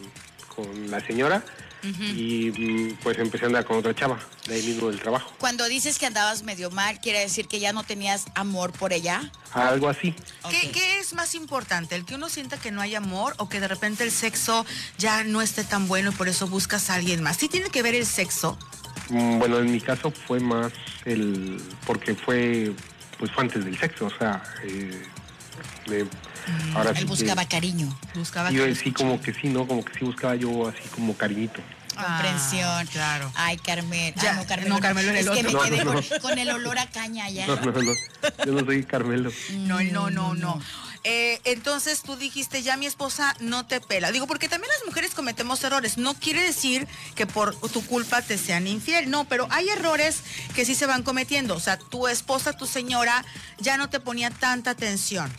con 0.55 0.89
la 0.89 1.05
señora 1.05 1.43
y 1.83 2.51
mm, 2.51 2.97
pues 3.03 3.17
empecé 3.19 3.45
a 3.45 3.47
andar 3.47 3.65
con 3.65 3.77
otra 3.77 3.93
chava, 3.93 4.19
de 4.47 4.55
ahí 4.55 4.63
mismo 4.63 4.89
del 4.89 4.99
trabajo. 4.99 5.31
Cuando 5.37 5.65
dices 5.67 5.99
que 5.99 6.05
andabas 6.05 6.43
medio 6.43 6.71
mal, 6.71 6.99
¿quiere 7.01 7.19
decir 7.19 7.47
que 7.47 7.59
ya 7.59 7.73
no 7.73 7.83
tenías 7.83 8.25
amor 8.35 8.71
por 8.71 8.93
ella? 8.93 9.31
Algo 9.51 9.89
así. 9.89 10.13
¿Qué, 10.49 10.67
Ok. 10.67 10.73
qué 10.73 10.99
es 10.99 11.13
más 11.13 11.35
importante? 11.35 11.95
¿El 11.95 12.05
que 12.05 12.15
uno 12.15 12.29
sienta 12.29 12.57
que 12.57 12.71
no 12.71 12.81
hay 12.81 12.95
amor 12.95 13.35
o 13.37 13.49
que 13.49 13.59
de 13.59 13.67
repente 13.67 14.03
el 14.03 14.11
sexo 14.11 14.65
ya 14.97 15.23
no 15.23 15.41
esté 15.41 15.63
tan 15.63 15.87
bueno 15.87 16.11
y 16.11 16.13
por 16.15 16.27
eso 16.29 16.47
buscas 16.47 16.89
a 16.89 16.95
alguien 16.95 17.21
más? 17.21 17.37
¿Sí 17.37 17.49
tiene 17.49 17.69
que 17.69 17.81
ver 17.83 17.95
el 17.95 18.05
sexo? 18.05 18.57
Mm, 19.09 19.39
Bueno, 19.39 19.59
en 19.59 19.71
mi 19.71 19.81
caso 19.81 20.09
fue 20.11 20.39
más 20.39 20.71
el, 21.05 21.61
porque 21.85 22.15
fue, 22.15 22.71
pues 23.19 23.29
fue 23.31 23.43
antes 23.43 23.65
del 23.65 23.77
sexo, 23.77 24.05
o 24.05 24.17
sea, 24.17 24.41
eh, 24.63 25.03
ahora 26.75 26.91
sí 26.93 26.99
Él 27.01 27.05
que- 27.05 27.09
buscaba 27.09 27.45
cariño, 27.47 27.87
Buscaba 28.15 28.51
Yo 28.51 28.65
sí 28.75 28.91
como 28.91 29.21
que 29.21 29.33
sí, 29.33 29.47
¿no? 29.49 29.67
Como 29.67 29.83
que 29.83 29.93
sí 29.97 30.05
buscaba 30.05 30.35
yo 30.35 30.67
así 30.67 30.87
como 30.89 31.15
cariñito. 31.15 31.61
Ah, 31.97 32.19
comprensión. 32.21 32.87
claro. 32.87 33.31
Ay, 33.35 33.57
Carmen. 33.57 34.13
Ya, 34.21 34.31
Ay, 34.31 34.37
no, 34.37 34.45
Carmelo. 34.47 34.75
no, 34.75 34.81
Carmelo 34.81 35.11
el 35.11 35.17
es 35.17 35.29
que 35.29 35.43
me 35.43 35.53
quedé 35.53 35.83
No, 35.83 35.93
no, 35.93 36.01
con, 36.01 36.19
con 36.19 36.39
el 36.39 36.49
olor 36.49 36.77
a 36.79 36.89
caña 36.89 37.29
ya. 37.29 37.47
No, 37.47 37.55
no, 37.57 37.71
no, 37.71 37.93
yo 38.45 38.51
no 38.51 38.65
soy 38.65 38.83
Carmelo. 38.83 39.31
No, 39.51 39.81
no, 39.83 40.09
no, 40.09 40.33
no. 40.33 40.61
Eh, 41.05 41.41
entonces 41.43 42.01
tú 42.01 42.15
dijiste, 42.15 42.63
ya 42.63 42.77
mi 42.77 42.85
esposa 42.85 43.35
no 43.41 43.65
te 43.65 43.81
pela. 43.81 44.11
Digo, 44.13 44.25
porque 44.25 44.47
también 44.47 44.71
las 44.77 44.85
mujeres 44.85 45.13
cometemos 45.13 45.61
errores. 45.65 45.97
No 45.97 46.13
quiere 46.13 46.41
decir 46.41 46.87
que 47.15 47.27
por 47.27 47.55
tu 47.71 47.85
culpa 47.85 48.21
te 48.21 48.37
sean 48.37 48.67
infiel. 48.67 49.09
No, 49.09 49.25
pero 49.25 49.47
hay 49.51 49.67
errores 49.69 50.21
que 50.55 50.63
sí 50.63 50.75
se 50.75 50.85
van 50.85 51.03
cometiendo. 51.03 51.55
O 51.55 51.59
sea, 51.59 51.77
tu 51.77 52.07
esposa, 52.07 52.53
tu 52.53 52.65
señora, 52.67 53.25
ya 53.59 53.75
no 53.75 53.89
te 53.89 53.99
ponía 53.99 54.29
tanta 54.29 54.71
atención. 54.71 55.29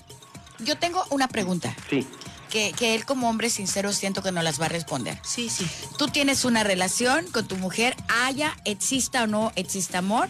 Yo 0.60 0.76
tengo 0.78 1.04
una 1.10 1.26
pregunta 1.28 1.74
Sí, 1.90 2.06
que, 2.54 2.72
que 2.72 2.94
él 2.94 3.04
como 3.04 3.28
hombre 3.28 3.50
sincero 3.50 3.92
siento 3.92 4.22
que 4.22 4.30
no 4.30 4.40
las 4.40 4.60
va 4.60 4.66
a 4.66 4.68
responder. 4.68 5.18
Sí, 5.24 5.50
sí. 5.50 5.66
Tú 5.98 6.06
tienes 6.06 6.44
una 6.44 6.62
relación 6.62 7.26
con 7.32 7.48
tu 7.48 7.56
mujer, 7.56 7.96
haya, 8.06 8.56
exista 8.64 9.24
o 9.24 9.26
no 9.26 9.50
exista 9.56 9.98
amor, 9.98 10.28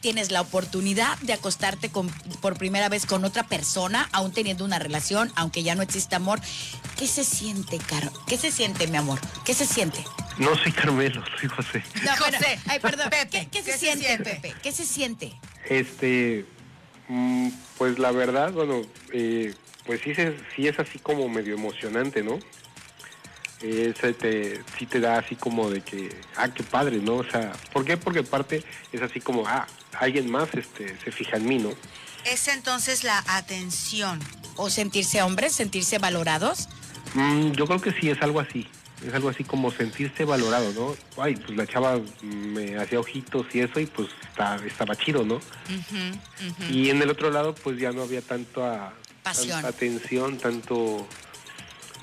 tienes 0.00 0.30
la 0.30 0.42
oportunidad 0.42 1.18
de 1.22 1.32
acostarte 1.32 1.90
con- 1.90 2.08
por 2.40 2.56
primera 2.56 2.88
vez 2.88 3.04
con 3.04 3.24
otra 3.24 3.42
persona, 3.42 4.08
aún 4.12 4.30
teniendo 4.32 4.64
una 4.64 4.78
relación, 4.78 5.32
aunque 5.34 5.64
ya 5.64 5.74
no 5.74 5.82
exista 5.82 6.14
amor. 6.16 6.40
¿Qué 6.96 7.08
se 7.08 7.24
siente, 7.24 7.78
Caro? 7.78 8.12
¿Qué 8.28 8.38
se 8.38 8.52
siente, 8.52 8.86
mi 8.86 8.96
amor? 8.98 9.18
¿Qué 9.44 9.52
se 9.52 9.66
siente? 9.66 10.04
no 10.38 10.54
soy 10.54 10.70
Carmelo, 10.70 11.24
soy 11.40 11.48
José. 11.48 11.82
No, 12.04 12.12
José, 12.18 12.60
ay, 12.68 12.78
perdón. 12.78 13.10
Pepe, 13.10 13.48
¿Qué, 13.48 13.48
qué 13.50 13.58
se, 13.58 13.64
¿qué 13.64 13.72
se 13.72 13.78
siente, 13.78 14.06
siente? 14.06 14.30
Pepe? 14.36 14.54
¿Qué 14.62 14.70
se 14.70 14.84
siente? 14.84 15.32
Este, 15.68 16.46
mm, 17.08 17.48
pues 17.76 17.98
la 17.98 18.12
verdad, 18.12 18.52
bueno, 18.52 18.82
eh, 19.12 19.52
pues 19.86 20.00
sí, 20.02 20.12
sí 20.54 20.66
es 20.68 20.78
así 20.78 20.98
como 20.98 21.28
medio 21.28 21.54
emocionante, 21.54 22.22
¿no? 22.22 22.38
Eh, 23.62 23.94
se 23.98 24.12
te, 24.12 24.60
sí 24.78 24.84
te 24.86 25.00
da 25.00 25.18
así 25.18 25.34
como 25.34 25.70
de 25.70 25.80
que, 25.80 26.10
ah, 26.36 26.48
qué 26.52 26.62
padre, 26.62 26.98
¿no? 26.98 27.16
O 27.16 27.24
sea, 27.24 27.52
¿por 27.72 27.84
qué? 27.84 27.96
Porque 27.96 28.18
aparte 28.20 28.62
es 28.92 29.00
así 29.00 29.20
como, 29.20 29.46
ah, 29.46 29.66
alguien 29.98 30.30
más 30.30 30.48
este, 30.54 30.96
se 31.02 31.10
fija 31.10 31.38
en 31.38 31.46
mí, 31.46 31.58
¿no? 31.58 31.70
Es 32.26 32.48
entonces 32.48 33.02
la 33.04 33.24
atención. 33.28 34.20
¿O 34.56 34.68
sentirse 34.70 35.22
hombres, 35.22 35.54
sentirse 35.54 35.98
valorados? 35.98 36.68
Mm, 37.14 37.52
yo 37.52 37.66
creo 37.66 37.80
que 37.80 37.92
sí 37.92 38.10
es 38.10 38.20
algo 38.22 38.40
así. 38.40 38.66
Es 39.06 39.12
algo 39.14 39.28
así 39.28 39.44
como 39.44 39.70
sentirse 39.70 40.24
valorado, 40.24 40.72
¿no? 40.72 41.22
Ay, 41.22 41.36
pues 41.36 41.56
la 41.56 41.66
chava 41.66 42.00
me 42.22 42.76
hacía 42.78 42.98
ojitos 42.98 43.46
y 43.54 43.60
eso 43.60 43.78
y 43.78 43.86
pues 43.86 44.08
está- 44.30 44.56
estaba 44.66 44.96
chido, 44.96 45.22
¿no? 45.24 45.38
Y 46.70 46.88
en 46.90 47.02
el 47.02 47.10
otro 47.10 47.30
lado 47.30 47.54
pues 47.54 47.78
ya 47.78 47.92
no 47.92 48.02
había 48.02 48.22
tanto 48.22 48.64
a, 48.64 48.94
Pasión. 49.26 49.60
tanta 49.60 49.68
atención, 49.68 50.38
tanto... 50.38 51.04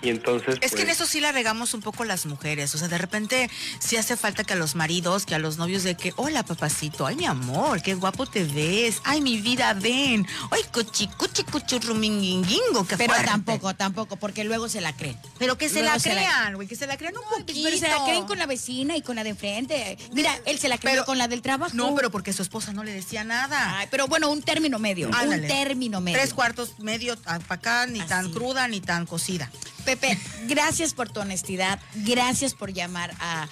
Y 0.03 0.09
entonces... 0.09 0.57
Es 0.61 0.71
que 0.73 0.81
en 0.81 0.87
pues, 0.87 0.97
eso 0.99 1.05
sí 1.05 1.21
la 1.21 1.31
regamos 1.31 1.73
un 1.73 1.81
poco 1.81 2.03
las 2.03 2.25
mujeres. 2.25 2.75
O 2.75 2.77
sea, 2.77 2.89
de 2.89 2.97
repente 2.97 3.49
sí 3.79 3.95
hace 3.95 4.17
falta 4.17 4.43
que 4.43 4.51
a 4.53 4.55
los 4.57 4.75
maridos, 4.75 5.25
que 5.25 5.33
a 5.33 5.39
los 5.39 5.57
novios 5.57 5.83
de 5.83 5.95
que, 5.95 6.13
hola 6.17 6.43
papacito, 6.43 7.05
ay 7.07 7.15
mi 7.15 7.25
amor, 7.25 7.81
qué 7.81 7.95
guapo 7.95 8.25
te 8.25 8.43
ves, 8.43 8.97
ay 9.05 9.21
mi 9.21 9.39
vida, 9.39 9.73
ven, 9.73 10.27
ay 10.51 10.61
cuchi, 10.73 11.07
cuchi, 11.07 11.43
cuchurruminguinguingo, 11.43 12.85
qué 12.85 12.97
Pero 12.97 13.13
fuerte". 13.13 13.31
tampoco, 13.31 13.73
tampoco, 13.75 14.15
porque 14.17 14.43
luego 14.43 14.67
se 14.67 14.81
la 14.81 14.93
creen. 14.93 15.17
Pero 15.39 15.57
que 15.57 15.69
se 15.69 15.79
Luego 15.79 15.93
la 15.93 15.99
se 15.99 16.09
la- 16.09 16.15
crean, 16.21 16.55
güey, 16.55 16.67
que 16.67 16.75
se 16.75 16.85
la 16.85 16.97
crean 16.97 17.13
un 17.17 17.23
poquito. 17.39 17.61
Pero 17.63 17.77
se 17.77 17.87
la 17.87 18.03
creen 18.03 18.25
con 18.25 18.37
la 18.37 18.45
vecina 18.45 18.97
y 18.97 19.01
con 19.01 19.15
la 19.15 19.23
de 19.23 19.29
enfrente. 19.29 19.97
Mira, 20.13 20.37
él 20.45 20.59
se 20.59 20.67
la 20.67 20.77
creyó 20.77 20.95
Pero- 20.95 21.05
con 21.05 21.17
la 21.17 21.27
del 21.29 21.41
trabajo. 21.41 21.71
No, 21.75 21.95
pero 21.95 22.11
porque 22.11 22.33
su 22.33 22.41
esposa 22.41 22.73
no 22.73 22.83
le 22.83 22.91
decía 22.91 23.23
nada. 23.23 23.77
Ay, 23.79 23.87
pero 23.89 24.07
bueno, 24.07 24.29
un 24.29 24.41
término 24.41 24.79
medio. 24.79 25.09
Ándale. 25.13 25.43
Un 25.43 25.47
término 25.47 26.01
medio. 26.01 26.17
Tres 26.19 26.33
cuartos 26.33 26.79
medio 26.79 27.15
para 27.17 27.41
acá, 27.47 27.85
ni 27.87 28.01
tan 28.01 28.25
Así. 28.25 28.33
cruda 28.33 28.67
ni 28.67 28.81
tan 28.81 29.05
cocida. 29.05 29.49
Pepe, 29.95 30.17
gracias 30.47 30.93
por 30.93 31.09
tu 31.09 31.19
honestidad. 31.19 31.79
Gracias 31.95 32.53
por 32.55 32.73
llamar 32.73 33.11
a 33.19 33.47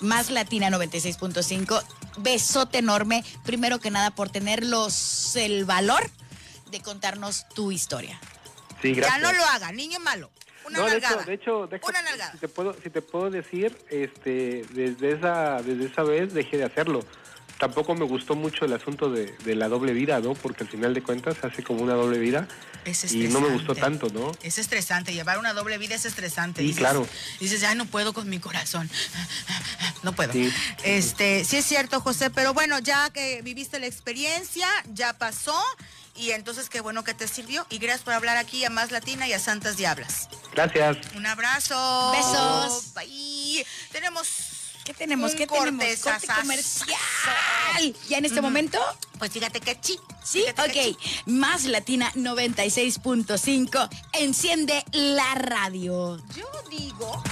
Más 0.00 0.30
Latina 0.30 0.70
96.5. 0.70 1.82
Besote 2.18 2.78
enorme. 2.78 3.24
Primero 3.44 3.80
que 3.80 3.90
nada, 3.90 4.10
por 4.12 4.30
tener 4.30 4.64
los, 4.64 5.34
el 5.36 5.64
valor 5.64 6.08
de 6.70 6.80
contarnos 6.80 7.48
tu 7.54 7.72
historia. 7.72 8.20
sí, 8.80 8.92
gracias. 8.94 9.20
Ya 9.20 9.26
no 9.26 9.32
lo 9.36 9.44
haga, 9.46 9.72
niño 9.72 9.98
malo. 10.00 10.30
Una 10.66 10.78
no, 10.78 10.84
de 10.86 10.98
hecho, 10.98 11.16
de 11.26 11.34
hecho, 11.34 11.66
deja- 11.66 11.86
Una 11.88 12.02
nalgada. 12.02 12.32
Si 12.32 12.38
te 12.38 12.48
puedo, 12.48 12.76
si 12.82 12.90
te 12.90 13.02
puedo 13.02 13.30
decir, 13.30 13.76
este, 13.90 14.64
desde 14.70 15.12
esa, 15.12 15.62
desde 15.62 15.86
esa 15.86 16.02
vez 16.04 16.32
dejé 16.32 16.58
de 16.58 16.64
hacerlo. 16.64 17.00
Tampoco 17.60 17.94
me 17.94 18.06
gustó 18.06 18.34
mucho 18.34 18.64
el 18.64 18.72
asunto 18.72 19.10
de, 19.10 19.36
de 19.44 19.54
la 19.54 19.68
doble 19.68 19.92
vida, 19.92 20.18
¿no? 20.18 20.32
Porque 20.32 20.64
al 20.64 20.70
final 20.70 20.94
de 20.94 21.02
cuentas 21.02 21.36
hace 21.44 21.62
como 21.62 21.82
una 21.82 21.92
doble 21.92 22.18
vida 22.18 22.48
Es 22.86 23.12
y 23.12 23.28
no 23.28 23.42
me 23.42 23.50
gustó 23.50 23.74
tanto, 23.74 24.08
¿no? 24.08 24.32
Es 24.42 24.56
estresante, 24.56 25.12
llevar 25.12 25.38
una 25.38 25.52
doble 25.52 25.76
vida 25.76 25.94
es 25.94 26.06
estresante. 26.06 26.62
Sí, 26.62 26.72
claro. 26.72 27.06
Dices, 27.38 27.60
ya 27.60 27.74
no 27.74 27.84
puedo 27.84 28.14
con 28.14 28.30
mi 28.30 28.38
corazón. 28.40 28.88
No 30.02 30.14
puedo. 30.14 30.32
Sí. 30.32 30.50
Este, 30.82 31.44
sí 31.44 31.58
es 31.58 31.66
cierto, 31.66 32.00
José, 32.00 32.30
pero 32.30 32.54
bueno, 32.54 32.78
ya 32.78 33.10
que 33.10 33.42
viviste 33.42 33.78
la 33.78 33.86
experiencia, 33.86 34.66
ya 34.94 35.12
pasó. 35.12 35.62
Y 36.16 36.30
entonces 36.30 36.70
qué 36.70 36.80
bueno 36.80 37.04
que 37.04 37.12
te 37.12 37.28
sirvió. 37.28 37.66
Y 37.68 37.76
gracias 37.76 38.00
por 38.00 38.14
hablar 38.14 38.38
aquí 38.38 38.64
a 38.64 38.70
Más 38.70 38.90
Latina 38.90 39.28
y 39.28 39.34
a 39.34 39.38
Santas 39.38 39.76
Diablas. 39.76 40.30
Gracias. 40.54 40.96
Un 41.14 41.26
abrazo. 41.26 42.12
Besos. 42.12 42.94
Bye. 42.94 43.66
Tenemos. 43.92 44.49
¿Qué 44.84 44.94
tenemos? 44.94 45.32
un 45.32 45.38
¿Qué 45.38 45.46
tenemos? 45.46 45.84
corte 46.00 46.30
comercial. 46.40 46.96
¿Ya 48.08 48.18
en 48.18 48.24
este 48.24 48.40
momento? 48.40 48.78
Pues 49.18 49.30
fíjate 49.32 49.60
que 49.60 49.78
sí. 49.80 49.98
Sí, 50.24 50.40
Fíjate 50.46 50.72
que 50.72 50.90
ok. 50.90 50.98
Más 51.26 51.64
Latina 51.64 52.12
96.5. 52.14 53.88
Enciende 54.14 54.84
la 54.92 55.34
radio. 55.34 56.16
Yo 56.36 56.46
digo 56.70 57.22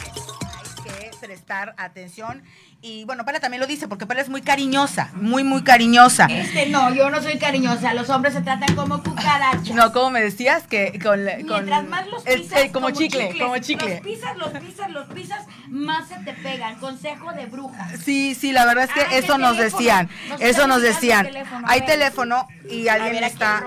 que 0.89 1.11
prestar 1.21 1.75
atención. 1.79 2.43
Y 2.81 3.05
bueno, 3.07 3.25
Pala 3.25 3.41
también 3.41 3.61
lo 3.61 3.67
dice, 3.67 3.89
porque 3.89 4.07
Pala 4.07 4.21
es 4.21 4.29
muy 4.29 4.41
cariñosa, 4.41 5.11
muy, 5.15 5.43
muy 5.43 5.65
cariñosa. 5.65 6.27
Este 6.31 6.67
no, 6.69 6.95
yo 6.95 7.11
no 7.11 7.21
soy 7.23 7.37
cariñosa. 7.39 7.93
Los 7.95 8.09
hombres 8.11 8.35
se 8.35 8.41
tratan 8.43 8.75
como 8.77 9.03
cucarachas. 9.03 9.71
No, 9.75 9.93
¿cómo 9.93 10.11
me 10.11 10.21
decías? 10.21 10.65
Que 10.69 10.99
con, 11.03 11.25
Mientras 11.25 11.87
más 11.89 12.07
los 12.07 12.25
es- 12.27 12.43
pisas, 12.43 12.61
eh, 12.61 12.71
como, 12.73 12.91
chicle, 12.91 13.37
como 13.39 13.59
chicle. 13.59 13.95
Los 13.97 14.01
pisas, 14.03 14.37
los 14.37 14.49
pisas, 14.51 14.91
los 14.93 15.07
pisas, 15.09 15.45
más 15.69 16.09
se 16.09 16.17
te 16.21 16.33
pegan. 16.35 16.77
Consejo 16.79 17.33
de 17.33 17.47
bruja. 17.47 17.89
Sí, 18.05 18.35
sí, 18.35 18.53
la 18.53 18.65
verdad 18.65 18.85
es 18.85 18.93
que 18.93 19.01
Ah, 19.01 19.07
¿qué 19.09 19.19
eso 19.19 19.39
nos 19.39 19.57
teléfono? 19.57 19.79
decían, 19.79 20.11
Nos 20.29 20.41
eso 20.41 20.67
nos 20.69 20.83
decían. 20.83 21.27
teléfono, 21.27 21.67
Hay 21.69 21.85
teléfono 21.85 22.47
y 22.71 22.87
A 22.89 22.95
alguien 22.95 23.15
ver, 23.15 23.25
aquí 23.25 23.33
está... 23.33 23.63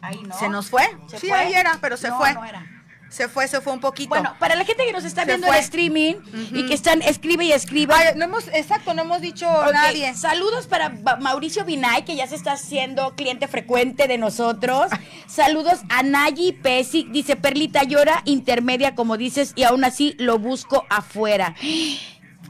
Ahí 0.00 0.20
no. 0.22 0.38
¿Se 0.38 0.48
nos 0.50 0.68
fue? 0.68 0.82
¿Se 1.08 1.18
sí, 1.18 1.28
fue? 1.28 1.36
ahí 1.38 1.54
era, 1.54 1.78
pero 1.80 1.96
se 1.96 2.08
No, 2.08 2.18
fue. 2.18 2.34
no 2.34 2.44
era. 2.44 2.66
Se 3.10 3.28
fue, 3.28 3.46
se 3.46 3.60
fue 3.60 3.72
un 3.72 3.80
poquito. 3.80 4.08
Bueno, 4.08 4.34
para 4.40 4.56
la 4.56 4.64
gente 4.64 4.84
que 4.84 4.92
nos 4.92 5.04
está 5.04 5.22
Se 5.22 5.26
viendo 5.28 5.46
fue. 5.46 5.56
en 5.56 5.62
streaming 5.62 6.14
y 6.52 6.66
que 6.66 6.74
están, 6.74 7.00
escribe 7.02 7.44
y 7.44 7.52
escribe. 7.52 7.94
Ay, 7.94 8.14
no 8.16 8.24
hemos, 8.24 8.48
exacto, 8.48 8.92
no 8.92 9.02
hemos 9.02 9.20
dicho 9.20 9.48
Ok, 9.48 9.72
nadie. 9.72 10.14
Saludos 10.14 10.66
para 10.66 10.88
Mauricio 11.20 11.64
Binay, 11.64 12.04
que 12.04 12.16
ya 12.16 12.26
se 12.26 12.34
está 12.34 12.52
haciendo 12.52 13.14
cliente 13.14 13.46
frecuente 13.46 14.08
de 14.08 14.18
nosotros. 14.18 14.90
Saludos 15.26 15.80
a 15.90 16.02
Nayi 16.02 16.52
Pesic. 16.52 17.08
Dice, 17.10 17.36
Perlita 17.36 17.84
llora 17.84 18.22
intermedia, 18.24 18.94
como 18.96 19.16
dices, 19.16 19.52
y 19.54 19.62
aún 19.62 19.84
así 19.84 20.16
lo 20.18 20.38
busco 20.38 20.84
afuera. 20.90 21.54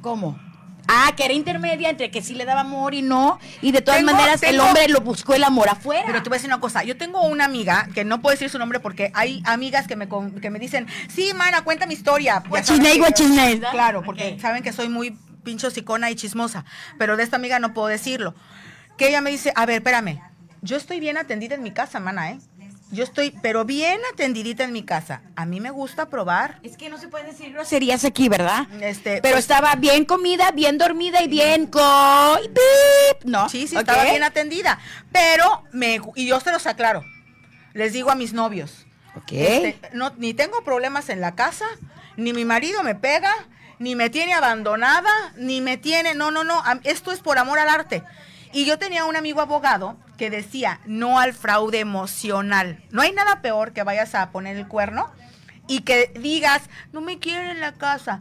¿Cómo? 0.00 0.38
Ah, 0.86 1.12
que 1.16 1.24
era 1.24 1.32
intermedia 1.34 1.88
entre 1.90 2.10
que 2.10 2.22
sí 2.22 2.34
le 2.34 2.44
daba 2.44 2.60
amor 2.60 2.94
y 2.94 3.02
no. 3.02 3.38
Y 3.62 3.72
de 3.72 3.80
todas 3.80 4.00
Tengo- 4.00 4.12
maneras, 4.12 4.42
el 4.42 4.60
hombre 4.60 4.88
lo 4.88 5.00
buscó 5.00 5.34
el 5.34 5.44
amor 5.44 5.68
afuera. 5.68 6.04
Pero 6.06 6.22
te 6.22 6.28
voy 6.28 6.36
a 6.36 6.38
decir 6.38 6.48
una 6.50 6.60
cosa, 6.60 6.84
yo 6.84 6.96
tengo 6.96 7.22
una 7.22 7.44
amiga, 7.46 7.88
que 7.94 8.04
no 8.04 8.20
puedo 8.20 8.32
decir 8.34 8.50
su 8.50 8.58
nombre 8.58 8.80
porque 8.80 9.10
hay 9.14 9.42
amigas 9.46 9.86
que 9.86 9.96
me, 9.96 10.08
que 10.40 10.50
me 10.50 10.58
dicen, 10.58 10.86
sí, 11.08 11.32
mana, 11.34 11.62
cuenta 11.64 11.86
mi 11.86 11.94
historia. 11.94 12.42
Guachiney, 12.48 13.58
¿no? 13.58 13.70
Claro, 13.70 14.02
porque 14.02 14.38
saben 14.40 14.62
que 14.62 14.72
soy 14.72 14.88
muy 14.88 15.16
pincho 15.42 15.70
sicona 15.70 16.10
y 16.10 16.14
chismosa, 16.16 16.64
pero 16.98 17.16
de 17.16 17.22
esta 17.22 17.36
amiga 17.36 17.58
no 17.58 17.74
puedo 17.74 17.88
decirlo. 17.88 18.34
Que 18.96 19.08
ella 19.08 19.20
me 19.20 19.30
dice, 19.30 19.52
a 19.56 19.66
ver, 19.66 19.76
espérame, 19.76 20.20
yo 20.62 20.76
estoy 20.76 21.00
bien 21.00 21.18
atendida 21.18 21.54
en 21.54 21.62
mi 21.62 21.70
casa, 21.70 22.00
mana, 22.00 22.30
¿eh? 22.30 22.38
Yo 22.94 23.02
estoy, 23.02 23.32
pero 23.42 23.64
bien 23.64 24.00
atendidita 24.12 24.62
en 24.62 24.72
mi 24.72 24.84
casa. 24.84 25.22
A 25.34 25.46
mí 25.46 25.60
me 25.60 25.70
gusta 25.70 26.08
probar. 26.08 26.60
Es 26.62 26.76
que 26.76 26.88
no 26.88 26.96
se 26.96 27.08
puede 27.08 27.24
decir 27.24 27.52
groserías 27.52 28.04
aquí, 28.04 28.28
¿verdad? 28.28 28.68
Este, 28.80 29.20
Pero 29.20 29.34
pues, 29.34 29.44
estaba 29.44 29.74
bien 29.74 30.04
comida, 30.04 30.52
bien 30.52 30.78
dormida 30.78 31.20
y 31.20 31.26
bien 31.26 31.66
con... 31.66 31.82
¡Pip! 32.42 33.24
¿No? 33.24 33.48
Sí, 33.48 33.66
sí, 33.66 33.76
estaba 33.76 34.04
bien 34.04 34.22
atendida. 34.22 34.78
Pero 35.10 35.64
me 35.72 36.00
y 36.14 36.26
yo 36.26 36.38
se 36.38 36.52
los 36.52 36.66
aclaro. 36.68 37.04
Les 37.72 37.92
digo 37.92 38.12
a 38.12 38.14
mis 38.14 38.32
novios. 38.32 38.86
Ok. 39.16 39.32
este, 39.32 39.90
no, 39.92 40.12
ni 40.16 40.32
tengo 40.32 40.62
problemas 40.62 41.08
en 41.08 41.20
la 41.20 41.34
casa, 41.34 41.66
ni 42.16 42.32
mi 42.32 42.44
marido 42.44 42.84
me 42.84 42.94
pega, 42.94 43.32
ni 43.80 43.96
me 43.96 44.08
tiene 44.08 44.34
abandonada, 44.34 45.10
ni 45.36 45.60
me 45.60 45.78
tiene. 45.78 46.14
No, 46.14 46.30
no, 46.30 46.44
no. 46.44 46.62
Esto 46.84 47.10
es 47.10 47.18
por 47.18 47.38
amor 47.38 47.58
al 47.58 47.68
arte. 47.68 48.04
Y 48.52 48.66
yo 48.66 48.78
tenía 48.78 49.04
un 49.04 49.16
amigo 49.16 49.40
abogado 49.40 49.96
que 50.16 50.30
decía 50.30 50.80
no 50.86 51.18
al 51.18 51.32
fraude 51.32 51.80
emocional. 51.80 52.82
No 52.90 53.02
hay 53.02 53.12
nada 53.12 53.42
peor 53.42 53.72
que 53.72 53.82
vayas 53.82 54.14
a 54.14 54.30
poner 54.30 54.56
el 54.56 54.68
cuerno 54.68 55.10
y 55.66 55.80
que 55.80 56.12
digas, 56.18 56.62
no 56.92 57.00
me 57.00 57.18
quieren 57.18 57.50
en 57.50 57.60
la 57.60 57.72
casa, 57.72 58.20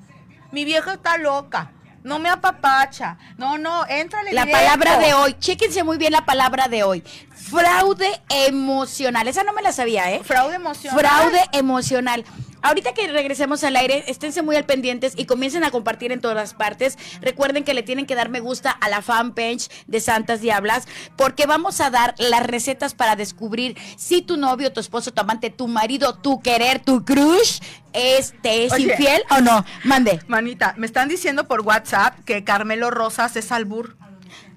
mi 0.52 0.66
vieja 0.66 0.94
está 0.94 1.18
loca, 1.18 1.72
no 2.04 2.20
me 2.20 2.30
apapacha, 2.30 3.18
no, 3.38 3.58
no, 3.58 3.86
éntrale 3.88 4.34
La 4.34 4.46
directo". 4.46 4.66
palabra 4.66 4.98
de 5.00 5.14
hoy, 5.14 5.36
chéquense 5.40 5.84
muy 5.84 5.98
bien 5.98 6.12
la 6.12 6.26
palabra 6.26 6.68
de 6.68 6.84
hoy. 6.84 7.04
Fraude 7.36 8.22
emocional. 8.30 9.28
Esa 9.28 9.44
no 9.44 9.54
me 9.54 9.62
la 9.62 9.72
sabía, 9.72 10.12
¿eh? 10.12 10.22
Fraude 10.24 10.56
emocional. 10.56 11.00
Fraude 11.00 11.42
emocional. 11.52 12.26
Ahorita 12.64 12.94
que 12.94 13.08
regresemos 13.08 13.64
al 13.66 13.76
aire, 13.76 14.06
esténse 14.08 14.42
muy 14.42 14.56
al 14.56 14.64
pendientes 14.64 15.14
y 15.18 15.26
comiencen 15.26 15.64
a 15.66 15.70
compartir 15.70 16.12
en 16.14 16.22
todas 16.22 16.54
partes. 16.54 16.98
Recuerden 17.22 17.66
que 17.66 17.74
le 17.74 17.84
tienen 17.84 18.06
que 18.06 18.16
dar 18.16 18.30
me 18.30 18.40
gusta 18.40 18.72
a 18.72 18.90
la 18.90 19.02
fanpage 19.02 19.70
de 19.88 20.00
Santas 20.00 20.42
Diablas, 20.42 20.88
porque 21.18 21.46
vamos 21.46 21.82
a 21.82 21.90
dar 21.90 22.16
las 22.18 22.44
recetas 22.44 22.96
para 22.96 23.16
descubrir 23.16 23.78
si 23.98 24.22
tu 24.22 24.38
novio, 24.38 24.72
tu 24.72 24.80
esposo, 24.80 25.12
tu 25.12 25.22
amante, 25.22 25.50
tu 25.50 25.68
marido, 25.68 26.16
tu 26.16 26.42
querer, 26.42 26.80
tu 26.80 27.04
crush, 27.04 27.60
es, 27.92 28.34
te 28.42 28.66
es 28.66 28.72
Oye. 28.72 28.94
infiel 28.94 29.22
o 29.30 29.42
no. 29.42 29.66
Mande. 29.84 30.20
Manita, 30.28 30.74
me 30.78 30.86
están 30.86 31.10
diciendo 31.10 31.48
por 31.48 31.62
WhatsApp 31.62 32.18
que 32.26 32.44
Carmelo 32.44 32.90
Rosas 32.90 33.36
es 33.36 33.52
albur. 33.52 33.98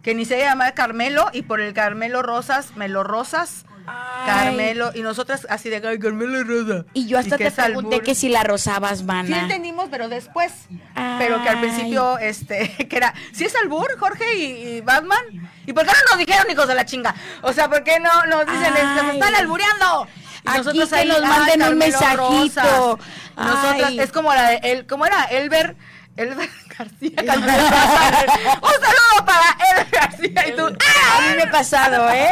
Que 0.02 0.14
ni 0.14 0.24
se 0.24 0.38
llama 0.38 0.70
Carmelo 0.70 1.30
y 1.32 1.42
por 1.42 1.60
el 1.60 1.74
Carmelo 1.74 2.22
Rosas, 2.22 2.76
Melo 2.76 3.02
Rosas, 3.02 3.65
Carmelo. 3.86 4.90
Y 4.94 5.02
nosotras 5.02 5.46
así 5.50 5.68
de 5.70 5.76
"Ay, 5.86 5.98
Carmelo 5.98 6.42
Rosa. 6.44 6.84
Y 6.92 7.06
yo 7.06 7.18
hasta 7.18 7.36
que 7.38 7.44
te 7.44 7.50
pregunté 7.50 7.94
albur. 7.96 8.04
que 8.04 8.14
si 8.14 8.28
la 8.28 8.42
rozabas, 8.42 8.98
Sí 8.98 9.04
mana. 9.04 9.40
entendimos, 9.42 9.88
pero 9.90 10.08
después. 10.08 10.52
Pero 11.18 11.42
que 11.42 11.48
al 11.48 11.60
principio, 11.60 12.18
este, 12.18 12.74
que 12.90 12.96
era, 12.96 13.14
¿sí 13.32 13.44
es 13.44 13.54
albur, 13.56 13.96
Jorge 13.98 14.24
y, 14.36 14.42
y 14.76 14.80
Batman? 14.80 15.20
¿Y 15.66 15.72
por 15.72 15.84
qué 15.84 15.92
no 15.92 16.16
nos 16.16 16.18
dijeron, 16.26 16.50
hijos 16.50 16.68
de 16.68 16.74
la 16.74 16.84
chinga? 16.84 17.14
O 17.42 17.52
sea, 17.52 17.68
¿por 17.68 17.82
qué 17.84 17.98
no 18.00 18.26
nos 18.26 18.46
dicen, 18.46 18.74
"Se 18.74 18.80
Ay. 18.80 19.18
están 19.18 19.34
albureando? 19.34 20.08
Y 20.44 20.48
Aquí 20.48 20.88
que 20.88 20.94
ahí, 20.94 21.08
nos 21.08 21.16
"Ay, 21.22 21.26
manden 21.28 21.62
un 21.62 21.78
mensajito. 21.78 22.16
Rosas". 22.28 22.98
Nosotras, 23.36 23.92
es 23.98 24.12
como 24.12 24.32
la 24.32 24.50
de, 24.50 24.60
el, 24.62 24.86
¿cómo 24.86 25.04
era? 25.06 25.24
Elber, 25.24 25.76
Elber 26.16 26.48
García. 26.78 27.10
Un 27.16 28.70
saludo 28.70 29.26
para 29.26 29.56
Elber 29.70 29.88
García 29.90 30.48
y 30.48 30.52
tú. 30.56 30.66
A 30.66 31.20
mí 31.20 31.36
me 31.36 31.42
ha 31.44 31.50
pasado, 31.50 32.10
¿eh? 32.10 32.30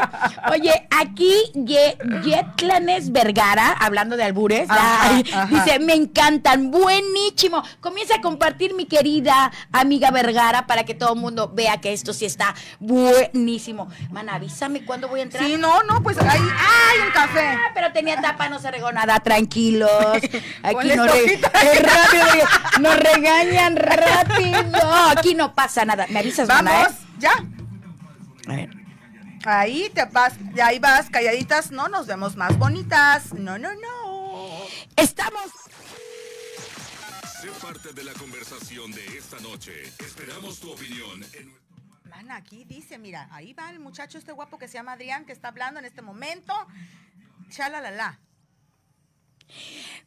Oye, 0.50 0.86
aquí 0.90 1.32
Ye- 1.54 1.96
Yetlanes 2.22 3.12
Vergara, 3.12 3.72
hablando 3.80 4.16
de 4.16 4.24
albures, 4.24 4.68
Ajá, 4.70 5.08
ay, 5.14 5.24
ajá. 5.32 5.46
dice, 5.46 5.78
me 5.78 5.94
encantan, 5.94 6.70
buenísimo. 6.70 7.62
Comienza 7.80 8.16
a 8.16 8.20
compartir 8.20 8.74
mi 8.74 8.86
querida 8.86 9.50
amiga 9.72 10.10
Vergara 10.10 10.66
para 10.66 10.84
que 10.84 10.94
todo 10.94 11.14
el 11.14 11.20
mundo 11.20 11.50
vea 11.54 11.80
que 11.80 11.92
esto 11.92 12.12
sí 12.12 12.24
está 12.26 12.54
buenísimo. 12.80 13.88
Man, 14.10 14.28
avísame 14.28 14.84
cuándo 14.84 15.08
voy 15.08 15.20
a 15.20 15.22
entrar. 15.24 15.44
Sí, 15.44 15.56
no, 15.56 15.82
no, 15.84 16.02
pues 16.02 16.18
hay, 16.18 16.26
hay 16.40 17.06
un 17.06 17.12
café. 17.12 17.40
Ah, 17.48 17.70
pero 17.74 17.92
tenía 17.92 18.20
tapa, 18.20 18.48
no 18.48 18.58
se 18.58 18.70
regó 18.70 18.92
nada, 18.92 19.20
tranquilos. 19.20 19.90
Aquí 20.62 20.88
no 20.96 21.06
re- 21.06 21.40
nos 22.80 22.96
regañan 22.98 23.73
rápido. 23.76 24.80
Aquí 25.16 25.34
no 25.34 25.54
pasa 25.54 25.84
nada. 25.84 26.06
¿Me 26.08 26.20
avisas, 26.20 26.48
mana, 26.48 26.70
Vamos, 26.70 26.92
eh? 26.92 27.06
ya. 27.18 27.44
A 28.48 28.56
ver. 28.56 28.70
Ahí 29.44 29.90
te 29.92 30.04
vas, 30.06 30.34
y 30.54 30.60
ahí 30.60 30.78
vas, 30.78 31.10
calladitas, 31.10 31.70
no 31.70 31.88
nos 31.88 32.06
vemos 32.06 32.36
más 32.36 32.56
bonitas. 32.58 33.34
No, 33.34 33.58
no, 33.58 33.74
no. 33.74 34.48
Estamos 34.96 35.50
Sé 37.40 37.50
parte 37.60 37.92
de 37.92 38.04
la 38.04 38.14
conversación 38.14 38.90
de 38.92 39.04
esta 39.18 39.38
noche. 39.40 39.82
Esperamos 39.98 40.60
tu 40.60 40.72
opinión 40.72 41.22
en 41.34 41.52
Mana, 42.08 42.36
aquí 42.36 42.64
dice, 42.64 42.96
mira, 42.96 43.28
ahí 43.32 43.52
va 43.52 43.70
el 43.70 43.80
muchacho 43.80 44.18
este 44.18 44.32
guapo 44.32 44.56
que 44.56 44.68
se 44.68 44.74
llama 44.74 44.92
Adrián, 44.92 45.26
que 45.26 45.32
está 45.32 45.48
hablando 45.48 45.80
en 45.80 45.84
este 45.84 46.00
momento. 46.00 46.54
Chalalala. 47.50 48.18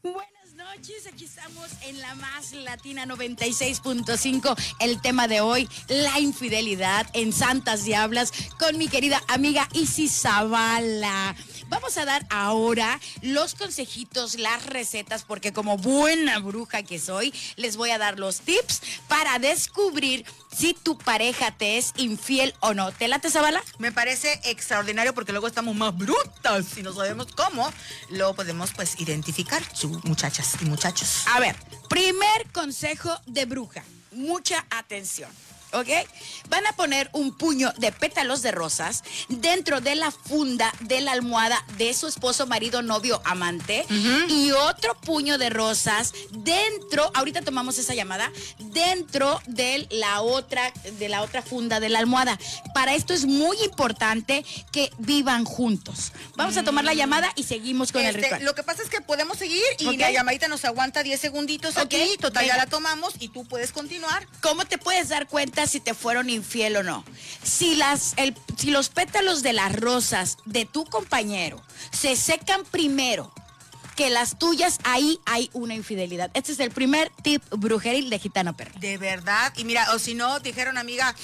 Buenas 0.02 0.37
noches, 0.62 1.06
aquí 1.12 1.26
estamos 1.26 1.68
en 1.84 2.00
la 2.02 2.16
más 2.16 2.52
latina 2.52 3.06
96.5. 3.06 4.56
El 4.80 5.00
tema 5.02 5.28
de 5.28 5.40
hoy, 5.42 5.70
la 5.88 6.20
infidelidad 6.20 7.08
en 7.14 7.32
Santas 7.32 7.84
Diablas 7.84 8.32
con 8.58 8.76
mi 8.78 8.88
querida 8.88 9.22
amiga 9.28 9.70
Isis 9.74 10.22
Zavala. 10.22 11.36
Vamos 11.70 11.98
a 11.98 12.06
dar 12.06 12.26
ahora 12.30 13.00
los 13.22 13.54
consejitos, 13.54 14.36
las 14.40 14.66
recetas, 14.66 15.24
porque 15.26 15.52
como 15.54 15.78
buena 15.78 16.40
bruja 16.40 16.82
que 16.82 16.98
soy, 16.98 17.34
les 17.58 17.76
voy 17.76 17.92
a 17.92 17.98
dar 17.98 18.18
los 18.18 18.40
tips 18.40 18.82
para 19.10 19.38
descubrir 19.38 20.26
si 20.56 20.74
tu 20.74 20.98
pareja 20.98 21.52
te 21.52 21.78
es 21.78 21.92
infiel 21.98 22.56
o 22.62 22.74
no. 22.74 22.92
¿Te 22.94 23.08
late, 23.10 23.30
Zavala? 23.30 23.62
Me 23.80 23.92
parece 23.92 24.40
extraordinario 24.46 25.14
porque 25.14 25.34
luego 25.34 25.46
estamos 25.48 25.76
más 25.76 25.96
brutas 25.96 26.66
y 26.78 26.84
no 26.84 26.94
sabemos 26.94 27.28
cómo 27.36 27.72
lo 28.10 28.34
podemos 28.34 28.72
pues 28.74 29.00
identificar, 29.00 29.62
su- 29.76 30.00
y 30.62 30.66
muchachos. 30.66 31.26
A 31.28 31.40
ver, 31.40 31.56
primer 31.90 32.52
consejo 32.54 33.10
de 33.26 33.46
bruja. 33.46 33.84
Mucha 34.12 34.66
atención. 34.70 35.30
¿Ok? 35.80 35.90
Van 36.50 36.66
a 36.66 36.74
poner 36.74 37.10
un 37.14 37.36
puño 37.36 37.72
de 37.78 37.92
pétalos 37.92 38.42
de 38.42 38.52
rosas 38.52 39.04
dentro 39.30 39.82
de 39.82 39.96
la 39.96 40.12
funda 40.12 40.74
de 40.82 41.02
la 41.02 41.12
almohada 41.12 41.64
de 41.78 41.94
su 41.94 42.08
esposo, 42.08 42.48
marido, 42.48 42.82
novio, 42.82 43.22
amante. 43.26 43.86
Y 44.30 44.52
otro 44.52 44.96
puño 45.02 45.38
de 45.38 45.50
rosas 45.50 46.14
dentro, 46.32 47.12
ahorita 47.14 47.42
tomamos 47.42 47.78
esa 47.78 47.94
llamada, 47.94 48.32
dentro 48.60 49.42
de 49.48 49.88
la 49.92 50.22
otra, 50.22 50.72
de 51.00 51.10
la 51.10 51.22
otra 51.22 51.42
funda 51.42 51.80
de 51.80 51.90
la 51.90 52.00
almohada. 52.00 52.40
Para 52.74 52.96
esto 52.96 53.14
es 53.14 53.26
muy 53.26 53.58
importante 53.64 54.46
que 54.72 54.92
vivan 54.98 55.46
juntos. 55.46 56.12
Vamos 56.36 56.58
a 56.58 56.64
tomar 56.64 56.84
la 56.86 56.94
llamada 56.94 57.32
y 57.36 57.44
seguimos 57.44 57.92
con 57.92 58.02
el 58.02 58.08
Este, 58.16 58.22
ritual. 58.22 58.44
lo 58.46 58.56
que 58.56 58.64
pasa 58.64 58.82
es 58.84 58.90
que 58.90 59.02
podemos 59.02 59.38
seguir 59.38 59.64
y 59.80 59.98
la 59.98 60.12
llamadita 60.12 60.48
nos 60.48 60.66
aguanta 60.66 61.04
10 61.04 61.20
segunditos 61.20 61.76
Ok, 61.78 61.82
aquí. 61.86 62.18
Total, 62.20 62.46
ya 62.46 62.58
la 62.58 62.66
tomamos 62.68 63.14
y 63.20 63.28
tú 63.30 63.46
puedes 63.46 63.72
continuar. 63.72 64.28
¿Cómo 64.42 64.66
te 64.66 64.78
puedes 64.78 65.10
dar 65.10 65.28
cuenta 65.28 65.67
si 65.68 65.80
te 65.80 65.94
fueron 65.94 66.30
infiel 66.30 66.78
o 66.78 66.84
no? 66.84 67.04
Si, 67.44 67.76
las, 67.76 68.16
si 68.58 68.72
los 68.72 68.90
pétalos 68.90 69.44
de 69.44 69.54
las 69.54 69.76
rosas 69.76 70.38
de 70.46 70.66
tu 70.66 70.86
compañero 70.86 71.62
se 71.92 72.16
secan 72.16 72.64
primero 72.66 73.32
que 73.98 74.10
las 74.12 74.38
tuyas, 74.38 74.78
ahí 74.84 75.20
hay 75.26 75.50
una 75.54 75.74
infidelidad. 75.74 76.30
Este 76.36 76.52
es 76.52 76.60
el 76.60 76.70
primer 76.70 77.12
tip 77.24 77.44
brujeril 77.50 78.12
de 78.12 78.20
Gitano 78.20 78.56
Perro. 78.56 78.80
De 78.80 78.98
verdad. 79.00 79.52
Y 79.58 79.66
mira, 79.66 79.88
o 79.96 80.00
si 80.00 80.14
no, 80.14 80.40
dijeron, 80.40 80.78
amiga, 80.78 81.16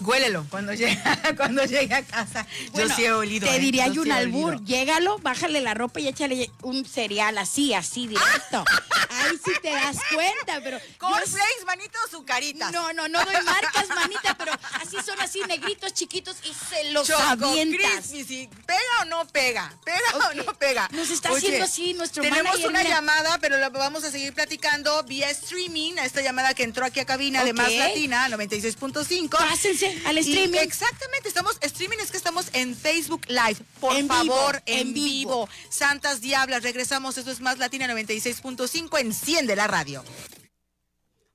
huélelo 0.00 0.46
cuando 0.50 0.72
llegue, 0.74 0.98
cuando 1.36 1.64
llegue 1.64 1.94
a 1.94 2.02
casa. 2.02 2.46
Bueno, 2.72 2.88
yo 2.88 2.96
sí 2.96 3.04
he 3.04 3.12
olido. 3.12 3.48
Te 3.48 3.56
¿eh? 3.56 3.58
diría 3.58 3.86
Yo 3.88 3.94
yo 3.94 4.00
un 4.02 4.06
sí 4.08 4.12
albur, 4.12 4.64
llégalo, 4.64 5.18
bájale 5.18 5.60
la 5.60 5.74
ropa 5.74 6.00
y 6.00 6.08
échale 6.08 6.50
un 6.62 6.84
cereal 6.84 7.38
así, 7.38 7.74
así 7.74 8.06
directo. 8.06 8.64
Ahí 9.10 9.38
sí 9.44 9.52
te 9.62 9.70
das 9.70 9.96
cuenta, 10.14 10.60
pero. 10.62 10.78
Cornflakes, 10.98 11.64
manito, 11.66 11.98
sucaritas. 12.10 12.72
No, 12.72 12.92
no, 12.92 13.08
no 13.08 13.24
doy 13.24 13.34
marcas, 13.44 13.88
manita, 13.88 14.36
pero 14.36 14.52
así 14.80 14.96
son 15.04 15.20
así 15.20 15.40
negritos, 15.48 15.92
chiquitos 15.94 16.36
y 16.44 16.52
se 16.54 16.92
los 16.92 17.06
Choco 17.06 17.20
avientas. 17.22 18.08
Crispy. 18.08 18.48
¿Pega 18.66 18.80
o 19.02 19.04
no 19.06 19.26
pega? 19.26 19.72
¿Pega 19.84 20.28
o 20.30 20.34
no 20.34 20.44
pega? 20.54 20.88
Nos 20.92 21.10
está 21.10 21.30
Oye, 21.32 21.38
haciendo 21.46 21.64
así 21.64 21.94
nuestro 21.94 22.22
Tenemos 22.22 22.44
manager, 22.52 22.68
una 22.68 22.82
mira. 22.82 22.94
llamada, 22.96 23.38
pero 23.40 23.58
la 23.58 23.68
vamos 23.70 24.04
a 24.04 24.10
seguir 24.10 24.32
platicando 24.34 25.02
vía 25.04 25.30
streaming. 25.30 25.98
a 25.98 26.04
Esta 26.04 26.20
llamada 26.20 26.54
que 26.54 26.62
entró 26.62 26.84
aquí 26.84 27.00
a 27.00 27.04
cabina 27.06 27.44
de 27.44 27.50
Ok. 27.52 27.56
Más 27.56 27.72
Latina 27.72 28.28
96.5. 28.28 29.30
Pásense 29.30 29.87
al 30.06 30.16
Y 30.18 30.20
streaming. 30.20 30.58
exactamente, 30.60 31.28
estamos, 31.28 31.58
streaming 31.60 31.98
es 32.00 32.10
que 32.10 32.16
estamos 32.16 32.48
en 32.52 32.74
Facebook 32.76 33.22
Live. 33.28 33.56
Por 33.80 33.96
En 33.96 34.08
favor, 34.08 34.62
en 34.66 34.88
en 34.88 34.94
vivo. 34.94 35.48
Santas 35.70 36.20
Diablas, 36.20 36.62
regresamos. 36.62 37.16
Esto 37.18 37.30
es 37.30 37.40
Más 37.40 37.58
Latina 37.58 37.86
96.5. 37.86 38.98
Enciende 39.00 39.56
la 39.56 39.66
radio. 39.66 40.04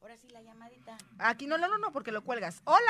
Ahora 0.01 0.15
sí 0.17 0.27
la 0.29 0.41
llamadita. 0.41 0.97
Aquí 1.19 1.47
no, 1.47 1.57
no, 1.57 1.67
no, 1.67 1.77
no, 1.77 1.91
porque 1.91 2.11
lo 2.11 2.23
cuelgas. 2.23 2.61
¡Hola! 2.65 2.81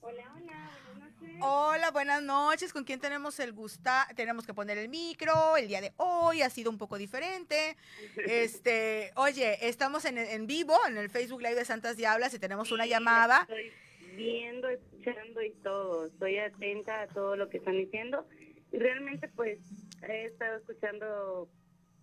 Hola, 0.00 0.22
hola, 0.36 0.70
buenas 0.86 1.20
noches. 1.20 1.38
Hola, 1.40 1.90
buenas 1.90 2.22
noches. 2.22 2.72
¿Con 2.72 2.84
quién 2.84 3.00
tenemos 3.00 3.38
el 3.40 3.52
gusta? 3.52 4.06
Tenemos 4.16 4.44
que 4.46 4.52
poner 4.54 4.76
el 4.78 4.88
micro. 4.88 5.56
El 5.56 5.68
día 5.68 5.80
de 5.80 5.92
hoy 5.96 6.42
ha 6.42 6.50
sido 6.50 6.70
un 6.70 6.78
poco 6.78 6.98
diferente. 6.98 7.76
Este, 8.16 9.12
oye, 9.16 9.66
estamos 9.68 10.04
en, 10.04 10.18
en 10.18 10.46
vivo 10.46 10.78
en 10.86 10.96
el 10.98 11.08
Facebook 11.10 11.40
Live 11.40 11.54
de 11.54 11.64
Santas 11.64 11.96
Diablas 11.96 12.34
y 12.34 12.38
tenemos 12.38 12.70
una 12.70 12.86
llamada. 12.86 13.40
Estoy 13.42 13.72
viendo, 14.14 14.68
escuchando 14.68 15.42
y 15.42 15.52
todo. 15.62 16.06
Estoy 16.06 16.38
atenta 16.38 17.02
a 17.02 17.06
todo 17.08 17.36
lo 17.36 17.48
que 17.48 17.58
están 17.58 17.76
diciendo. 17.76 18.26
Y 18.72 18.78
realmente, 18.78 19.28
pues, 19.28 19.60
he 20.02 20.26
estado 20.26 20.58
escuchando 20.58 21.48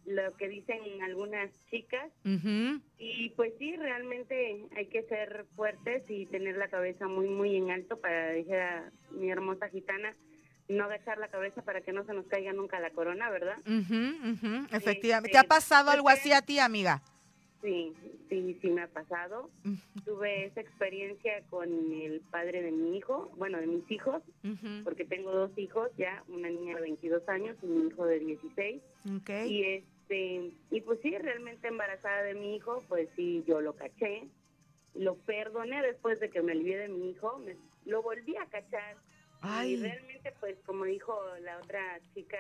lo 0.06 0.36
que 0.38 0.48
dicen 0.48 1.02
algunas 1.04 1.52
chicas. 1.70 2.12
Ujú. 2.26 2.82
Y 2.98 3.30
pues 3.32 3.54
sí, 3.58 3.76
realmente 3.78 4.68
hay 4.76 4.88
que 4.88 5.04
ser 5.04 5.46
fuertes 5.56 6.04
y 6.08 6.28
tener 6.28 6.58
la 6.58 6.70
cabeza 6.70 7.08
muy, 7.08 7.28
muy 7.28 7.56
en 7.56 7.72
alto 7.72 8.00
para, 8.00 8.28
decir 8.28 8.56
a 8.56 8.92
mi 9.12 9.32
hermosa 9.32 9.70
gitana, 9.70 10.16
no 10.68 10.86
agachar 10.86 11.18
la 11.18 11.30
cabeza 11.30 11.64
para 11.64 11.82
que 11.82 11.94
no 11.94 12.06
se 12.06 12.14
nos 12.14 12.28
caiga 12.28 12.54
nunca 12.54 12.80
la 12.80 12.92
corona, 12.92 13.30
¿verdad? 13.30 13.58
Ujú, 13.66 14.32
ujú, 14.34 14.68
Efectivamente. 14.72 15.30
sí. 15.30 15.32
¿Te 15.32 15.38
ha 15.40 15.44
pasado 15.44 15.90
algo 15.92 16.10
así 16.10 16.32
a 16.32 16.42
ti, 16.42 16.60
amiga? 16.60 17.02
Sí, 17.62 17.94
sí, 18.30 18.58
sí 18.62 18.70
me 18.70 18.82
ha 18.84 18.88
pasado. 18.88 19.50
Tuve 20.06 20.46
esa 20.46 20.62
experiencia 20.62 21.44
con 21.50 21.70
el 21.94 22.22
padre 22.32 22.62
de 22.64 22.72
mi 22.72 22.98
hijo, 22.98 23.32
bueno, 23.38 23.60
de 23.60 23.68
mis 23.68 23.90
hijos, 23.92 24.24
porque 24.84 25.06
tengo 25.06 25.32
dos 25.32 25.56
hijos 25.58 25.90
ya, 25.98 26.24
una 26.28 26.50
niña 26.50 26.76
de 26.76 26.82
22 26.82 27.28
años 27.30 27.56
y 27.62 27.68
mi 27.68 27.88
hijo 27.88 28.06
de 28.06 28.20
16. 28.20 28.82
ok. 29.18 29.30
Y 29.48 29.64
este 29.64 30.52
y 30.72 30.82
pues 30.82 31.00
sí, 31.02 31.16
realmente 31.18 31.68
embarazada 31.68 32.24
de 32.24 32.34
mi 32.34 32.56
hijo, 32.56 32.84
pues 32.90 33.08
sí, 33.16 33.44
yo 33.48 33.62
lo 33.62 33.76
caché, 33.76 34.28
lo 34.96 35.16
perdoné 35.16 35.82
después 35.84 36.20
de 36.20 36.30
que 36.30 36.42
me 36.42 36.54
olvidé 36.54 36.80
de 36.80 36.88
mi 36.90 37.12
hijo, 37.12 37.38
me- 37.40 37.56
lo 37.86 38.02
volví 38.02 38.36
a 38.38 38.46
cachar. 38.48 38.98
Ay. 39.42 39.74
Y 39.74 39.78
realmente, 39.78 40.34
pues 40.40 40.58
como 40.66 40.84
dijo 40.86 41.18
la 41.42 41.58
otra 41.60 42.00
chica, 42.14 42.38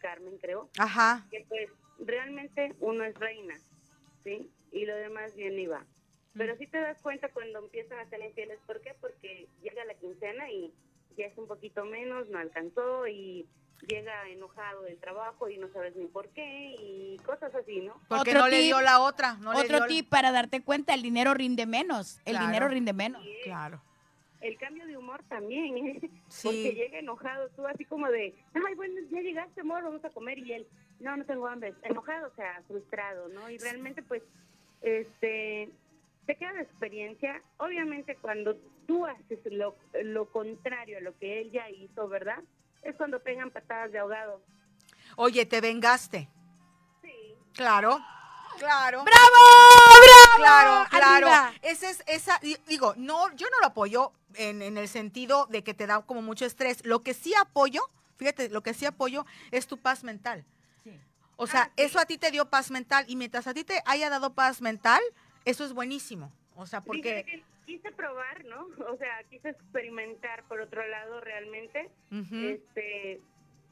Carmen, 0.00 0.38
creo, 0.38 0.68
Ajá. 0.78 1.26
que 1.30 1.44
pues 1.48 1.68
realmente 1.98 2.72
uno 2.80 3.02
es 3.04 3.14
reina, 3.18 3.56
¿sí? 4.24 4.48
Y 4.72 4.84
lo 4.86 4.94
demás 4.96 5.34
bien 5.34 5.58
iba. 5.58 5.84
Pero 6.34 6.56
sí 6.56 6.66
te 6.66 6.78
das 6.78 7.00
cuenta 7.02 7.30
cuando 7.32 7.58
empiezan 7.58 7.98
a 7.98 8.08
ser 8.08 8.20
infieles, 8.22 8.58
¿por 8.66 8.80
qué? 8.80 8.94
Porque 9.00 9.48
llega 9.62 9.84
la 9.84 9.94
quincena 9.94 10.50
y 10.50 10.72
ya 11.16 11.26
es 11.26 11.36
un 11.38 11.46
poquito 11.48 11.84
menos, 11.84 12.28
no 12.28 12.38
alcanzó 12.38 13.06
y 13.08 13.46
llega 13.88 14.28
enojado 14.28 14.82
del 14.82 14.98
trabajo 14.98 15.48
y 15.48 15.56
no 15.56 15.68
sabes 15.72 15.96
ni 15.96 16.06
por 16.06 16.28
qué 16.30 16.74
y 16.80 17.16
cosas 17.24 17.54
así, 17.54 17.80
¿no? 17.80 17.94
Porque 18.08 18.30
Otro 18.30 18.40
no 18.42 18.48
le 18.48 18.56
tip- 18.58 18.64
dio 18.66 18.80
la 18.80 19.00
otra. 19.00 19.34
No 19.38 19.52
le 19.52 19.60
Otro 19.60 19.78
dio- 19.78 19.86
tip 19.86 20.08
para 20.08 20.30
darte 20.32 20.62
cuenta, 20.62 20.94
el 20.94 21.02
dinero 21.02 21.34
rinde 21.34 21.66
menos. 21.66 22.18
El 22.24 22.32
Claro. 22.34 22.46
dinero 22.46 22.68
rinde 22.68 22.92
menos. 22.92 23.24
Claro. 23.44 23.80
El 24.40 24.56
cambio 24.58 24.86
de 24.86 24.96
humor 24.96 25.24
también, 25.28 25.76
¿eh? 25.78 26.00
Sí. 26.28 26.46
Porque 26.46 26.72
llega 26.74 26.98
enojado, 27.00 27.48
tú 27.56 27.66
así 27.66 27.84
como 27.84 28.08
de, 28.08 28.34
ay, 28.54 28.74
bueno, 28.76 28.94
ya 29.10 29.20
llegaste, 29.20 29.62
amor, 29.62 29.82
vamos 29.82 30.04
a 30.04 30.10
comer, 30.10 30.38
y 30.38 30.52
él, 30.52 30.66
no, 31.00 31.16
no 31.16 31.24
tengo 31.24 31.48
hambre, 31.48 31.74
enojado, 31.82 32.28
o 32.28 32.34
sea, 32.36 32.62
frustrado, 32.68 33.28
¿no? 33.28 33.50
Y 33.50 33.58
realmente, 33.58 34.02
pues, 34.02 34.22
este, 34.82 35.70
te 36.26 36.36
queda 36.36 36.52
de 36.54 36.62
experiencia, 36.62 37.42
obviamente 37.58 38.16
cuando 38.16 38.56
tú 38.86 39.06
haces 39.06 39.38
lo, 39.44 39.76
lo 40.02 40.30
contrario 40.30 40.98
a 40.98 41.00
lo 41.00 41.16
que 41.18 41.40
él 41.40 41.50
ya 41.50 41.68
hizo, 41.70 42.08
¿verdad? 42.08 42.38
Es 42.82 42.96
cuando 42.96 43.20
pegan 43.20 43.50
patadas 43.50 43.92
de 43.92 43.98
ahogado. 43.98 44.40
Oye, 45.16 45.44
te 45.46 45.60
vengaste. 45.60 46.28
Sí. 47.02 47.34
Claro. 47.54 47.98
Claro. 48.58 49.04
¡Bravo! 49.04 49.30
¡Bravo! 50.02 50.36
Claro, 50.36 50.86
claro. 50.90 51.28
Arriba. 51.28 51.52
Ese 51.62 51.90
es 51.90 52.02
esa, 52.06 52.38
di- 52.40 52.56
digo, 52.66 52.94
no, 52.96 53.30
yo 53.36 53.46
no 53.50 53.60
lo 53.60 53.66
apoyo 53.66 54.12
en, 54.34 54.62
en 54.62 54.76
el 54.78 54.88
sentido 54.88 55.46
de 55.46 55.62
que 55.62 55.74
te 55.74 55.86
da 55.86 56.00
como 56.02 56.22
mucho 56.22 56.44
estrés. 56.44 56.84
Lo 56.84 57.02
que 57.02 57.14
sí 57.14 57.32
apoyo, 57.34 57.82
fíjate, 58.16 58.48
lo 58.48 58.62
que 58.62 58.74
sí 58.74 58.84
apoyo 58.86 59.26
es 59.52 59.66
tu 59.68 59.78
paz 59.78 60.02
mental. 60.02 60.44
O 61.40 61.46
sea, 61.46 61.62
Ah, 61.62 61.72
sí. 61.76 61.84
eso 61.84 61.98
a 62.00 62.04
ti 62.04 62.18
te 62.18 62.30
dio 62.32 62.50
paz 62.50 62.70
mental 62.72 63.04
y 63.08 63.14
mientras 63.14 63.46
a 63.46 63.54
ti 63.54 63.62
te 63.64 63.80
haya 63.86 64.10
dado 64.10 64.34
paz 64.34 64.60
mental, 64.60 65.00
eso 65.44 65.64
es 65.64 65.72
buenísimo. 65.72 66.32
O 66.56 66.66
sea, 66.66 66.80
porque... 66.82 67.42
Quise 67.64 67.92
probar, 67.92 68.44
¿no? 68.46 68.66
O 68.90 68.96
sea, 68.96 69.22
quise 69.30 69.50
experimentar 69.50 70.42
por 70.48 70.60
otro 70.60 70.84
lado 70.88 71.20
realmente. 71.20 71.90
Ujú. 72.10 72.34
este 72.34 73.20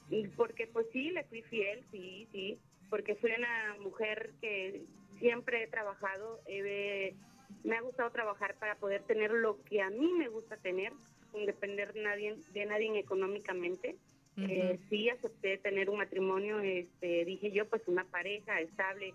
y 0.08 0.28
porque 0.28 0.68
pues 0.68 0.86
sí 0.92 1.10
le 1.10 1.24
fui 1.24 1.42
fiel 1.42 1.84
sí 1.90 2.28
sí 2.30 2.60
porque 2.88 3.16
fui 3.16 3.32
una 3.32 3.74
mujer 3.80 4.30
que 4.40 4.84
siempre 5.18 5.64
he 5.64 5.66
trabajado 5.66 6.40
he- 6.46 7.16
me 7.64 7.76
ha 7.76 7.80
gustado 7.80 8.12
trabajar 8.12 8.54
para 8.60 8.76
poder 8.76 9.02
tener 9.02 9.32
lo 9.32 9.60
que 9.64 9.82
a 9.82 9.90
mí 9.90 10.12
me 10.12 10.28
gusta 10.28 10.56
tener 10.58 10.92
sin 11.32 11.44
depender 11.46 11.92
de 11.92 12.02
nadie 12.04 12.36
de 12.52 12.66
nadie 12.66 12.96
económicamente 13.00 13.96
Eh, 14.38 14.78
sí 14.90 15.08
acepté 15.08 15.56
tener 15.58 15.88
un 15.88 15.98
matrimonio 15.98 16.60
este 16.60 17.24
dije 17.24 17.52
yo 17.52 17.66
pues 17.68 17.80
una 17.86 18.04
pareja 18.04 18.60
estable 18.60 19.14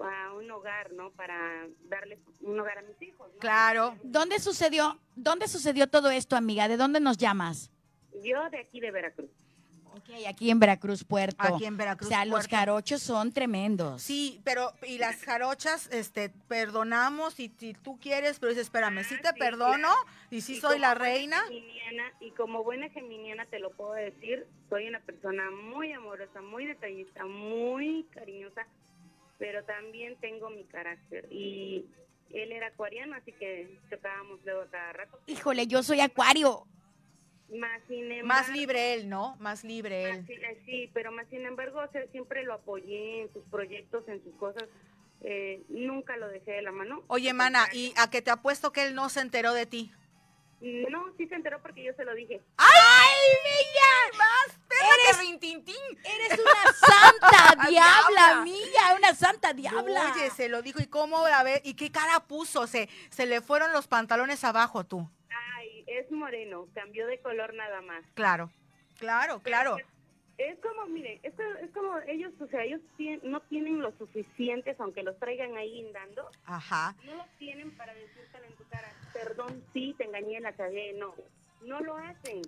a 0.00 0.32
un 0.32 0.50
hogar 0.50 0.92
no 0.92 1.10
para 1.10 1.68
darle 1.90 2.18
un 2.40 2.58
hogar 2.58 2.78
a 2.78 2.82
mis 2.82 3.00
hijos 3.02 3.30
¿no? 3.34 3.38
Claro. 3.38 3.96
¿Dónde 4.02 4.38
sucedió, 4.38 4.98
¿Dónde 5.14 5.46
sucedió 5.46 5.88
todo 5.88 6.10
esto, 6.10 6.36
amiga? 6.36 6.68
¿De 6.68 6.78
dónde 6.78 7.00
nos 7.00 7.18
llamas? 7.18 7.70
yo 8.24 8.48
de 8.50 8.58
aquí 8.58 8.80
de 8.80 8.90
Veracruz 8.90 9.30
Ok, 9.94 10.26
aquí 10.28 10.50
en 10.50 10.58
Veracruz, 10.58 11.04
Puerto. 11.04 11.42
Aquí 11.42 11.64
en 11.66 11.76
Veracruz, 11.76 12.06
O 12.06 12.10
sea, 12.10 12.24
los 12.24 12.48
jarochos 12.48 13.02
son 13.02 13.32
tremendos. 13.32 14.02
Sí, 14.02 14.40
pero 14.44 14.72
y 14.86 14.98
las 14.98 15.22
jarochas, 15.22 15.88
este, 15.92 16.30
perdonamos 16.48 17.38
y 17.40 17.52
si 17.58 17.74
tú 17.74 17.98
quieres, 18.00 18.38
pero 18.38 18.50
dices, 18.50 18.66
espérame, 18.66 19.04
sí 19.04 19.16
te 19.20 19.28
Ah, 19.28 19.32
sí, 19.34 19.38
perdono 19.38 19.76
claro. 19.88 19.94
y 20.30 20.40
sí 20.40 20.54
Y 20.54 20.60
soy 20.60 20.78
la 20.78 20.94
reina. 20.94 21.40
geminiana- 21.48 22.12
y 22.20 22.30
como 22.32 22.64
buena 22.64 22.88
geminiana 22.90 23.44
te 23.46 23.58
lo 23.58 23.70
puedo 23.72 23.92
decir, 23.92 24.46
soy 24.70 24.88
una 24.88 25.00
persona 25.00 25.50
muy 25.50 25.92
amorosa, 25.92 26.40
muy 26.40 26.66
detallista, 26.66 27.24
muy 27.26 28.06
cariñosa, 28.14 28.66
pero 29.38 29.62
también 29.64 30.16
tengo 30.20 30.48
mi 30.50 30.64
carácter. 30.64 31.26
Y 31.30 31.84
él 32.30 32.50
era 32.52 32.68
acuariano, 32.68 33.14
así 33.16 33.32
que 33.32 33.78
chocábamos 33.90 34.40
luego 34.44 34.62
a 34.62 34.66
cada 34.68 34.92
rato. 34.94 35.18
Híjole, 35.26 35.66
yo 35.66 35.82
soy 35.82 36.00
acuario. 36.00 36.66
Más 37.50 37.82
sin 37.86 38.10
embargo, 38.10 38.26
Más 38.28 38.48
libre 38.48 38.94
él, 38.94 39.08
¿no? 39.08 39.36
Más 39.38 39.62
libre 39.64 40.08
más 40.08 40.18
él. 40.18 40.26
sí, 40.26 40.32
eh, 40.34 40.62
sí, 40.64 40.90
pero 40.94 41.12
más 41.12 41.26
sin 41.28 41.44
embargo, 41.44 41.80
o 41.80 41.92
sea, 41.92 42.06
siempre 42.10 42.44
lo 42.44 42.54
apoyé 42.54 43.22
en 43.22 43.32
sus 43.32 43.44
proyectos, 43.50 44.04
en 44.08 44.22
sus 44.24 44.34
cosas. 44.36 44.64
eh, 45.24 45.62
nunca 45.68 46.16
lo 46.16 46.26
dejé 46.28 46.50
de 46.52 46.62
la 46.62 46.72
mano. 46.72 47.04
Oye, 47.06 47.32
mana, 47.32 47.68
y 47.72 47.94
a 47.96 48.10
que 48.10 48.22
te 48.22 48.30
apuesto 48.32 48.72
que 48.72 48.86
él 48.86 48.94
no 48.96 49.08
se 49.08 49.20
enteró 49.20 49.52
de 49.54 49.66
ti. 49.66 49.92
No, 50.60 51.12
sí 51.16 51.26
se 51.28 51.34
enteró 51.34 51.60
porque 51.62 51.82
yo 51.84 51.92
se 51.94 52.04
lo 52.04 52.14
dije. 52.14 52.40
¡Ay, 52.56 53.16
niña! 53.44 54.18
¡Más 54.18 54.58
Eres- 55.08 55.18
rintintín! 55.20 55.76
Eres 56.04 56.38
una 56.40 56.72
santa 56.72 57.54
diabla, 57.68 58.40
amiga, 58.40 58.94
una 58.96 59.14
santa 59.14 59.52
diabla. 59.52 60.12
Oye, 60.14 60.30
se 60.30 60.48
lo 60.48 60.62
dijo. 60.62 60.80
¿Y 60.80 60.86
cómo? 60.86 61.18
A 61.26 61.42
ver, 61.42 61.60
¿y 61.64 61.74
qué 61.74 61.90
cara 61.92 62.20
puso? 62.26 62.66
Se, 62.66 62.88
se 63.10 63.26
le 63.26 63.40
fueron 63.40 63.72
los 63.72 63.86
pantalones 63.88 64.42
abajo, 64.44 64.84
tú. 64.84 65.08
Es 65.98 66.10
moreno, 66.10 66.68
cambió 66.74 67.06
de 67.06 67.18
color 67.20 67.52
nada 67.54 67.80
más. 67.82 68.04
Claro. 68.14 68.50
Claro, 68.98 69.40
claro. 69.42 69.76
Es 70.38 70.58
como, 70.60 70.86
mire, 70.86 71.20
es, 71.22 71.34
es 71.60 71.70
como 71.72 71.98
ellos, 72.06 72.32
o 72.40 72.46
sea, 72.48 72.64
ellos 72.64 72.80
tien- 72.98 73.20
no 73.22 73.40
tienen 73.42 73.80
lo 73.80 73.92
suficientes, 73.98 74.78
aunque 74.80 75.02
los 75.02 75.18
traigan 75.18 75.56
ahí 75.56 75.70
guindando, 75.74 76.28
Ajá. 76.46 76.96
no 77.04 77.14
lo 77.16 77.24
tienen 77.38 77.70
para 77.76 77.92
decírtelo 77.94 78.44
en 78.46 78.54
tu 78.56 78.64
cara, 78.68 78.88
perdón, 79.12 79.62
sí, 79.72 79.94
te 79.98 80.04
engañé, 80.04 80.40
la 80.40 80.52
cagué, 80.52 80.94
no. 80.94 81.14
No 81.62 81.80
lo 81.80 81.96
hacen. 81.96 82.42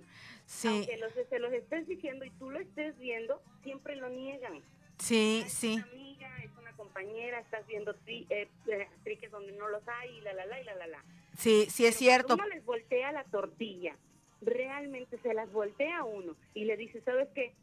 Sí, 0.45 0.67
Aunque 0.67 0.97
los, 0.97 1.13
se 1.29 1.39
los 1.39 1.53
estés 1.53 1.87
diciendo 1.87 2.25
y 2.25 2.31
tú 2.31 2.49
lo 2.49 2.59
estés 2.59 2.97
viendo, 2.97 3.41
siempre 3.63 3.95
lo 3.95 4.09
niegan. 4.09 4.61
sí, 4.97 5.43
Es 5.45 5.53
sí. 5.53 5.75
una 5.75 5.83
amiga, 5.91 6.37
es 6.43 6.51
una 6.57 6.71
compañera, 6.73 7.39
estás 7.39 7.65
viendo 7.67 7.93
tri, 7.95 8.25
eh, 8.29 8.49
eh, 8.67 8.87
triques 9.03 9.31
donde 9.31 9.53
no 9.53 9.69
los 9.69 9.87
hay, 9.87 10.17
y 10.17 10.21
la, 10.21 10.33
la, 10.33 10.45
la, 10.47 10.59
y 10.59 10.63
la, 10.65 10.75
la, 10.75 10.87
la. 10.87 11.03
Sí, 11.37 11.67
sí 11.69 11.85
es 11.85 11.95
Pero 11.95 11.97
cierto. 11.97 12.33
uno 12.35 12.47
les 12.47 12.63
voltea 12.65 13.11
la 13.11 13.23
tortilla, 13.25 13.95
realmente 14.41 15.17
se 15.21 15.33
las 15.33 15.51
voltea 15.51 15.99
a 15.99 16.03
uno 16.03 16.35
y 16.53 16.65
le 16.65 16.77
dice, 16.77 17.01
¿sabes 17.05 17.27
qué? 17.35 17.53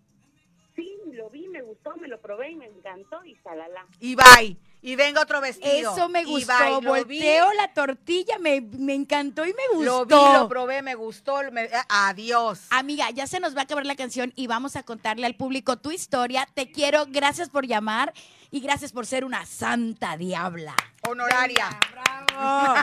sí, 0.74 0.90
lo 1.12 1.28
vi, 1.28 1.46
me 1.48 1.60
gustó, 1.60 1.94
me 1.98 2.08
lo 2.08 2.18
probé 2.18 2.52
y 2.52 2.56
me 2.56 2.64
encantó 2.64 3.22
y 3.26 3.36
salala. 3.44 3.84
Y 4.00 4.14
bye. 4.16 4.56
Y 4.80 4.96
venga 4.96 5.20
otro 5.20 5.42
vestido. 5.42 5.92
Eso 5.92 6.08
me 6.08 6.22
Y 6.22 6.24
gustó. 6.24 6.80
bye. 6.80 7.04
Vi, 7.04 7.18
Volteo 7.18 7.52
la 7.52 7.74
tortilla, 7.74 8.38
me, 8.38 8.62
me 8.62 8.94
encantó 8.94 9.44
y 9.44 9.52
me 9.52 9.68
gustó. 9.76 9.84
Lo 9.84 10.06
vi, 10.06 10.32
lo 10.38 10.48
probé, 10.48 10.80
me 10.80 10.94
gustó. 10.94 11.40
me- 11.52 11.64
eh, 11.64 11.70
adiós. 11.90 12.68
Amiga, 12.70 13.10
ya 13.10 13.26
se 13.26 13.38
nos 13.38 13.54
va 13.54 13.60
a 13.60 13.64
acabar 13.64 13.84
la 13.84 13.96
canción 13.96 14.32
y 14.34 14.46
vamos 14.46 14.74
a 14.74 14.82
contarle 14.82 15.26
al 15.26 15.36
público 15.36 15.76
tu 15.76 15.90
historia. 15.92 16.48
Te 16.54 16.72
quiero, 16.72 17.04
gracias 17.06 17.50
por 17.50 17.66
llamar 17.66 18.14
y 18.50 18.60
gracias 18.60 18.92
por 18.92 19.04
ser 19.04 19.26
una 19.26 19.44
santa 19.44 20.16
diabla. 20.16 20.74
Honoraria. 21.06 21.68
¡Bravo! 21.92 22.74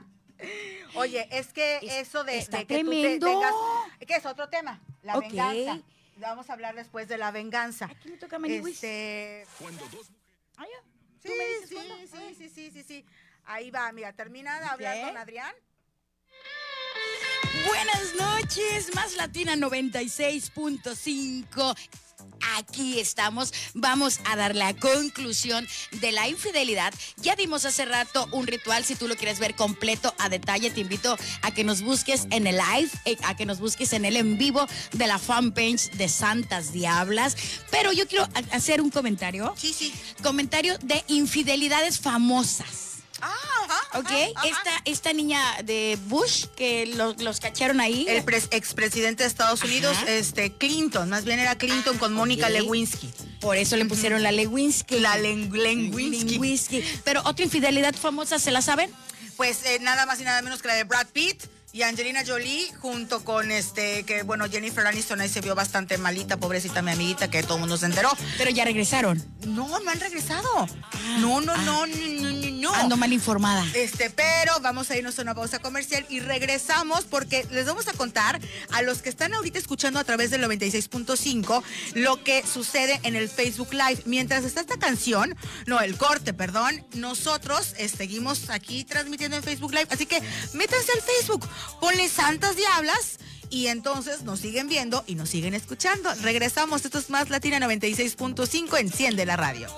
Oye, 0.94 1.28
es 1.30 1.52
que 1.52 1.76
Es- 1.82 2.08
eso 2.08 2.24
de, 2.24 2.38
está 2.38 2.58
de 2.58 2.66
que 2.66 2.78
tú 2.84 2.90
te 2.90 2.96
tremendo. 2.96 3.26
tengas. 3.26 3.54
¿Qué 4.06 4.14
es 4.14 4.26
otro 4.26 4.48
tema? 4.48 4.80
La 5.02 5.16
Ok. 5.16 5.22
venganza. 5.24 5.80
Vamos 6.16 6.48
a 6.48 6.52
hablar 6.54 6.74
después 6.74 7.08
de 7.08 7.18
la 7.18 7.30
venganza. 7.30 7.86
Aquí 7.86 8.08
me 8.08 8.16
toca 8.16 8.38
Maniwis. 8.38 8.76
Este. 8.76 9.46
Cuando 9.58 9.86
dos 9.88 10.10
Ah, 10.56 10.64
ya. 10.64 10.82
Sí, 11.22 11.28
¿Tú 11.28 11.34
me 11.36 11.44
dices 11.46 11.68
sí, 11.68 11.74
cuándo? 11.74 11.96
sí, 11.96 12.34
sí, 12.38 12.48
sí, 12.48 12.70
sí, 12.70 12.82
sí. 12.82 13.04
Ahí 13.44 13.70
va, 13.70 13.92
mira, 13.92 14.12
termina 14.14 14.58
de 14.58 14.66
hablar 14.66 14.96
Ok. 14.98 15.04
con 15.08 15.16
Adrián. 15.18 15.54
Buenas 17.64 18.14
noches, 18.18 18.94
más 18.94 19.14
Latina 19.16 19.56
96.5. 19.56 21.76
Aquí 22.58 23.00
estamos, 23.00 23.52
vamos 23.74 24.20
a 24.26 24.36
dar 24.36 24.54
la 24.54 24.74
conclusión 24.74 25.66
de 26.00 26.12
la 26.12 26.28
infidelidad. 26.28 26.92
Ya 27.16 27.34
dimos 27.34 27.64
hace 27.64 27.86
rato 27.86 28.28
un 28.30 28.46
ritual, 28.46 28.84
si 28.84 28.94
tú 28.94 29.08
lo 29.08 29.16
quieres 29.16 29.38
ver 29.38 29.54
completo 29.54 30.14
a 30.18 30.28
detalle, 30.28 30.70
te 30.70 30.80
invito 30.82 31.16
a 31.42 31.50
que 31.52 31.64
nos 31.64 31.80
busques 31.82 32.26
en 32.30 32.46
el 32.46 32.56
live, 32.58 32.90
eh, 33.06 33.16
a 33.24 33.34
que 33.36 33.46
nos 33.46 33.58
busques 33.58 33.92
en 33.94 34.04
el 34.04 34.16
en 34.16 34.36
vivo 34.38 34.66
de 34.92 35.06
la 35.06 35.18
fanpage 35.18 35.90
de 35.92 36.08
Santas 36.08 36.72
Diablas. 36.72 37.36
Pero 37.70 37.92
yo 37.92 38.06
quiero 38.06 38.24
ha- 38.34 38.54
hacer 38.54 38.80
un 38.82 38.90
comentario, 38.90 39.54
Sí, 39.56 39.72
sí. 39.72 39.92
comentario 40.22 40.76
de 40.82 41.02
infidelidades 41.08 41.98
famosas. 42.00 42.95
Ah, 43.22 43.32
ajá, 43.64 43.98
¿Ok? 43.98 44.06
ajá, 44.06 44.16
ajá. 44.36 44.46
Esta, 44.48 44.82
esta 44.84 45.12
niña 45.12 45.40
de 45.64 45.98
Bush, 46.06 46.46
que 46.56 46.86
los, 46.86 47.20
los 47.22 47.40
cacharon 47.40 47.80
ahí. 47.80 48.04
El 48.08 48.24
pres- 48.24 48.48
expresidente 48.50 49.22
de 49.22 49.28
Estados 49.28 49.62
Unidos, 49.62 49.96
Ajá. 49.96 50.10
este, 50.10 50.52
Clinton, 50.52 51.08
más 51.08 51.24
bien 51.24 51.38
era 51.38 51.56
Clinton 51.56 51.96
con 51.98 52.12
Mónica. 52.12 52.48
Lewinsky. 52.48 53.10
Por 53.40 53.56
eso 53.56 53.76
le 53.76 53.84
pusieron 53.86 54.22
la 54.22 54.32
Lewinsky. 54.32 54.98
La 55.00 55.16
Len- 55.16 55.50
Lewinsky. 55.52 56.34
Lewinsky. 56.34 56.84
Pero 57.04 57.22
otra 57.24 57.44
infidelidad 57.44 57.94
famosa, 57.94 58.38
¿se 58.38 58.50
la 58.50 58.62
saben? 58.62 58.90
Pues 59.36 59.64
eh, 59.66 59.78
nada 59.80 60.06
más 60.06 60.20
y 60.20 60.24
nada 60.24 60.40
menos 60.42 60.62
que 60.62 60.68
la 60.68 60.74
de 60.74 60.84
Brad 60.84 61.06
Pitt 61.08 61.42
y 61.72 61.82
Angelina 61.82 62.22
Jolie, 62.26 62.72
junto 62.80 63.22
con 63.22 63.50
este, 63.50 64.04
que 64.04 64.22
bueno, 64.22 64.46
Jennifer 64.50 64.86
Aniston 64.86 65.20
ahí 65.20 65.28
se 65.28 65.42
vio 65.42 65.54
bastante 65.54 65.98
malita, 65.98 66.38
pobrecita 66.38 66.80
mi 66.80 66.92
amiguita, 66.92 67.28
que 67.30 67.42
todo 67.42 67.54
el 67.56 67.60
mundo 67.60 67.76
se 67.76 67.84
enteró. 67.84 68.10
Pero 68.38 68.50
ya 68.50 68.64
regresaron. 68.64 69.22
No, 69.46 69.68
no 69.80 69.90
han 69.90 70.00
regresado. 70.00 70.48
No, 71.18 71.42
no, 71.42 71.54
no, 71.58 71.86
no, 71.86 71.86
no, 71.86 72.30
no, 72.32 72.55
no. 72.66 72.74
Ando 72.74 72.96
mal 72.96 73.12
informada. 73.12 73.64
Este, 73.74 74.10
pero 74.10 74.52
vamos 74.60 74.90
a 74.90 74.96
irnos 74.96 75.18
a 75.18 75.22
una 75.22 75.34
pausa 75.34 75.58
comercial 75.58 76.04
y 76.08 76.20
regresamos 76.20 77.04
porque 77.04 77.46
les 77.50 77.66
vamos 77.66 77.88
a 77.88 77.92
contar 77.92 78.40
a 78.72 78.82
los 78.82 79.02
que 79.02 79.08
están 79.08 79.34
ahorita 79.34 79.58
escuchando 79.58 80.00
a 80.00 80.04
través 80.04 80.30
del 80.30 80.42
96.5 80.42 81.62
lo 81.94 82.22
que 82.22 82.44
sucede 82.46 83.00
en 83.02 83.16
el 83.16 83.28
Facebook 83.28 83.72
Live. 83.72 84.02
Mientras 84.04 84.44
está 84.44 84.60
esta 84.60 84.78
canción, 84.78 85.36
no, 85.66 85.80
el 85.80 85.96
corte, 85.96 86.34
perdón, 86.34 86.84
nosotros 86.94 87.74
eh, 87.78 87.88
seguimos 87.88 88.50
aquí 88.50 88.84
transmitiendo 88.84 89.36
en 89.36 89.42
Facebook 89.42 89.72
Live. 89.72 89.88
Así 89.90 90.06
que 90.06 90.20
métanse 90.52 90.92
al 90.92 91.02
Facebook, 91.02 91.48
ponle 91.80 92.08
Santas 92.08 92.56
Diablas. 92.56 93.18
Y 93.48 93.68
entonces 93.68 94.22
nos 94.24 94.40
siguen 94.40 94.66
viendo 94.68 95.04
y 95.06 95.14
nos 95.14 95.30
siguen 95.30 95.54
escuchando. 95.54 96.12
Regresamos, 96.22 96.84
esto 96.84 96.98
es 96.98 97.10
más 97.10 97.30
Latina 97.30 97.60
96.5, 97.60 98.80
enciende 98.80 99.24
la 99.24 99.36
radio. 99.36 99.68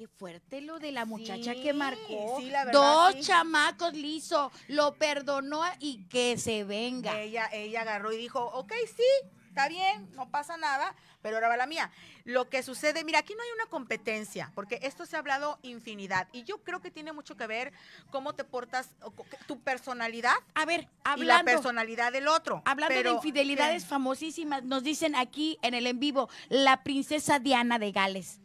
Qué 0.00 0.08
fuerte 0.08 0.62
lo 0.62 0.78
de 0.78 0.92
la 0.92 1.04
muchacha 1.04 1.52
Sí, 1.52 1.60
que 1.62 1.74
marcó. 1.74 2.38
sí, 2.40 2.48
la 2.48 2.64
verdad, 2.64 2.80
Dos 2.80 3.14
sí. 3.16 3.20
chamacos 3.20 3.92
liso, 3.92 4.50
lo 4.68 4.94
perdonó 4.94 5.62
y 5.78 6.04
que 6.04 6.38
se 6.38 6.64
venga. 6.64 7.20
Ella, 7.20 7.50
ella 7.52 7.82
agarró 7.82 8.10
y 8.10 8.16
dijo, 8.16 8.42
ok, 8.42 8.72
sí, 8.96 9.28
está 9.48 9.68
bien, 9.68 10.10
no 10.14 10.30
pasa 10.30 10.56
nada, 10.56 10.94
pero 11.20 11.36
ahora 11.36 11.48
va 11.50 11.58
la 11.58 11.66
mía. 11.66 11.90
Lo 12.24 12.48
que 12.48 12.62
sucede, 12.62 13.04
mira, 13.04 13.18
aquí 13.18 13.34
no 13.34 13.42
hay 13.42 13.50
una 13.56 13.66
competencia, 13.66 14.50
porque 14.54 14.78
esto 14.84 15.04
se 15.04 15.16
ha 15.16 15.18
hablado 15.18 15.58
infinidad, 15.60 16.28
y 16.32 16.44
yo 16.44 16.62
creo 16.62 16.80
que 16.80 16.90
tiene 16.90 17.12
mucho 17.12 17.36
que 17.36 17.46
ver 17.46 17.70
cómo 18.10 18.32
te 18.32 18.44
portas, 18.44 18.88
tu 19.46 19.60
personalidad 19.60 20.32
A 20.54 20.64
ver, 20.64 20.80
y 20.80 20.84
la 21.04 21.12
hablando, 21.12 21.52
personalidad 21.52 22.10
del 22.10 22.26
otro. 22.28 22.62
hablando 22.64 23.02
de 23.02 23.10
infidelidades 23.10 23.82
¿qué? 23.82 23.88
famosísimas, 23.90 24.62
nos 24.64 24.82
dicen 24.82 25.14
aquí 25.14 25.58
en 25.60 25.74
el 25.74 25.86
en 25.86 26.00
vivo, 26.00 26.30
la 26.48 26.82
princesa 26.84 27.38
Diana 27.38 27.78
de 27.78 27.92
Gales. 27.92 28.39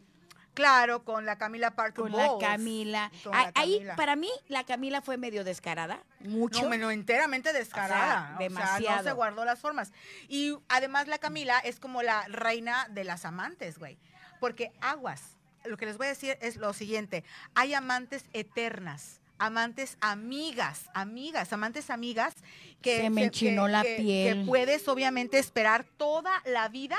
Claro, 0.56 1.04
con 1.04 1.26
la 1.26 1.36
Camila 1.36 1.72
Parker 1.72 2.02
Con 2.04 2.12
la. 2.12 2.28
Camila. 2.40 3.12
Con 3.22 3.34
Ah, 3.34 3.42
la 3.44 3.52
Ahí, 3.54 3.74
Camila. 3.74 3.96
para 3.96 4.16
mí, 4.16 4.30
la 4.48 4.64
Camila 4.64 5.02
fue 5.02 5.18
medio 5.18 5.44
descarada. 5.44 6.00
Mucho. 6.20 6.62
No, 6.62 6.70
menos 6.70 6.92
enteramente 6.92 7.52
descarada. 7.52 7.94
O 7.94 8.08
sea, 8.22 8.30
no 8.32 8.38
demasiado. 8.38 9.04
se 9.04 9.12
guardó 9.12 9.44
las 9.44 9.60
formas. 9.60 9.92
Y 10.28 10.56
además 10.70 11.08
la 11.08 11.18
Camila 11.18 11.58
es 11.58 11.78
como 11.78 12.02
la 12.02 12.24
reina 12.28 12.88
de 12.90 13.04
las 13.04 13.26
amantes, 13.26 13.78
güey. 13.78 13.98
Porque 14.40 14.72
aguas, 14.80 15.36
lo 15.66 15.76
que 15.76 15.84
les 15.84 15.98
voy 15.98 16.06
a 16.06 16.10
decir 16.10 16.38
es 16.40 16.56
lo 16.56 16.72
siguiente. 16.72 17.22
Hay 17.54 17.74
amantes 17.74 18.24
eternas. 18.32 19.20
Amantes 19.38 19.98
amigas, 20.00 20.88
amigas, 20.94 21.52
amantes 21.52 21.90
amigas 21.90 22.32
que 22.80 23.02
Se 23.02 23.10
me 23.10 23.24
enchinó 23.24 23.68
la 23.68 23.82
que- 23.82 23.96
piel. 23.96 24.38
que 24.38 24.44
puedes 24.46 24.88
obviamente 24.88 25.38
esperar 25.38 25.84
toda 25.84 26.32
la 26.46 26.68
vida, 26.70 26.96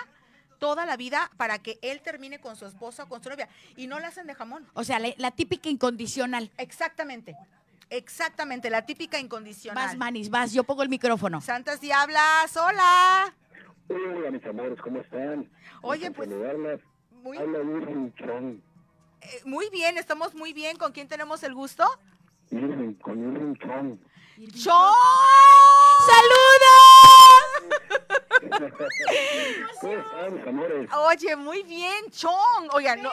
toda 0.59 0.85
la 0.85 0.97
vida 0.97 1.31
para 1.37 1.59
que 1.59 1.79
él 1.81 2.01
termine 2.01 2.39
con 2.39 2.55
su 2.55 2.65
esposa 2.65 3.03
o 3.03 3.07
con 3.07 3.23
su 3.23 3.29
novia 3.29 3.47
y 3.75 3.87
no 3.87 3.99
la 3.99 4.07
hacen 4.07 4.27
de 4.27 4.35
jamón. 4.35 4.67
O 4.73 4.83
sea, 4.83 4.99
la, 4.99 5.13
la 5.17 5.31
típica 5.31 5.69
incondicional. 5.69 6.51
Exactamente. 6.57 7.35
Exactamente, 7.89 8.69
la 8.69 8.85
típica 8.85 9.17
incondicional. 9.17 9.85
Vas, 9.85 9.95
Manis, 9.97 10.29
vas, 10.29 10.51
yo 10.51 10.63
pongo 10.65 10.83
el 10.83 10.89
micrófono. 10.89 11.39
Santas 11.39 11.79
Diablas, 11.79 12.55
hola. 12.57 13.33
Hola, 13.89 14.31
mis 14.31 14.45
amores, 14.45 14.77
¿cómo 14.81 14.99
están? 14.99 15.49
Oye, 15.81 16.11
pues. 16.11 16.27
Muy, 17.23 17.37
Habla 17.37 17.59
Irving 17.59 18.11
Chong. 18.15 18.59
eh, 19.21 19.41
muy 19.45 19.69
bien, 19.69 19.97
estamos 19.97 20.35
muy 20.35 20.51
bien. 20.51 20.75
¿Con 20.77 20.91
quién 20.91 21.07
tenemos 21.07 21.41
el 21.43 21.53
gusto? 21.55 21.85
Irving, 22.51 22.93
con 22.95 23.17
Irving 23.19 23.55
Chong. 23.55 23.97
¡Chon! 24.53 24.93
¡Saludos! 26.05 26.67
¿Cómo 27.59 27.65
están, 27.67 27.67
mis 27.67 27.75
amores? 27.75 28.26
Oye, 31.09 31.35
muy 31.35 31.63
bien, 31.63 32.05
Chong. 32.11 32.69
Oiga, 32.73 32.95
no. 32.95 33.11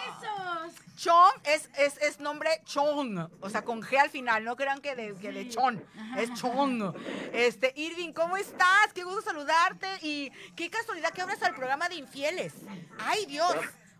Chong 0.96 1.32
es, 1.44 1.68
es, 1.76 2.00
es 2.00 2.20
nombre 2.20 2.50
Chong, 2.64 3.28
o 3.40 3.50
sea, 3.50 3.62
con 3.62 3.82
G 3.82 3.98
al 3.98 4.10
final, 4.10 4.44
no 4.44 4.54
crean 4.56 4.80
que 4.80 4.94
de, 4.94 5.14
que 5.14 5.32
de 5.32 5.48
Chon, 5.48 5.84
es 6.16 6.32
Chong. 6.34 6.94
Este, 7.32 7.72
Irving, 7.76 8.12
¿cómo 8.12 8.36
estás? 8.36 8.92
Qué 8.94 9.02
gusto 9.02 9.22
saludarte 9.22 9.88
y 10.02 10.30
qué 10.54 10.70
casualidad 10.70 11.10
que 11.10 11.22
abras 11.22 11.42
al 11.42 11.54
programa 11.54 11.88
de 11.88 11.96
infieles. 11.96 12.54
Ay, 12.98 13.26
Dios, 13.26 13.56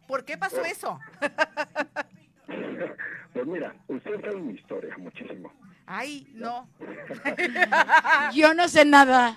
¿por 0.06 0.24
qué 0.24 0.38
pasó 0.38 0.64
eso? 0.64 1.00
Pues 3.34 3.48
mira, 3.48 3.74
ustedes 3.88 4.20
saben 4.20 4.46
mi 4.46 4.54
historia 4.54 4.96
muchísimo. 4.96 5.52
Ay, 5.86 6.24
no. 6.34 6.68
Yo 8.32 8.54
no 8.54 8.68
sé 8.68 8.84
nada. 8.84 9.36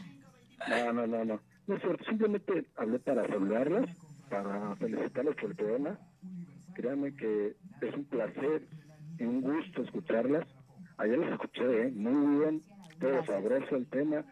No, 0.67 0.93
no, 0.93 1.07
no, 1.07 1.25
no. 1.25 1.41
No 1.67 1.77
cierto, 1.79 2.05
simplemente 2.05 2.65
hablé 2.77 2.99
para 2.99 3.27
saludarlas, 3.27 3.89
para 4.29 4.75
felicitarlas 4.77 5.35
por 5.35 5.49
el 5.49 5.55
programa. 5.55 5.99
Créanme 6.73 7.13
que 7.13 7.55
es 7.81 7.93
un 7.93 8.05
placer 8.05 8.61
y 9.19 9.23
un 9.23 9.41
gusto 9.41 9.83
escucharlas. 9.83 10.47
Ayer 10.97 11.17
las 11.17 11.33
escuché, 11.33 11.87
¿eh? 11.87 11.91
muy 11.91 12.39
bien, 12.39 12.63
todo 12.99 13.23
sabroso 13.25 13.75
el 13.75 13.85
tema, 13.87 14.23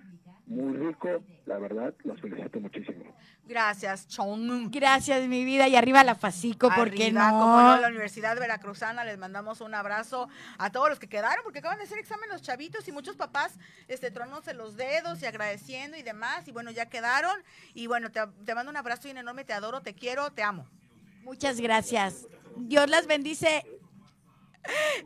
muy 0.48 0.78
rico. 0.78 1.10
La 1.46 1.58
verdad, 1.58 1.94
las 2.04 2.20
felicito 2.22 2.60
muchísimo. 2.60 3.16
Gracias, 3.48 4.08
Chong. 4.08 4.70
Gracias, 4.72 5.28
mi 5.28 5.46
vida. 5.46 5.68
Y 5.68 5.76
arriba 5.76 6.04
la 6.04 6.16
Facico, 6.16 6.70
¿por 6.70 6.92
qué 6.92 7.06
Arriba, 7.06 7.32
no? 7.32 7.40
como 7.40 7.62
no, 7.62 7.78
la 7.78 7.88
Universidad 7.88 8.38
Veracruzana, 8.40 9.04
les 9.06 9.18
mandamos 9.18 9.62
un 9.62 9.74
abrazo 9.76 10.28
a 10.58 10.72
todos 10.72 10.90
los 10.90 11.00
que 11.00 11.08
quedaron, 11.08 11.44
porque 11.44 11.60
acaban 11.60 11.78
de 11.78 11.84
hacer 11.84 12.00
examen 12.00 12.30
los 12.30 12.42
chavitos 12.42 12.88
y 12.88 12.92
muchos 12.92 13.16
papás 13.16 13.58
este, 13.88 14.10
tronándose 14.12 14.54
los 14.54 14.76
dedos 14.78 15.22
y 15.22 15.26
agradeciendo 15.28 15.98
y 15.98 16.04
demás, 16.04 16.48
y 16.48 16.52
bueno, 16.52 16.72
ya 16.72 16.88
quedaron, 16.88 17.36
y 17.74 17.86
bueno, 17.88 18.12
te, 18.12 18.22
te 18.46 18.56
mando 18.56 18.72
un 18.72 18.78
abrazo 18.78 19.04
bien 19.04 19.18
enorme, 19.18 19.44
te 19.46 19.54
adoro, 19.54 19.82
te 19.82 19.94
quiero, 19.94 20.32
te 20.32 20.42
amo. 20.42 20.68
Muchas 21.24 21.60
gracias. 21.62 22.28
Dios 22.58 22.90
las 22.90 23.06
bendice. 23.08 23.64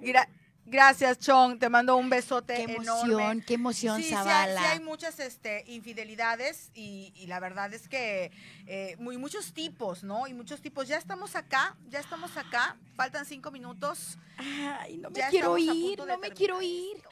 Gra- 0.02 0.30
gracias, 0.70 1.20
Chong, 1.20 1.60
te 1.60 1.70
mando 1.70 1.96
un 1.96 2.10
besote 2.10 2.54
Qué 2.56 2.64
emoción, 2.74 3.12
enorme. 3.12 3.44
qué 3.46 3.54
emoción, 3.56 3.98
Sí, 4.02 4.10
sí 4.10 4.14
hay, 4.14 4.24
Zavala. 4.24 4.60
sí 4.62 4.66
hay 4.68 4.80
muchas 4.80 5.20
este, 5.20 5.64
infidelidades 5.68 6.70
y, 6.74 7.12
y 7.16 7.28
la 7.28 7.40
verdad 7.40 7.74
es 7.74 7.88
que 7.88 8.32
eh, 8.68 8.96
muy, 9.00 9.18
muchos 9.18 9.54
tipos, 9.54 10.04
¿no? 10.04 10.28
Y 10.28 10.34
muchos 10.34 10.62
tipos. 10.62 10.88
Ya 10.88 10.98
estamos 10.98 11.36
acá, 11.36 11.76
ya 11.90 12.00
estamos 12.00 12.36
acá, 12.38 12.78
faltan 12.96 13.26
cinco 13.26 13.52
minutos. 13.52 14.18
Ay, 14.38 14.98
no 14.98 15.10
me 15.10 15.20
Ya 15.20 15.30
quiero 15.30 15.58
ir, 15.58 16.00
no 16.00 16.18
me 16.18 16.32
quiero 16.32 16.62
ir. 16.62 16.98
esto. 16.98 17.10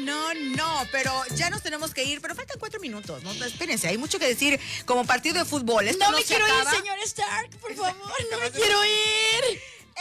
No, 0.00 0.34
no, 0.34 0.34
no, 0.56 0.82
pero 0.90 1.12
ya 1.36 1.48
nos 1.48 1.62
tenemos 1.62 1.94
que 1.94 2.02
ir, 2.02 2.20
pero 2.20 2.34
faltan 2.34 2.58
cuatro 2.58 2.80
minutos, 2.80 3.22
¿no? 3.22 3.30
Espérense, 3.44 3.86
hay 3.86 3.96
mucho 3.98 4.18
que 4.18 4.26
decir 4.26 4.58
como 4.84 5.04
partido 5.04 5.38
de 5.38 5.44
fútbol. 5.44 5.86
Esto 5.86 6.04
No, 6.04 6.10
no, 6.10 6.18
me 6.18 6.24
quiero 6.24 6.44
acaba. 6.44 6.72
ir, 6.74 6.76
señor 6.80 6.98
Stark, 7.04 7.50
por 7.60 7.72
favor, 7.76 7.94
no 8.32 8.38
me 8.40 8.50
quiero 8.50 8.84
ir. 8.84 9.60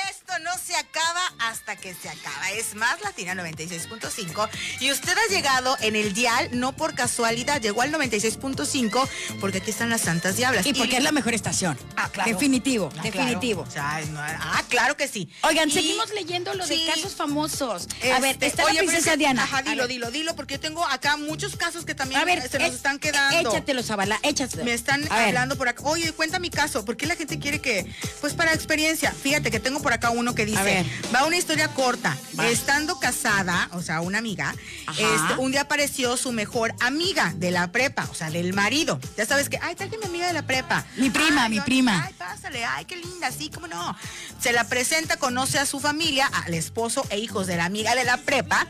Esto 0.09 0.23
no 0.42 0.52
se 0.58 0.76
acaba 0.76 1.22
hasta 1.40 1.76
que 1.76 1.94
se 1.94 2.10
acaba. 2.10 2.52
Es 2.52 2.74
más 2.76 3.00
Latina 3.02 3.34
96.5. 3.36 4.50
Y 4.80 4.92
usted 4.92 5.14
ha 5.16 5.32
llegado 5.32 5.78
en 5.82 5.96
el 5.96 6.14
dial, 6.14 6.50
no 6.54 6.76
por 6.76 6.96
casualidad, 6.96 7.62
llegó 7.62 7.82
al 7.84 7.92
96.5 7.94 9.08
porque 9.40 9.60
aquí 9.60 9.70
están 9.72 9.90
las 9.90 10.02
santas 10.02 10.36
diablas. 10.36 10.66
Y 10.66 10.74
porque 10.74 10.98
es 10.98 11.04
la 11.04 11.12
mejor 11.12 11.34
estación. 11.34 11.78
Ah, 11.96 12.10
claro. 12.12 12.32
Definitivo, 12.32 12.90
Ah, 12.98 13.02
definitivo. 13.04 13.64
claro. 13.72 14.08
Ah, 14.42 14.64
claro 14.70 14.98
que 14.98 15.08
sí. 15.08 15.30
Oigan, 15.44 15.70
Y- 15.70 15.74
seguimos 15.74 16.10
leyendo 16.14 16.54
lo 16.56 16.66
Sí. 16.66 16.84
de 16.86 16.92
casos 16.92 17.14
famosos. 17.16 17.88
a 18.14 18.20
ver, 18.20 18.32
Este, 18.34 18.48
está 18.48 18.66
oye, 18.66 18.74
la 18.76 18.80
princesa 18.80 18.98
es 19.12 19.14
que- 19.14 19.18
Diana. 19.18 19.44
Ajá, 19.44 19.62
dilo, 19.62 19.84
ver, 19.84 19.88
dilo, 19.88 20.12
dilo, 20.12 20.36
porque 20.36 20.56
yo 20.56 20.60
tengo 20.60 20.84
acá 20.86 21.18
muchos 21.18 21.56
casos 21.56 21.86
que 21.86 21.94
también 21.96 22.20
A 22.22 22.26
ver, 22.26 22.50
se 22.50 22.60
nos 22.60 22.74
están 22.74 22.98
quedando. 23.00 23.50
Échatelo, 23.52 23.84
Zabala, 23.84 24.20
échatelo. 24.24 24.64
Me 24.66 24.74
están 24.74 25.04
A 25.12 25.18
ver. 25.18 25.28
hablando 25.28 25.58
por 25.58 25.68
acá. 25.68 25.84
Oye, 25.86 26.12
cuenta 26.14 26.40
mi 26.40 26.50
caso. 26.50 26.84
¿Por 26.86 26.98
qué 26.98 27.06
la 27.06 27.16
gente 27.16 27.38
quiere 27.40 27.60
que.? 27.62 27.86
Pues 28.22 28.34
para 28.34 28.54
experiencia. 28.54 29.12
Fíjate 29.12 29.52
que 29.52 29.60
tengo 29.60 29.82
por 29.82 29.94
acá 29.94 30.10
uno 30.24 30.34
que 30.36 30.46
dice. 30.46 30.86
Va 31.14 31.26
una 31.26 31.38
historia 31.38 31.68
corta. 31.68 32.18
Va. 32.38 32.48
Estando 32.48 33.00
casada, 33.00 33.70
o 33.74 33.82
sea, 33.82 34.02
una 34.02 34.18
amiga, 34.18 34.56
este, 34.90 35.36
un 35.38 35.52
día 35.52 35.62
apareció 35.62 36.18
su 36.18 36.32
mejor 36.32 36.74
amiga 36.80 37.34
de 37.36 37.52
la 37.52 37.72
prepa, 37.72 38.08
o 38.10 38.16
sea, 38.16 38.30
del 38.32 38.54
marido. 38.54 39.00
Ya 39.18 39.26
sabes 39.26 39.50
que, 39.50 39.60
ay, 39.62 39.76
tal 39.76 39.90
que 39.90 39.98
mi 39.98 40.06
amiga 40.06 40.28
de 40.28 40.34
la 40.34 40.48
prepa. 40.48 40.86
Mi 40.96 41.10
prima, 41.10 41.44
Ay, 41.44 41.50
mi 41.52 41.58
yo, 41.58 41.66
prima. 41.66 42.04
Ay, 42.06 42.14
pásale, 42.14 42.64
ay, 42.66 42.86
qué 42.86 42.96
linda, 42.96 43.32
sí, 43.32 43.52
cómo 43.54 43.68
no. 43.68 43.96
Se 44.40 44.54
la 44.54 44.64
presenta, 44.64 45.18
conoce 45.18 45.60
a 45.60 45.66
su 45.66 45.80
familia, 45.80 46.26
al 46.28 46.54
esposo 46.54 47.06
e 47.10 47.20
hijos 47.20 47.46
de 47.48 47.58
la 47.58 47.66
amiga 47.66 47.94
de 47.96 48.06
la 48.06 48.18
prepa. 48.18 48.66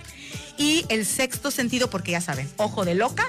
Y 0.58 0.86
el 0.90 1.06
sexto 1.06 1.50
sentido, 1.50 1.90
porque 1.90 2.12
ya 2.12 2.22
saben, 2.22 2.52
ojo 2.58 2.86
de 2.86 2.94
loca, 2.94 3.28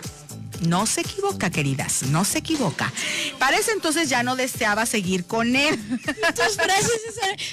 no 0.60 0.86
se 0.86 1.02
equivoca, 1.02 1.50
queridas, 1.50 2.04
no 2.04 2.24
se 2.24 2.38
equivoca. 2.38 2.92
Para 3.38 3.58
ese 3.58 3.72
entonces 3.72 4.08
ya 4.08 4.22
no 4.22 4.36
deseaba 4.36 4.86
seguir 4.86 5.26
con 5.26 5.56
él. 5.56 5.78
Tus 6.34 6.56
frases, 6.56 7.00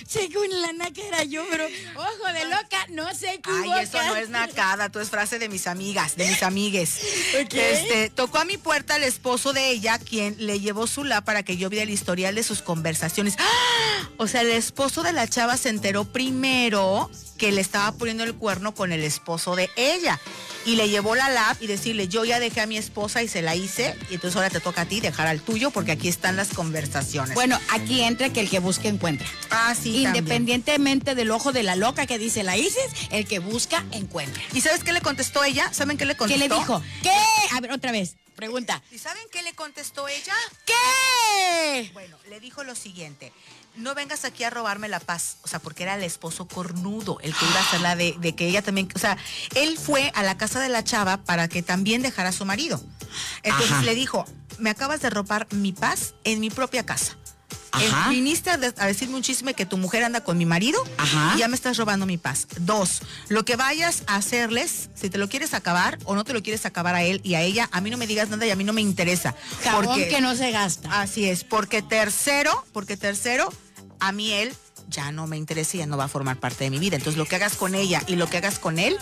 según 0.08 0.50
la 0.62 0.74
naca 0.74 1.02
era 1.02 1.24
yo, 1.24 1.44
pero 1.50 1.66
ojo 1.96 2.34
de 2.34 2.46
loca, 2.46 2.86
no 2.90 3.14
se 3.14 3.34
equivoca. 3.34 3.76
Ay, 3.76 3.84
eso 3.84 3.98
no 4.04 4.16
es 4.16 4.30
nacada, 4.30 4.90
tú 4.90 5.00
es 5.00 5.10
frase 5.10 5.40
de 5.40 5.50
mis 5.50 5.68
amigas, 5.68 6.16
de 6.16 6.28
mis 6.28 6.44
amigues. 6.44 7.00
Este, 7.34 8.10
tocó 8.10 8.40
a 8.40 8.46
mi 8.46 8.58
puerta 8.58 8.96
el 8.96 9.04
esposo 9.04 9.54
de 9.54 9.70
ella, 9.70 10.00
quien 10.00 10.36
le 10.40 10.60
llevó 10.60 10.88
su 10.88 11.04
la 11.04 11.22
para 11.22 11.44
que 11.44 11.58
yo 11.58 11.70
viera 11.70 11.84
el 11.84 11.90
historial 11.90 12.36
de 12.36 12.44
sus 12.44 12.62
conversaciones. 12.62 13.36
¡Ah! 13.40 14.10
O 14.18 14.28
sea, 14.28 14.42
el 14.42 14.52
esposo 14.52 15.04
de 15.04 15.14
la 15.14 15.28
chava 15.28 15.58
se 15.58 15.70
enteró 15.70 16.06
primero 16.06 17.10
que 17.38 17.52
le 17.52 17.62
estaba 17.62 17.92
poniendo 17.94 18.24
el 18.24 18.36
cuerno 18.36 18.74
con 18.76 18.92
el 18.92 19.04
esposo 19.04 19.56
de 19.56 19.70
ella. 19.76 20.20
Y 20.64 20.76
le 20.76 20.90
llevó 20.90 21.16
la 21.16 21.28
lab 21.30 21.58
y 21.60 21.66
decirle, 21.66 22.08
yo 22.08 22.24
ya 22.24 22.40
dejé 22.40 22.62
a 22.62 22.68
mi 22.68 22.78
esposa 22.92 23.24
y 23.24 23.30
se 23.30 23.42
la 23.42 23.56
hice, 23.56 23.96
y 24.10 24.16
entonces 24.16 24.36
ahora 24.36 24.50
te 24.50 24.60
toca 24.60 24.82
a 24.82 24.86
ti 24.86 25.00
dejar 25.00 25.26
al 25.28 25.40
tuyo 25.42 25.72
porque 25.72 25.94
aquí 25.94 26.10
están 26.10 26.36
las 26.36 26.50
conversaciones. 26.50 27.36
Bueno, 27.36 27.58
aquí 27.70 28.02
entra 28.02 28.32
que 28.34 28.42
el 28.42 28.50
que 28.50 28.60
busca 28.60 28.90
encuentra. 28.90 29.26
ah, 29.50 29.74
sí, 29.76 30.04
también. 30.04 30.18
Independientemente 30.18 31.16
del 31.16 31.32
ojo 31.32 31.54
de 31.54 31.64
la 31.64 31.78
loca 31.78 32.06
que 32.06 32.20
dice 32.20 32.44
la 32.44 32.58
Isis, 32.58 32.76
el 33.12 33.26
que 33.26 33.40
busca 33.40 33.86
encuentra. 33.94 34.42
¿Y 34.54 34.60
sabes 34.60 34.84
qué 34.84 34.92
le 34.92 35.00
contestó 35.00 35.42
ella? 35.46 35.72
¿Saben 35.72 35.98
qué 35.98 36.04
le 36.06 36.14
¿Qué 36.14 36.18
contestó? 36.18 36.48
le 36.50 36.54
dijo? 36.54 36.84
¿Qué? 37.02 37.12
A 37.56 37.62
ver, 37.62 37.72
otra 37.72 37.94
vez. 37.94 38.18
Pregunta. 38.36 38.82
¿Y 38.92 38.98
saben 38.98 39.24
qué 39.32 39.44
le 39.44 39.54
contestó 39.54 40.08
ella? 40.08 40.34
¿Qué? 40.66 41.90
Bueno, 41.94 42.18
le 42.30 42.40
dijo 42.40 42.64
lo 42.64 42.76
siguiente. 42.76 43.32
No 43.76 43.94
vengas 43.96 44.26
aquí 44.26 44.44
a 44.44 44.50
robarme 44.50 44.90
la 44.90 45.00
paz. 45.00 45.38
O 45.44 45.48
sea, 45.48 45.60
porque 45.60 45.84
era 45.84 45.96
el 45.96 46.04
esposo 46.04 46.48
cornudo, 46.48 47.20
el 47.22 47.36
que 47.36 47.46
iba 47.46 47.60
a 47.60 47.62
hacer 47.62 47.82
la 47.82 47.96
de, 47.96 48.16
de 48.20 48.36
que 48.36 48.48
ella 48.48 48.62
también. 48.62 48.90
O 48.96 49.00
sea, 49.00 49.18
él 49.56 49.78
fue 49.78 50.12
a 50.16 50.24
la 50.24 50.38
casa 50.38 50.60
de 50.60 50.70
la 50.70 50.84
chava 50.84 51.18
para 51.18 51.48
que 51.48 51.62
también 51.62 52.02
dejara 52.02 52.30
a 52.30 52.34
su 52.34 52.46
marido. 52.46 52.82
Entonces 53.44 53.72
Ajá. 53.72 53.84
le 53.84 53.96
dijo: 53.96 54.26
Me 54.58 54.70
acabas 54.70 55.02
de 55.02 55.10
robar 55.10 55.48
mi 55.54 55.72
paz 55.72 56.14
en 56.24 56.40
mi 56.40 56.50
propia 56.50 56.86
casa. 56.86 57.18
Ajá. 57.72 58.10
Viniste 58.10 58.50
a, 58.50 58.58
de- 58.58 58.74
a 58.78 58.86
decirme 58.88 59.16
un 59.16 59.22
chisme 59.24 59.54
que 59.54 59.66
tu 59.66 59.78
mujer 59.78 60.04
anda 60.04 60.24
con 60.24 60.38
mi 60.38 60.46
marido 60.46 60.84
Ajá. 60.98 61.34
y 61.36 61.40
ya 61.40 61.48
me 61.48 61.56
estás 61.56 61.78
robando 61.78 62.06
mi 62.06 62.18
paz. 62.18 62.48
Dos, 62.60 63.02
lo 63.30 63.46
que 63.46 63.56
vayas 63.56 64.04
a 64.08 64.16
hacerles, 64.18 64.90
si 64.94 65.10
te 65.10 65.18
lo 65.18 65.30
quieres 65.30 65.54
acabar 65.54 65.98
o 66.06 66.16
no 66.16 66.24
te 66.24 66.34
lo 66.34 66.44
quieres 66.44 66.66
acabar 66.66 66.96
a 66.96 67.04
él 67.04 67.22
y 67.24 67.36
a 67.36 67.42
ella, 67.42 67.70
a 67.72 67.82
mí 67.82 67.90
no 67.90 67.98
me 67.98 68.08
digas 68.08 68.30
nada 68.30 68.46
y 68.46 68.50
a 68.52 68.56
mí 68.56 68.64
no 68.64 68.74
me 68.74 68.82
interesa. 68.82 69.36
Jabón 69.64 69.86
Porque- 69.86 70.08
que 70.10 70.22
no 70.22 70.36
se 70.36 70.52
gasta. 70.52 71.02
Así 71.02 71.26
es, 71.30 71.44
porque 71.44 71.82
tercero, 71.82 72.66
porque 72.74 72.98
tercero, 72.98 73.52
a 74.00 74.12
mí 74.12 74.32
él 74.32 74.54
ya 74.92 75.12
no 75.12 75.26
me 75.26 75.38
interesa 75.38 75.78
y 75.78 75.80
ya 75.80 75.86
no 75.88 75.98
va 75.98 76.04
a 76.04 76.08
formar 76.08 76.38
parte 76.38 76.66
de 76.66 76.70
mi 76.70 76.78
vida. 76.78 76.98
Entonces 76.98 77.18
lo 77.18 77.26
que 77.26 77.36
hagas 77.38 77.56
con 77.56 77.74
ella 77.74 78.04
y 78.06 78.16
lo 78.18 78.30
que 78.30 78.38
hagas 78.38 78.60
con 78.60 78.78
él, 78.78 78.98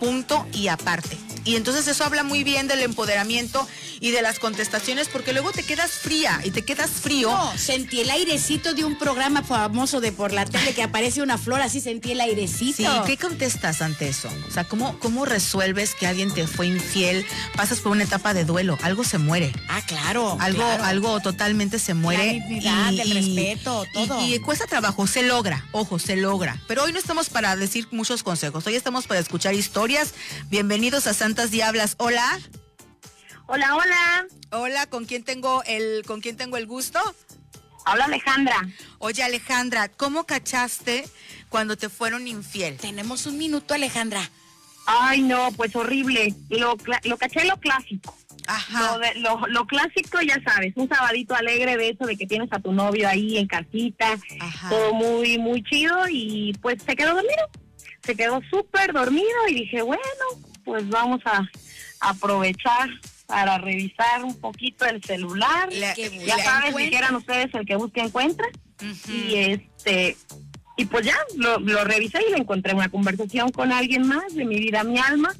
punto 0.00 0.46
y 0.52 0.68
aparte. 0.68 1.16
Y 1.44 1.56
entonces 1.56 1.86
eso 1.86 2.04
habla 2.04 2.24
muy 2.24 2.42
bien 2.42 2.66
del 2.66 2.80
empoderamiento 2.80 3.66
y 4.00 4.10
de 4.10 4.22
las 4.22 4.38
contestaciones, 4.38 5.08
porque 5.08 5.32
luego 5.32 5.52
te 5.52 5.62
quedas 5.62 5.92
fría 5.92 6.40
y 6.42 6.50
te 6.50 6.62
quedas 6.62 6.90
frío. 6.90 7.30
No, 7.30 7.56
sentí 7.56 8.00
el 8.00 8.10
airecito 8.10 8.74
de 8.74 8.84
un 8.84 8.98
programa 8.98 9.42
famoso 9.42 10.00
de 10.00 10.10
por 10.10 10.32
la 10.32 10.44
tele 10.46 10.74
que 10.74 10.82
aparece 10.82 11.22
una 11.22 11.38
flor, 11.38 11.60
así 11.60 11.80
sentí 11.80 12.12
el 12.12 12.20
airecito. 12.20 12.76
Sí, 12.76 12.86
¿qué 13.06 13.16
contestas 13.16 13.82
ante 13.82 14.08
eso? 14.08 14.28
O 14.48 14.50
sea, 14.50 14.64
¿cómo, 14.64 14.98
¿cómo 14.98 15.24
resuelves 15.24 15.94
que 15.94 16.06
alguien 16.06 16.32
te 16.32 16.46
fue 16.46 16.66
infiel? 16.66 17.24
Pasas 17.56 17.80
por 17.80 17.92
una 17.92 18.04
etapa 18.04 18.34
de 18.34 18.44
duelo, 18.44 18.78
algo 18.82 19.04
se 19.04 19.18
muere. 19.18 19.52
Ah, 19.68 19.82
claro. 19.86 20.36
Algo, 20.40 20.58
claro. 20.62 20.84
algo 20.84 21.20
totalmente 21.20 21.78
se 21.78 21.94
muere. 21.94 22.26
La 22.26 22.32
dignidad, 22.32 22.88
el 22.92 23.10
respeto, 23.10 23.84
y- 23.86 23.92
todo. 24.06 24.26
Y, 24.26 24.38
cuesta 24.40 24.66
trabajo, 24.66 25.06
se 25.06 25.22
logra, 25.34 25.64
ojo, 25.72 25.98
se 25.98 26.14
logra. 26.14 26.62
Pero 26.68 26.84
hoy 26.84 26.92
no 26.92 26.98
estamos 27.00 27.28
para 27.28 27.56
decir 27.56 27.88
muchos 27.90 28.22
consejos, 28.22 28.64
hoy 28.68 28.76
estamos 28.76 29.08
para 29.08 29.18
escuchar 29.18 29.52
historias. 29.52 30.14
Bienvenidos 30.48 31.08
a 31.08 31.12
Santas 31.12 31.50
Diablas. 31.50 31.96
Hola. 31.98 32.38
Hola, 33.46 33.74
hola. 33.74 34.26
Hola, 34.52 34.86
¿con 34.86 35.06
quién 35.06 35.24
tengo 35.24 35.64
el, 35.66 36.04
con 36.06 36.20
quién 36.20 36.36
tengo 36.36 36.56
el 36.56 36.68
gusto? 36.68 37.00
Habla 37.84 38.04
Alejandra. 38.04 38.68
Oye, 38.98 39.24
Alejandra, 39.24 39.88
¿cómo 39.88 40.22
cachaste 40.22 41.04
cuando 41.48 41.76
te 41.76 41.88
fueron 41.88 42.28
infiel? 42.28 42.76
Tenemos 42.76 43.26
un 43.26 43.36
minuto, 43.36 43.74
Alejandra. 43.74 44.30
Ay, 44.86 45.20
no, 45.22 45.50
pues 45.50 45.74
horrible. 45.74 46.32
Lo, 46.48 46.76
lo 47.02 47.16
caché 47.16 47.44
lo 47.44 47.56
clásico. 47.56 48.16
Ajá. 48.46 48.92
Lo, 48.92 48.98
de- 48.98 49.14
lo, 49.20 49.46
lo 49.48 49.66
clásico, 49.66 50.20
ya 50.20 50.40
sabes, 50.44 50.72
un 50.76 50.88
sabadito 50.88 51.34
alegre 51.34 51.76
de 51.76 51.90
eso, 51.90 52.04
de 52.04 52.16
que 52.16 52.26
tienes 52.26 52.48
a 52.52 52.58
tu 52.58 52.72
novio 52.72 53.08
ahí 53.08 53.38
en 53.38 53.46
casita, 53.46 54.18
Ajá. 54.40 54.68
todo 54.68 54.92
muy, 54.94 55.38
muy 55.38 55.62
chido 55.62 55.96
y 56.10 56.52
pues 56.60 56.82
se 56.82 56.94
quedó 56.96 57.14
dormido. 57.14 57.48
Se 58.02 58.14
quedó 58.14 58.40
súper 58.50 58.92
dormido 58.92 59.28
y 59.48 59.54
dije, 59.54 59.80
bueno, 59.80 60.02
pues 60.64 60.86
vamos 60.90 61.20
a 61.24 61.48
aprovechar 62.00 62.88
para 63.26 63.56
revisar 63.58 64.22
un 64.22 64.38
poquito 64.38 64.84
el 64.84 65.02
celular. 65.02 65.72
Le- 65.72 65.94
que 65.94 66.10
ya 66.26 66.36
encuentra- 66.36 66.76
dijeran 66.84 67.14
ustedes, 67.16 67.54
el 67.54 67.64
que 67.66 67.76
busca 67.76 68.02
encuentra. 68.02 68.46
Y 69.08 69.34
este, 69.36 70.16
y 70.76 70.84
pues 70.84 71.06
ya, 71.06 71.16
lo, 71.36 71.58
lo 71.60 71.84
revisé 71.84 72.18
y 72.28 72.32
le 72.32 72.38
encontré 72.38 72.74
una 72.74 72.90
conversación 72.90 73.50
con 73.50 73.72
alguien 73.72 74.06
más 74.06 74.34
de 74.34 74.44
mi 74.44 74.58
vida, 74.58 74.84
mi 74.84 74.98
alma, 74.98 75.32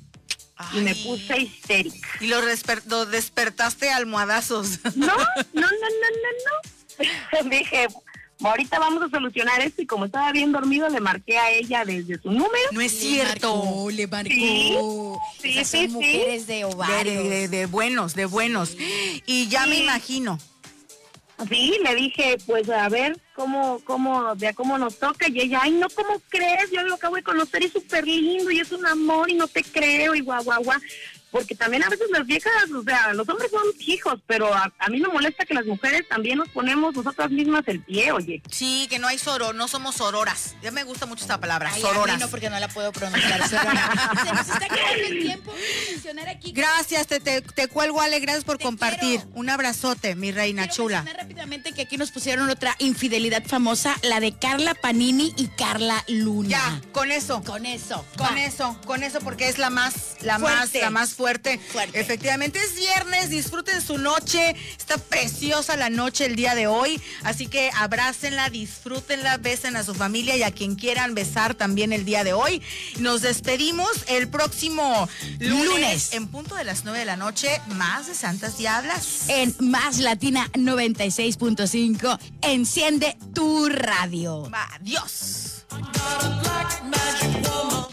y 0.72 0.78
me 0.80 0.94
puse 0.94 1.38
histérica. 1.40 2.08
Y 2.20 2.26
lo, 2.28 2.40
despertaste 3.06 3.90
a 3.90 3.96
almohadazos. 3.96 4.78
No, 4.96 5.06
no, 5.06 5.16
no, 5.16 5.62
no, 5.62 5.66
no, 6.22 7.42
no. 7.44 7.50
Dije, 7.50 7.88
ahorita 8.40 8.78
vamos 8.78 9.02
a 9.02 9.08
solucionar 9.10 9.60
esto 9.62 9.82
y 9.82 9.86
como 9.86 10.04
estaba 10.04 10.30
bien 10.32 10.52
dormido 10.52 10.88
le 10.88 11.00
marqué 11.00 11.38
a 11.38 11.50
ella 11.50 11.84
desde 11.84 12.20
su 12.20 12.30
número. 12.30 12.70
No 12.72 12.80
es 12.80 12.92
Le 12.92 12.98
cierto. 13.00 13.56
marcó, 13.56 13.90
le 13.90 14.06
marcó. 14.06 15.20
Sí, 15.40 15.48
Esas 15.58 15.68
sí, 15.68 15.78
son 15.78 15.86
sí. 15.88 15.92
mujeres 15.94 16.46
de 16.46 16.54
De, 16.56 16.64
ovarios. 16.64 17.24
de- 17.28 17.48
de 17.48 17.66
buenos, 17.66 18.14
de 18.14 18.26
buenos. 18.26 18.76
Y 19.26 19.48
ya 19.48 19.66
me 19.66 19.78
imagino. 19.80 20.38
Sí, 21.48 21.78
le 21.84 21.94
dije, 21.96 22.36
pues 22.46 22.68
a 22.68 22.88
ver 22.88 23.20
cómo, 23.34 23.80
cómo, 23.84 24.34
de 24.36 24.54
cómo 24.54 24.78
nos 24.78 24.98
toca. 24.98 25.28
Y 25.28 25.40
ella, 25.40 25.60
ay, 25.62 25.72
no, 25.72 25.88
¿cómo 25.90 26.20
crees? 26.28 26.70
Yo 26.70 26.82
lo 26.82 26.94
acabo 26.94 27.16
de 27.16 27.22
conocer 27.22 27.62
y 27.62 27.66
es 27.66 27.72
súper 27.72 28.06
lindo 28.06 28.50
y 28.50 28.60
es 28.60 28.70
un 28.72 28.86
amor 28.86 29.28
y 29.28 29.34
no 29.34 29.48
te 29.48 29.62
creo 29.62 30.14
y 30.14 30.20
guau, 30.20 30.44
guau, 30.44 30.62
guau. 30.62 30.80
Porque 31.34 31.56
también 31.56 31.82
a 31.82 31.88
veces 31.88 32.06
las 32.12 32.24
viejas, 32.26 32.52
o 32.70 32.84
sea, 32.84 33.12
los 33.12 33.28
hombres 33.28 33.50
son 33.50 33.64
hijos, 33.80 34.20
pero 34.24 34.54
a, 34.54 34.72
a 34.78 34.88
mí 34.88 35.00
me 35.00 35.08
molesta 35.08 35.44
que 35.44 35.52
las 35.52 35.66
mujeres 35.66 36.06
también 36.08 36.38
nos 36.38 36.48
ponemos 36.50 36.94
nosotras 36.94 37.28
mismas 37.32 37.64
el 37.66 37.80
pie, 37.82 38.12
oye. 38.12 38.40
Sí, 38.48 38.86
que 38.88 39.00
no 39.00 39.08
hay 39.08 39.18
soro, 39.18 39.52
no 39.52 39.66
somos 39.66 39.96
sororas. 39.96 40.54
Ya 40.62 40.70
me 40.70 40.84
gusta 40.84 41.06
mucho 41.06 41.22
esta 41.24 41.40
palabra, 41.40 41.70
Ay, 41.72 41.82
a 41.82 41.86
mí 41.86 41.92
sororas. 41.92 42.20
no, 42.20 42.28
porque 42.28 42.48
no 42.50 42.60
la 42.60 42.68
puedo 42.68 42.92
pronunciar. 42.92 43.48
Sorora. 43.48 43.90
Se 44.24 44.32
nos 44.32 44.48
está 44.48 44.68
quedando 44.68 45.06
el 45.08 45.22
tiempo 45.22 45.52
de 45.52 45.90
mencionar 45.92 46.28
aquí. 46.28 46.52
Gracias, 46.52 47.08
te, 47.08 47.18
te, 47.18 47.40
te 47.42 47.66
cuelgo, 47.66 48.00
Ale, 48.00 48.20
gracias 48.20 48.44
por 48.44 48.58
Te 48.58 48.64
compartir. 48.64 49.18
quiero. 49.22 49.30
Un 49.34 49.50
abrazote, 49.50 50.14
mi 50.14 50.30
reina 50.30 50.62
Quiero 50.68 50.74
chula. 50.76 51.02
mencionar 51.02 51.24
rápidamente 51.26 51.72
que 51.72 51.82
aquí 51.82 51.96
nos 51.96 52.12
pusieron 52.12 52.48
otra 52.48 52.76
infidelidad 52.78 53.42
famosa, 53.44 53.96
la 54.04 54.20
de 54.20 54.38
Carla 54.38 54.74
Panini 54.76 55.34
y 55.36 55.48
Carla 55.48 56.04
Luna. 56.06 56.48
Ya, 56.50 56.80
con 56.92 57.10
eso. 57.10 57.42
Con 57.42 57.66
eso. 57.66 58.06
Con 58.16 58.36
va. 58.36 58.44
eso, 58.44 58.78
con 58.86 59.02
eso, 59.02 59.18
porque 59.18 59.48
es 59.48 59.58
la 59.58 59.70
más, 59.70 60.14
la 60.20 60.38
más, 60.38 60.52
Fuerte. 60.58 60.80
la 60.80 60.90
más 60.90 61.10
fuerte. 61.10 61.23
Efectivamente, 61.92 62.58
es 62.58 62.74
viernes, 62.74 63.30
disfruten 63.30 63.80
su 63.80 63.98
noche. 63.98 64.54
Está 64.78 64.98
preciosa 64.98 65.76
la 65.76 65.90
noche 65.90 66.26
el 66.26 66.36
día 66.36 66.54
de 66.54 66.66
hoy. 66.66 67.00
Así 67.22 67.46
que 67.46 67.70
abrácenla, 67.76 68.50
disfrútenla, 68.50 69.38
besen 69.38 69.76
a 69.76 69.84
su 69.84 69.94
familia 69.94 70.36
y 70.36 70.42
a 70.42 70.50
quien 70.50 70.74
quieran 70.74 71.14
besar 71.14 71.54
también 71.54 71.92
el 71.92 72.04
día 72.04 72.24
de 72.24 72.32
hoy. 72.32 72.62
Nos 72.98 73.22
despedimos 73.22 73.88
el 74.08 74.28
próximo 74.28 75.08
lunes, 75.38 75.64
Lunes. 75.66 76.12
en 76.14 76.28
punto 76.28 76.54
de 76.54 76.64
las 76.64 76.84
9 76.84 76.98
de 76.98 77.04
la 77.04 77.16
noche. 77.16 77.60
Más 77.68 78.06
de 78.06 78.14
Santas 78.14 78.58
Diablas. 78.58 79.28
En 79.28 79.54
Más 79.60 79.98
Latina 79.98 80.50
96.5, 80.54 82.18
enciende 82.42 83.16
tu 83.34 83.68
radio. 83.68 84.50
Adiós. 84.52 85.54
Got 85.74 86.84
a 86.94 87.83